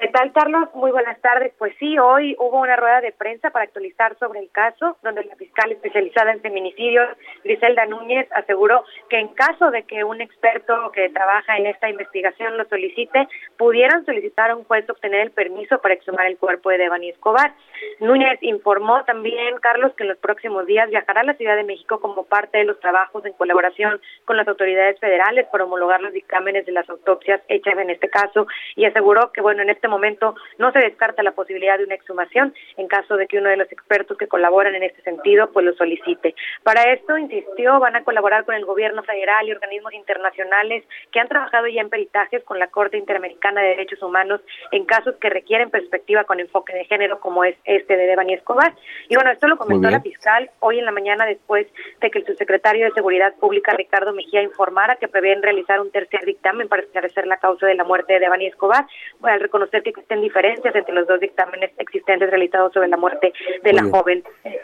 ¿Qué 0.00 0.06
tal, 0.08 0.32
Carlos? 0.32 0.68
Muy 0.74 0.92
buenas 0.92 1.20
tardes. 1.20 1.52
Pues 1.58 1.74
sí, 1.80 1.98
hoy 1.98 2.36
hubo 2.38 2.60
una 2.60 2.76
rueda 2.76 3.00
de 3.00 3.10
prensa 3.10 3.50
para 3.50 3.64
actualizar 3.64 4.16
sobre 4.18 4.38
el 4.38 4.48
caso, 4.50 4.96
donde 5.02 5.24
la 5.24 5.34
fiscal 5.34 5.72
especializada 5.72 6.30
en 6.30 6.40
feminicidios, 6.40 7.08
Griselda 7.42 7.84
Núñez, 7.86 8.28
aseguró 8.30 8.84
que 9.08 9.18
en 9.18 9.26
caso 9.28 9.72
de 9.72 9.82
que 9.82 10.04
un 10.04 10.20
experto 10.20 10.92
que 10.92 11.08
trabaja 11.08 11.56
en 11.56 11.66
esta 11.66 11.90
investigación 11.90 12.56
lo 12.56 12.64
solicite, 12.66 13.26
pudieran 13.56 14.04
solicitar 14.04 14.50
a 14.50 14.56
un 14.56 14.62
juez 14.64 14.88
obtener 14.88 15.20
el 15.20 15.30
permiso 15.32 15.80
para 15.80 15.94
exhumar 15.94 16.26
el 16.26 16.38
cuerpo 16.38 16.70
de 16.70 16.78
Devani 16.78 17.08
Escobar. 17.08 17.54
Núñez 17.98 18.38
informó 18.42 19.02
también, 19.04 19.56
Carlos, 19.60 19.92
que 19.96 20.04
en 20.04 20.10
los 20.10 20.18
próximos 20.18 20.64
días 20.66 20.88
viajará 20.90 21.22
a 21.22 21.24
la 21.24 21.34
Ciudad 21.34 21.56
de 21.56 21.64
México 21.64 21.98
como 21.98 22.24
parte 22.24 22.58
de 22.58 22.64
los 22.64 22.78
trabajos 22.78 23.24
en 23.26 23.32
colaboración 23.32 24.00
con 24.24 24.36
las 24.36 24.46
autoridades 24.46 25.00
federales 25.00 25.48
para 25.50 25.64
homologar 25.64 26.00
los 26.00 26.12
dictámenes 26.12 26.66
de 26.66 26.72
las 26.72 26.88
autopsias 26.88 27.40
hechas 27.48 27.76
en 27.78 27.90
este 27.90 28.08
caso 28.08 28.46
y 28.76 28.84
aseguró 28.84 29.32
que, 29.32 29.40
bueno, 29.40 29.62
en 29.62 29.70
este 29.70 29.87
momento 29.88 30.34
no 30.58 30.72
se 30.72 30.78
descarta 30.80 31.22
la 31.22 31.32
posibilidad 31.32 31.78
de 31.78 31.84
una 31.84 31.94
exhumación 31.94 32.54
en 32.76 32.88
caso 32.88 33.16
de 33.16 33.26
que 33.26 33.38
uno 33.38 33.48
de 33.48 33.56
los 33.56 33.70
expertos 33.72 34.16
que 34.16 34.28
colaboran 34.28 34.74
en 34.74 34.82
este 34.82 35.02
sentido 35.02 35.50
pues 35.52 35.64
lo 35.64 35.72
solicite. 35.74 36.34
Para 36.62 36.92
esto, 36.92 37.16
insistió, 37.16 37.78
van 37.80 37.96
a 37.96 38.04
colaborar 38.04 38.44
con 38.44 38.54
el 38.54 38.64
gobierno 38.64 39.02
federal 39.02 39.46
y 39.48 39.52
organismos 39.52 39.92
internacionales 39.94 40.84
que 41.12 41.20
han 41.20 41.28
trabajado 41.28 41.66
ya 41.66 41.80
en 41.80 41.90
peritajes 41.90 42.44
con 42.44 42.58
la 42.58 42.68
Corte 42.68 42.96
Interamericana 42.98 43.60
de 43.60 43.68
Derechos 43.68 44.02
Humanos 44.02 44.40
en 44.72 44.84
casos 44.84 45.16
que 45.16 45.30
requieren 45.30 45.70
perspectiva 45.70 46.24
con 46.24 46.40
enfoque 46.40 46.72
de 46.72 46.84
género 46.84 47.20
como 47.20 47.44
es 47.44 47.56
este 47.64 47.96
de 47.96 48.06
Devani 48.06 48.34
Escobar. 48.34 48.74
Y 49.08 49.14
bueno, 49.14 49.30
esto 49.30 49.46
lo 49.46 49.56
comentó 49.56 49.90
la 49.90 50.00
fiscal 50.00 50.50
hoy 50.60 50.78
en 50.78 50.84
la 50.84 50.92
mañana 50.92 51.26
después 51.26 51.66
de 52.00 52.10
que 52.10 52.18
el 52.18 52.26
subsecretario 52.26 52.86
de 52.86 52.92
Seguridad 52.92 53.34
Pública, 53.36 53.72
Ricardo 53.72 54.12
Mejía, 54.12 54.42
informara 54.42 54.96
que 54.96 55.08
prevén 55.08 55.42
realizar 55.42 55.80
un 55.80 55.90
tercer 55.90 56.24
dictamen 56.24 56.68
para 56.68 56.82
esclarecer 56.82 57.26
la 57.26 57.38
causa 57.38 57.66
de 57.66 57.74
la 57.74 57.84
muerte 57.84 58.14
de 58.14 58.20
Devani 58.20 58.46
Escobar, 58.46 58.86
al 59.22 59.40
reconocer 59.40 59.77
que 59.82 59.90
existen 59.90 60.20
diferencias 60.20 60.74
entre 60.74 60.94
los 60.94 61.06
dos 61.06 61.20
dictámenes 61.20 61.70
existentes 61.78 62.30
realizados 62.30 62.72
sobre 62.72 62.88
la 62.88 62.96
muerte 62.96 63.32
de 63.62 63.72
la 63.72 63.84
joven. 63.84 64.22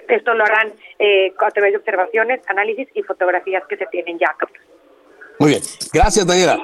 Esto 0.08 0.34
lo 0.34 0.44
harán 0.44 0.72
eh, 0.98 1.32
a 1.38 1.50
través 1.50 1.72
de 1.72 1.78
observaciones, 1.78 2.40
análisis 2.48 2.88
y 2.94 3.02
fotografías 3.02 3.62
que 3.68 3.76
se 3.76 3.86
tienen 3.86 4.18
ya. 4.18 4.34
Muy 5.38 5.50
bien. 5.50 5.62
Gracias, 5.92 6.26
Daniela. 6.26 6.58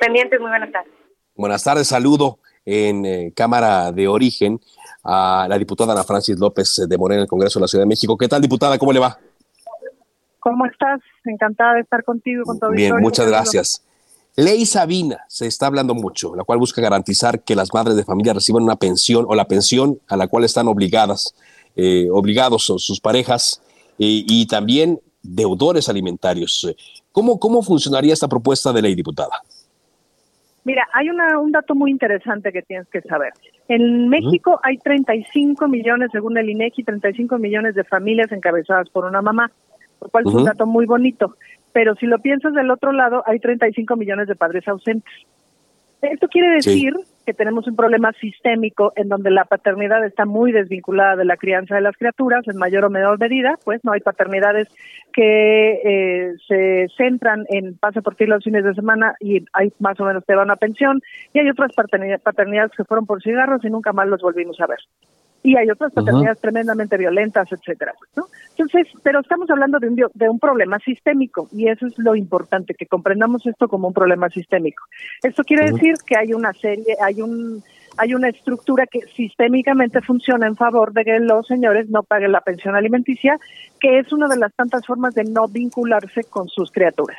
Pendientes, 0.00 0.40
muy 0.40 0.50
buenas 0.50 0.72
tardes. 0.72 0.92
Buenas 1.34 1.64
tardes, 1.64 1.88
saludo 1.88 2.38
en 2.64 3.04
eh, 3.04 3.32
Cámara 3.34 3.90
de 3.90 4.06
Origen 4.06 4.60
a 5.04 5.46
la 5.48 5.58
diputada 5.58 5.92
Ana 5.92 6.04
Francis 6.04 6.38
López 6.38 6.86
de 6.88 6.98
Morena 6.98 7.20
en 7.20 7.22
el 7.22 7.28
Congreso 7.28 7.58
de 7.58 7.64
la 7.64 7.68
Ciudad 7.68 7.82
de 7.82 7.88
México. 7.88 8.16
¿Qué 8.16 8.28
tal, 8.28 8.40
diputada? 8.40 8.78
¿Cómo 8.78 8.92
le 8.92 9.00
va? 9.00 9.18
¿Cómo 10.38 10.66
estás? 10.66 11.00
Encantada 11.24 11.74
de 11.74 11.80
estar 11.80 12.04
contigo, 12.04 12.44
con 12.44 12.58
todo 12.58 12.70
Bien, 12.70 12.96
muchas 13.00 13.28
gracias. 13.28 13.84
Ley 14.36 14.64
Sabina, 14.64 15.18
se 15.28 15.46
está 15.46 15.66
hablando 15.66 15.94
mucho, 15.94 16.34
la 16.34 16.44
cual 16.44 16.58
busca 16.58 16.80
garantizar 16.80 17.42
que 17.42 17.54
las 17.54 17.72
madres 17.74 17.96
de 17.96 18.04
familia 18.04 18.32
reciban 18.32 18.62
una 18.62 18.76
pensión 18.76 19.26
o 19.28 19.34
la 19.34 19.46
pensión 19.46 19.98
a 20.08 20.16
la 20.16 20.26
cual 20.26 20.44
están 20.44 20.68
obligadas, 20.68 21.34
eh, 21.76 22.08
obligados 22.10 22.64
sus 22.64 22.98
parejas 23.00 23.60
eh, 23.98 24.24
y 24.26 24.46
también 24.46 25.00
deudores 25.22 25.88
alimentarios. 25.90 26.74
¿Cómo, 27.12 27.38
¿Cómo 27.38 27.62
funcionaría 27.62 28.14
esta 28.14 28.26
propuesta 28.26 28.72
de 28.72 28.80
ley, 28.80 28.94
diputada? 28.94 29.42
Mira, 30.64 30.86
hay 30.94 31.10
una, 31.10 31.38
un 31.38 31.52
dato 31.52 31.74
muy 31.74 31.90
interesante 31.90 32.52
que 32.52 32.62
tienes 32.62 32.88
que 32.88 33.02
saber. 33.02 33.32
En 33.68 34.08
México 34.08 34.60
hay 34.62 34.78
35 34.78 35.68
millones, 35.68 36.10
según 36.12 36.38
el 36.38 36.48
INEGI, 36.48 36.84
35 36.84 37.36
millones 37.38 37.74
de 37.74 37.84
familias 37.84 38.30
encabezadas 38.32 38.88
por 38.88 39.04
una 39.04 39.20
mamá, 39.20 39.50
lo 40.00 40.08
cual 40.08 40.24
es 40.26 40.32
un 40.32 40.44
dato 40.44 40.66
muy 40.66 40.86
bonito. 40.86 41.36
Pero 41.72 41.94
si 41.96 42.06
lo 42.06 42.18
piensas 42.18 42.54
del 42.54 42.70
otro 42.70 42.92
lado, 42.92 43.22
hay 43.26 43.38
35 43.38 43.96
millones 43.96 44.28
de 44.28 44.36
padres 44.36 44.66
ausentes. 44.68 45.12
Esto 46.02 46.26
quiere 46.26 46.54
decir 46.56 46.94
que 47.24 47.32
tenemos 47.32 47.68
un 47.68 47.76
problema 47.76 48.12
sistémico 48.14 48.92
en 48.96 49.08
donde 49.08 49.30
la 49.30 49.44
paternidad 49.44 50.04
está 50.04 50.24
muy 50.24 50.50
desvinculada 50.50 51.14
de 51.14 51.24
la 51.24 51.36
crianza 51.36 51.76
de 51.76 51.80
las 51.80 51.96
criaturas 51.96 52.42
en 52.48 52.56
mayor 52.56 52.84
o 52.84 52.90
menor 52.90 53.20
medida, 53.20 53.56
pues 53.64 53.84
no 53.84 53.92
hay 53.92 54.00
paternidades 54.00 54.66
que 55.12 55.80
eh, 55.84 56.32
se 56.48 56.88
centran 56.96 57.46
en 57.50 57.76
pase 57.76 58.02
por 58.02 58.16
ti 58.16 58.26
los 58.26 58.42
fines 58.42 58.64
de 58.64 58.74
semana 58.74 59.14
y 59.20 59.44
hay 59.52 59.72
más 59.78 60.00
o 60.00 60.04
menos 60.04 60.24
te 60.24 60.34
dan 60.34 60.46
una 60.46 60.56
pensión 60.56 61.00
y 61.32 61.38
hay 61.38 61.48
otras 61.48 61.72
paternidades 61.72 62.72
que 62.76 62.84
fueron 62.84 63.06
por 63.06 63.22
cigarros 63.22 63.64
y 63.64 63.70
nunca 63.70 63.92
más 63.92 64.08
los 64.08 64.22
volvimos 64.22 64.60
a 64.60 64.66
ver 64.66 64.80
y 65.42 65.56
hay 65.56 65.70
otras 65.70 65.92
paternidades 65.92 66.40
tremendamente 66.40 66.96
violentas, 66.96 67.50
etcétera. 67.50 67.94
¿no? 68.16 68.26
Entonces, 68.50 68.86
pero 69.02 69.20
estamos 69.20 69.50
hablando 69.50 69.78
de 69.78 69.88
un, 69.88 69.96
de 69.96 70.28
un 70.28 70.38
problema 70.38 70.78
sistémico 70.78 71.48
y 71.52 71.68
eso 71.68 71.86
es 71.86 71.98
lo 71.98 72.14
importante, 72.14 72.74
que 72.74 72.86
comprendamos 72.86 73.46
esto 73.46 73.68
como 73.68 73.88
un 73.88 73.94
problema 73.94 74.28
sistémico. 74.28 74.84
Esto 75.22 75.42
quiere 75.44 75.72
decir 75.72 75.94
que 76.06 76.16
hay 76.16 76.32
una 76.32 76.52
serie, 76.52 76.96
hay 77.00 77.22
un 77.22 77.62
hay 77.98 78.14
una 78.14 78.30
estructura 78.30 78.86
que 78.86 79.00
sistémicamente 79.14 80.00
funciona 80.00 80.46
en 80.46 80.56
favor 80.56 80.94
de 80.94 81.04
que 81.04 81.18
los 81.20 81.46
señores 81.46 81.90
no 81.90 82.02
paguen 82.02 82.32
la 82.32 82.40
pensión 82.40 82.74
alimenticia, 82.74 83.38
que 83.80 83.98
es 83.98 84.10
una 84.12 84.28
de 84.28 84.38
las 84.38 84.54
tantas 84.54 84.86
formas 84.86 85.14
de 85.14 85.24
no 85.24 85.46
vincularse 85.46 86.24
con 86.24 86.48
sus 86.48 86.70
criaturas. 86.70 87.18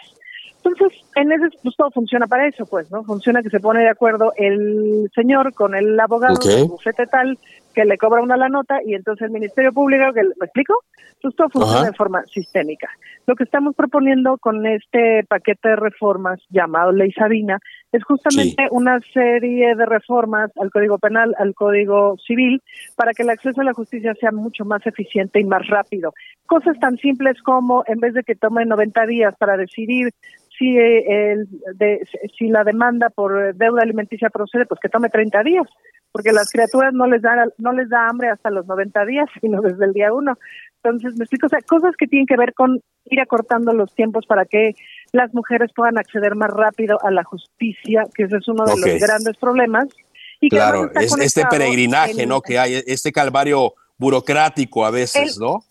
Entonces, 0.64 0.98
en 1.16 1.32
ese, 1.32 1.58
pues 1.62 1.76
todo 1.76 1.92
funciona 1.92 2.26
para 2.26 2.48
eso, 2.48 2.66
pues, 2.66 2.90
¿no? 2.90 3.04
Funciona 3.04 3.44
que 3.44 3.50
se 3.50 3.60
pone 3.60 3.82
de 3.82 3.90
acuerdo 3.90 4.32
el 4.38 5.12
señor 5.14 5.54
con 5.54 5.76
el 5.76 6.00
abogado 6.00 6.36
del 6.36 6.70
bufete 6.70 7.06
tal, 7.06 7.38
que 7.74 7.86
le 7.86 7.98
cobra 7.98 8.22
una 8.22 8.38
la 8.38 8.50
nota 8.50 8.80
y 8.86 8.94
entonces 8.94 9.26
el 9.26 9.32
Ministerio 9.32 9.74
Público, 9.74 10.14
que, 10.14 10.24
¿me 10.24 10.46
explico? 10.46 10.84
Todo 11.22 11.50
funciona 11.50 11.86
de 11.86 11.94
forma 11.94 12.24
sistémica. 12.26 12.90
Lo 13.26 13.36
que 13.36 13.46
estamos 13.46 13.76
proponiendo 13.76 14.38
con 14.38 14.66
este 14.66 15.24
paquete 15.28 15.70
de 15.70 15.76
reformas 15.78 16.42
llamado 16.50 16.92
Ley 16.92 17.14
Sabina 17.14 17.60
es 17.94 18.04
justamente 18.04 18.68
una 18.72 19.00
serie 19.14 19.76
de 19.76 19.86
reformas 19.86 20.52
al 20.60 20.70
Código 20.70 20.98
Penal, 20.98 21.34
al 21.40 21.54
Código 21.54 22.18
Civil, 22.26 22.62
para 22.98 23.14
que 23.14 23.24
el 23.24 23.30
acceso 23.30 23.62
a 23.62 23.64
la 23.64 23.74
justicia 23.74 24.14
sea 24.16 24.32
mucho 24.32 24.66
más 24.66 24.86
eficiente 24.86 25.40
y 25.40 25.46
más 25.46 25.66
rápido. 25.68 26.14
Cosas 26.46 26.78
tan 26.80 26.98
simples 26.98 27.42
como, 27.42 27.84
en 27.88 28.00
vez 28.00 28.14
de 28.14 28.24
que 28.24 28.36
tome 28.36 28.66
90 28.66 29.06
días 29.06 29.34
para 29.38 29.56
decidir 29.56 30.12
si, 30.58 30.78
el, 30.78 31.48
de, 31.76 32.06
si 32.38 32.48
la 32.50 32.64
demanda 32.64 33.10
por 33.10 33.56
deuda 33.56 33.82
alimenticia 33.82 34.30
procede, 34.30 34.66
pues 34.66 34.80
que 34.82 34.90
tome 34.90 35.10
30 35.10 35.44
días 35.44 35.68
porque 36.14 36.32
las 36.32 36.52
criaturas 36.52 36.94
no 36.94 37.08
les 37.08 37.22
da 37.24 37.48
no 37.58 37.74
les 37.74 37.90
da 37.90 38.08
hambre 38.08 38.30
hasta 38.30 38.52
los 38.52 38.66
90 38.68 39.06
días, 39.06 39.26
sino 39.42 39.62
desde 39.62 39.84
el 39.84 39.94
día 39.94 40.14
uno. 40.14 40.38
Entonces, 40.82 41.16
me 41.18 41.24
explico, 41.24 41.48
o 41.48 41.50
sea, 41.50 41.60
cosas 41.62 41.96
que 41.98 42.08
tienen 42.08 42.28
que 42.28 42.38
ver 42.38 42.54
con 42.54 42.82
ir 43.06 43.20
acortando 43.20 43.74
los 43.74 43.94
tiempos 43.96 44.26
para 44.28 44.46
que 44.46 44.76
las 45.12 45.34
mujeres 45.34 45.72
puedan 45.76 45.98
acceder 45.98 46.36
más 46.36 46.52
rápido 46.52 46.98
a 47.04 47.10
la 47.10 47.24
justicia, 47.24 48.04
que 48.14 48.24
ese 48.24 48.38
es 48.38 48.48
uno 48.48 48.66
de 48.66 48.78
los 48.78 49.02
grandes 49.02 49.38
problemas. 49.38 49.88
Y 50.40 50.50
claro, 50.50 50.92
es 50.94 51.18
este 51.18 51.46
peregrinaje, 51.50 52.26
¿no? 52.26 52.42
Que 52.42 52.60
hay, 52.60 52.84
este 52.86 53.12
calvario 53.12 53.74
burocrático 53.98 54.86
a 54.86 54.92
veces, 54.92 55.40
¿no? 55.40 55.64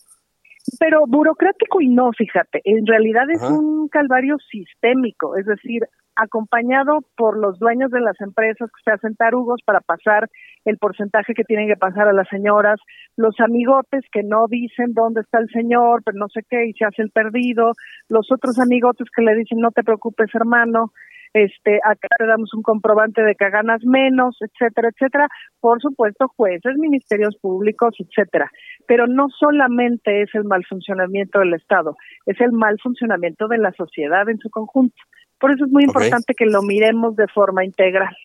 Pero 0.79 1.05
burocrático 1.07 1.81
y 1.81 1.89
no, 1.89 2.11
fíjate, 2.17 2.63
en 2.65 2.87
realidad 2.87 3.31
es 3.31 3.43
un 3.43 3.89
calvario 3.89 4.39
sistémico, 4.51 5.37
es 5.37 5.45
decir, 5.45 5.83
acompañado 6.23 7.01
por 7.17 7.39
los 7.39 7.59
dueños 7.59 7.91
de 7.91 8.01
las 8.01 8.21
empresas 8.21 8.71
que 8.71 8.83
se 8.85 8.93
hacen 8.93 9.15
tarugos 9.17 9.61
para 9.65 9.81
pasar 9.81 10.29
el 10.65 10.79
porcentaje 10.79 11.35
que 11.35 11.45
tienen 11.45 11.69
que 11.69 11.77
pasar 11.77 12.09
a 12.09 12.13
las 12.13 12.29
señoras, 12.29 12.79
los 13.17 13.35
amigotes 13.41 14.05
que 14.13 14.23
no 14.23 14.47
dicen 14.49 14.95
dónde 14.95 15.23
está 15.23 15.39
el 15.39 15.49
señor, 15.49 16.03
pero 16.05 16.19
no 16.19 16.29
sé 16.29 16.41
qué, 16.49 16.67
y 16.67 16.73
se 16.73 16.85
hace 16.85 17.03
el 17.03 17.11
perdido, 17.11 17.73
los 18.09 18.31
otros 18.31 18.59
amigotes 18.61 19.09
que 19.15 19.23
le 19.23 19.35
dicen 19.35 19.59
no 19.59 19.71
te 19.71 19.83
preocupes 19.83 20.29
hermano, 20.35 20.93
este, 21.35 21.77
acá 21.83 22.09
te 22.19 22.27
damos 22.27 22.53
un 22.55 22.63
comprobante 22.63 23.23
de 23.23 23.35
que 23.35 23.49
ganas 23.49 23.83
menos, 23.85 24.37
etcétera, 24.41 24.91
etcétera. 24.91 25.29
Por 25.61 25.81
supuesto, 25.81 26.29
jueces, 26.37 26.77
ministerios 26.77 27.37
públicos, 27.41 27.95
etcétera. 27.99 28.51
Pero 28.87 29.07
no 29.07 29.29
solamente 29.29 30.23
es 30.23 30.35
el 30.35 30.45
mal 30.45 30.65
funcionamiento 30.69 31.39
del 31.39 31.55
Estado, 31.55 31.97
es 32.27 32.41
el 32.41 32.53
mal 32.53 32.79
funcionamiento 32.83 33.49
de 33.49 33.59
la 33.59 33.73
sociedad 33.73 34.29
en 34.29 34.39
su 34.39 34.51
conjunto. 34.51 35.03
Por 35.43 35.51
eso 35.51 35.67
es 35.67 35.71
muy 35.71 35.85
importante 35.85 36.33
que 36.35 36.47
lo 36.47 36.63
miremos 36.63 37.17
de 37.17 37.27
forma 37.27 37.65
integral. 37.65 38.17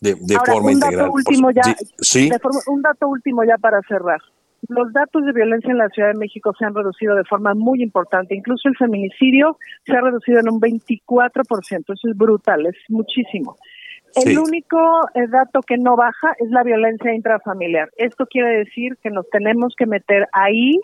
De, 0.00 0.16
forma 0.44 0.70
un 0.72 0.80
Dato 0.80 1.12
último 1.12 1.50
ya, 1.50 1.62
un 2.66 2.82
dato 2.82 3.06
último 3.06 3.44
ya 3.44 3.56
para 3.58 3.80
cerrar 3.86 4.20
los 4.68 4.92
datos 4.92 5.24
de 5.24 5.32
violencia 5.32 5.70
en 5.70 5.78
la 5.78 5.88
Ciudad 5.88 6.12
de 6.12 6.18
México 6.18 6.52
se 6.58 6.64
han 6.64 6.74
reducido 6.74 7.14
de 7.16 7.24
forma 7.24 7.54
muy 7.54 7.82
importante. 7.82 8.34
Incluso 8.34 8.68
el 8.68 8.76
feminicidio 8.76 9.58
se 9.84 9.96
ha 9.96 10.00
reducido 10.00 10.40
en 10.40 10.48
un 10.48 10.60
24%. 10.60 11.94
Eso 11.94 12.08
es 12.08 12.16
brutal, 12.16 12.66
es 12.66 12.76
muchísimo. 12.88 13.56
El 14.14 14.38
único 14.38 14.78
eh, 15.14 15.26
dato 15.28 15.60
que 15.62 15.76
no 15.78 15.96
baja 15.96 16.34
es 16.38 16.50
la 16.50 16.62
violencia 16.62 17.14
intrafamiliar. 17.14 17.90
Esto 17.96 18.26
quiere 18.26 18.58
decir 18.58 18.96
que 19.02 19.10
nos 19.10 19.28
tenemos 19.30 19.74
que 19.76 19.86
meter 19.86 20.28
ahí 20.32 20.80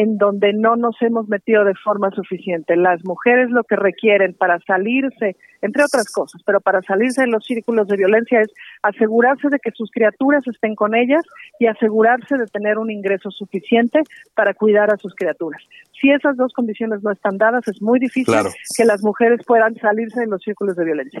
en 0.00 0.16
donde 0.16 0.54
no 0.54 0.76
nos 0.76 0.96
hemos 1.02 1.28
metido 1.28 1.62
de 1.62 1.74
forma 1.74 2.10
suficiente. 2.12 2.74
Las 2.74 3.04
mujeres 3.04 3.50
lo 3.50 3.64
que 3.64 3.76
requieren 3.76 4.32
para 4.32 4.58
salirse, 4.60 5.36
entre 5.60 5.84
otras 5.84 6.10
cosas, 6.10 6.40
pero 6.46 6.58
para 6.62 6.80
salirse 6.80 7.20
de 7.20 7.26
los 7.26 7.44
círculos 7.44 7.86
de 7.86 7.98
violencia 7.98 8.40
es 8.40 8.48
asegurarse 8.82 9.48
de 9.50 9.58
que 9.58 9.72
sus 9.72 9.90
criaturas 9.90 10.42
estén 10.46 10.74
con 10.74 10.94
ellas 10.94 11.22
y 11.58 11.66
asegurarse 11.66 12.38
de 12.38 12.46
tener 12.46 12.78
un 12.78 12.90
ingreso 12.90 13.30
suficiente 13.30 14.00
para 14.34 14.54
cuidar 14.54 14.90
a 14.90 14.96
sus 14.96 15.14
criaturas. 15.14 15.62
Si 16.00 16.10
esas 16.10 16.34
dos 16.38 16.54
condiciones 16.54 17.02
no 17.02 17.12
están 17.12 17.36
dadas, 17.36 17.68
es 17.68 17.82
muy 17.82 18.00
difícil 18.00 18.34
que 18.74 18.84
las 18.86 19.02
mujeres 19.02 19.40
puedan 19.46 19.74
salirse 19.74 20.20
de 20.20 20.28
los 20.28 20.40
círculos 20.42 20.76
de 20.76 20.84
violencia. 20.86 21.20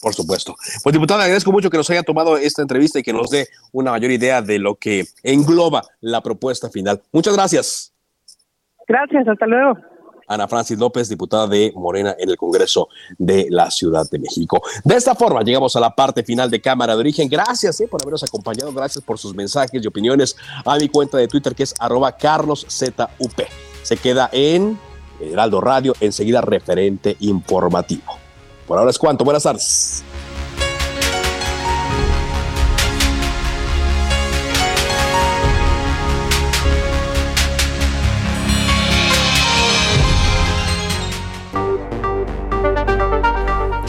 Por 0.00 0.14
supuesto. 0.14 0.56
Pues 0.82 0.92
diputada, 0.94 1.24
agradezco 1.24 1.52
mucho 1.52 1.68
que 1.68 1.76
nos 1.76 1.90
haya 1.90 2.02
tomado 2.02 2.38
esta 2.38 2.62
entrevista 2.62 2.98
y 2.98 3.02
que 3.02 3.12
nos 3.12 3.28
dé 3.28 3.48
una 3.72 3.90
mayor 3.90 4.10
idea 4.10 4.40
de 4.40 4.58
lo 4.58 4.76
que 4.76 5.06
engloba 5.22 5.82
la 6.00 6.22
propuesta 6.22 6.70
final. 6.70 7.02
Muchas 7.12 7.34
gracias. 7.34 7.95
Gracias, 8.86 9.26
hasta 9.28 9.46
luego. 9.46 9.78
Ana 10.28 10.48
Francis 10.48 10.78
López, 10.78 11.08
diputada 11.08 11.46
de 11.46 11.72
Morena 11.76 12.16
en 12.18 12.28
el 12.28 12.36
Congreso 12.36 12.88
de 13.18 13.46
la 13.50 13.70
Ciudad 13.70 14.08
de 14.10 14.18
México. 14.18 14.60
De 14.84 14.96
esta 14.96 15.14
forma 15.14 15.42
llegamos 15.42 15.76
a 15.76 15.80
la 15.80 15.94
parte 15.94 16.22
final 16.24 16.50
de 16.50 16.60
Cámara 16.60 16.94
de 16.94 17.00
Origen. 17.00 17.28
Gracias 17.28 17.80
eh, 17.80 17.88
por 17.88 18.02
habernos 18.02 18.24
acompañado, 18.24 18.72
gracias 18.72 19.04
por 19.04 19.18
sus 19.18 19.34
mensajes 19.34 19.82
y 19.82 19.86
opiniones 19.86 20.36
a 20.64 20.76
mi 20.76 20.88
cuenta 20.88 21.18
de 21.18 21.28
Twitter 21.28 21.54
que 21.54 21.62
es 21.62 21.74
carloszup. 22.18 22.68
Se 23.82 23.96
queda 23.96 24.28
en 24.32 24.78
Heraldo 25.20 25.60
Radio, 25.60 25.94
enseguida 26.00 26.40
referente 26.40 27.16
informativo. 27.20 28.18
Por 28.66 28.78
ahora 28.78 28.90
es 28.90 28.98
cuanto, 28.98 29.24
buenas 29.24 29.44
tardes. 29.44 30.04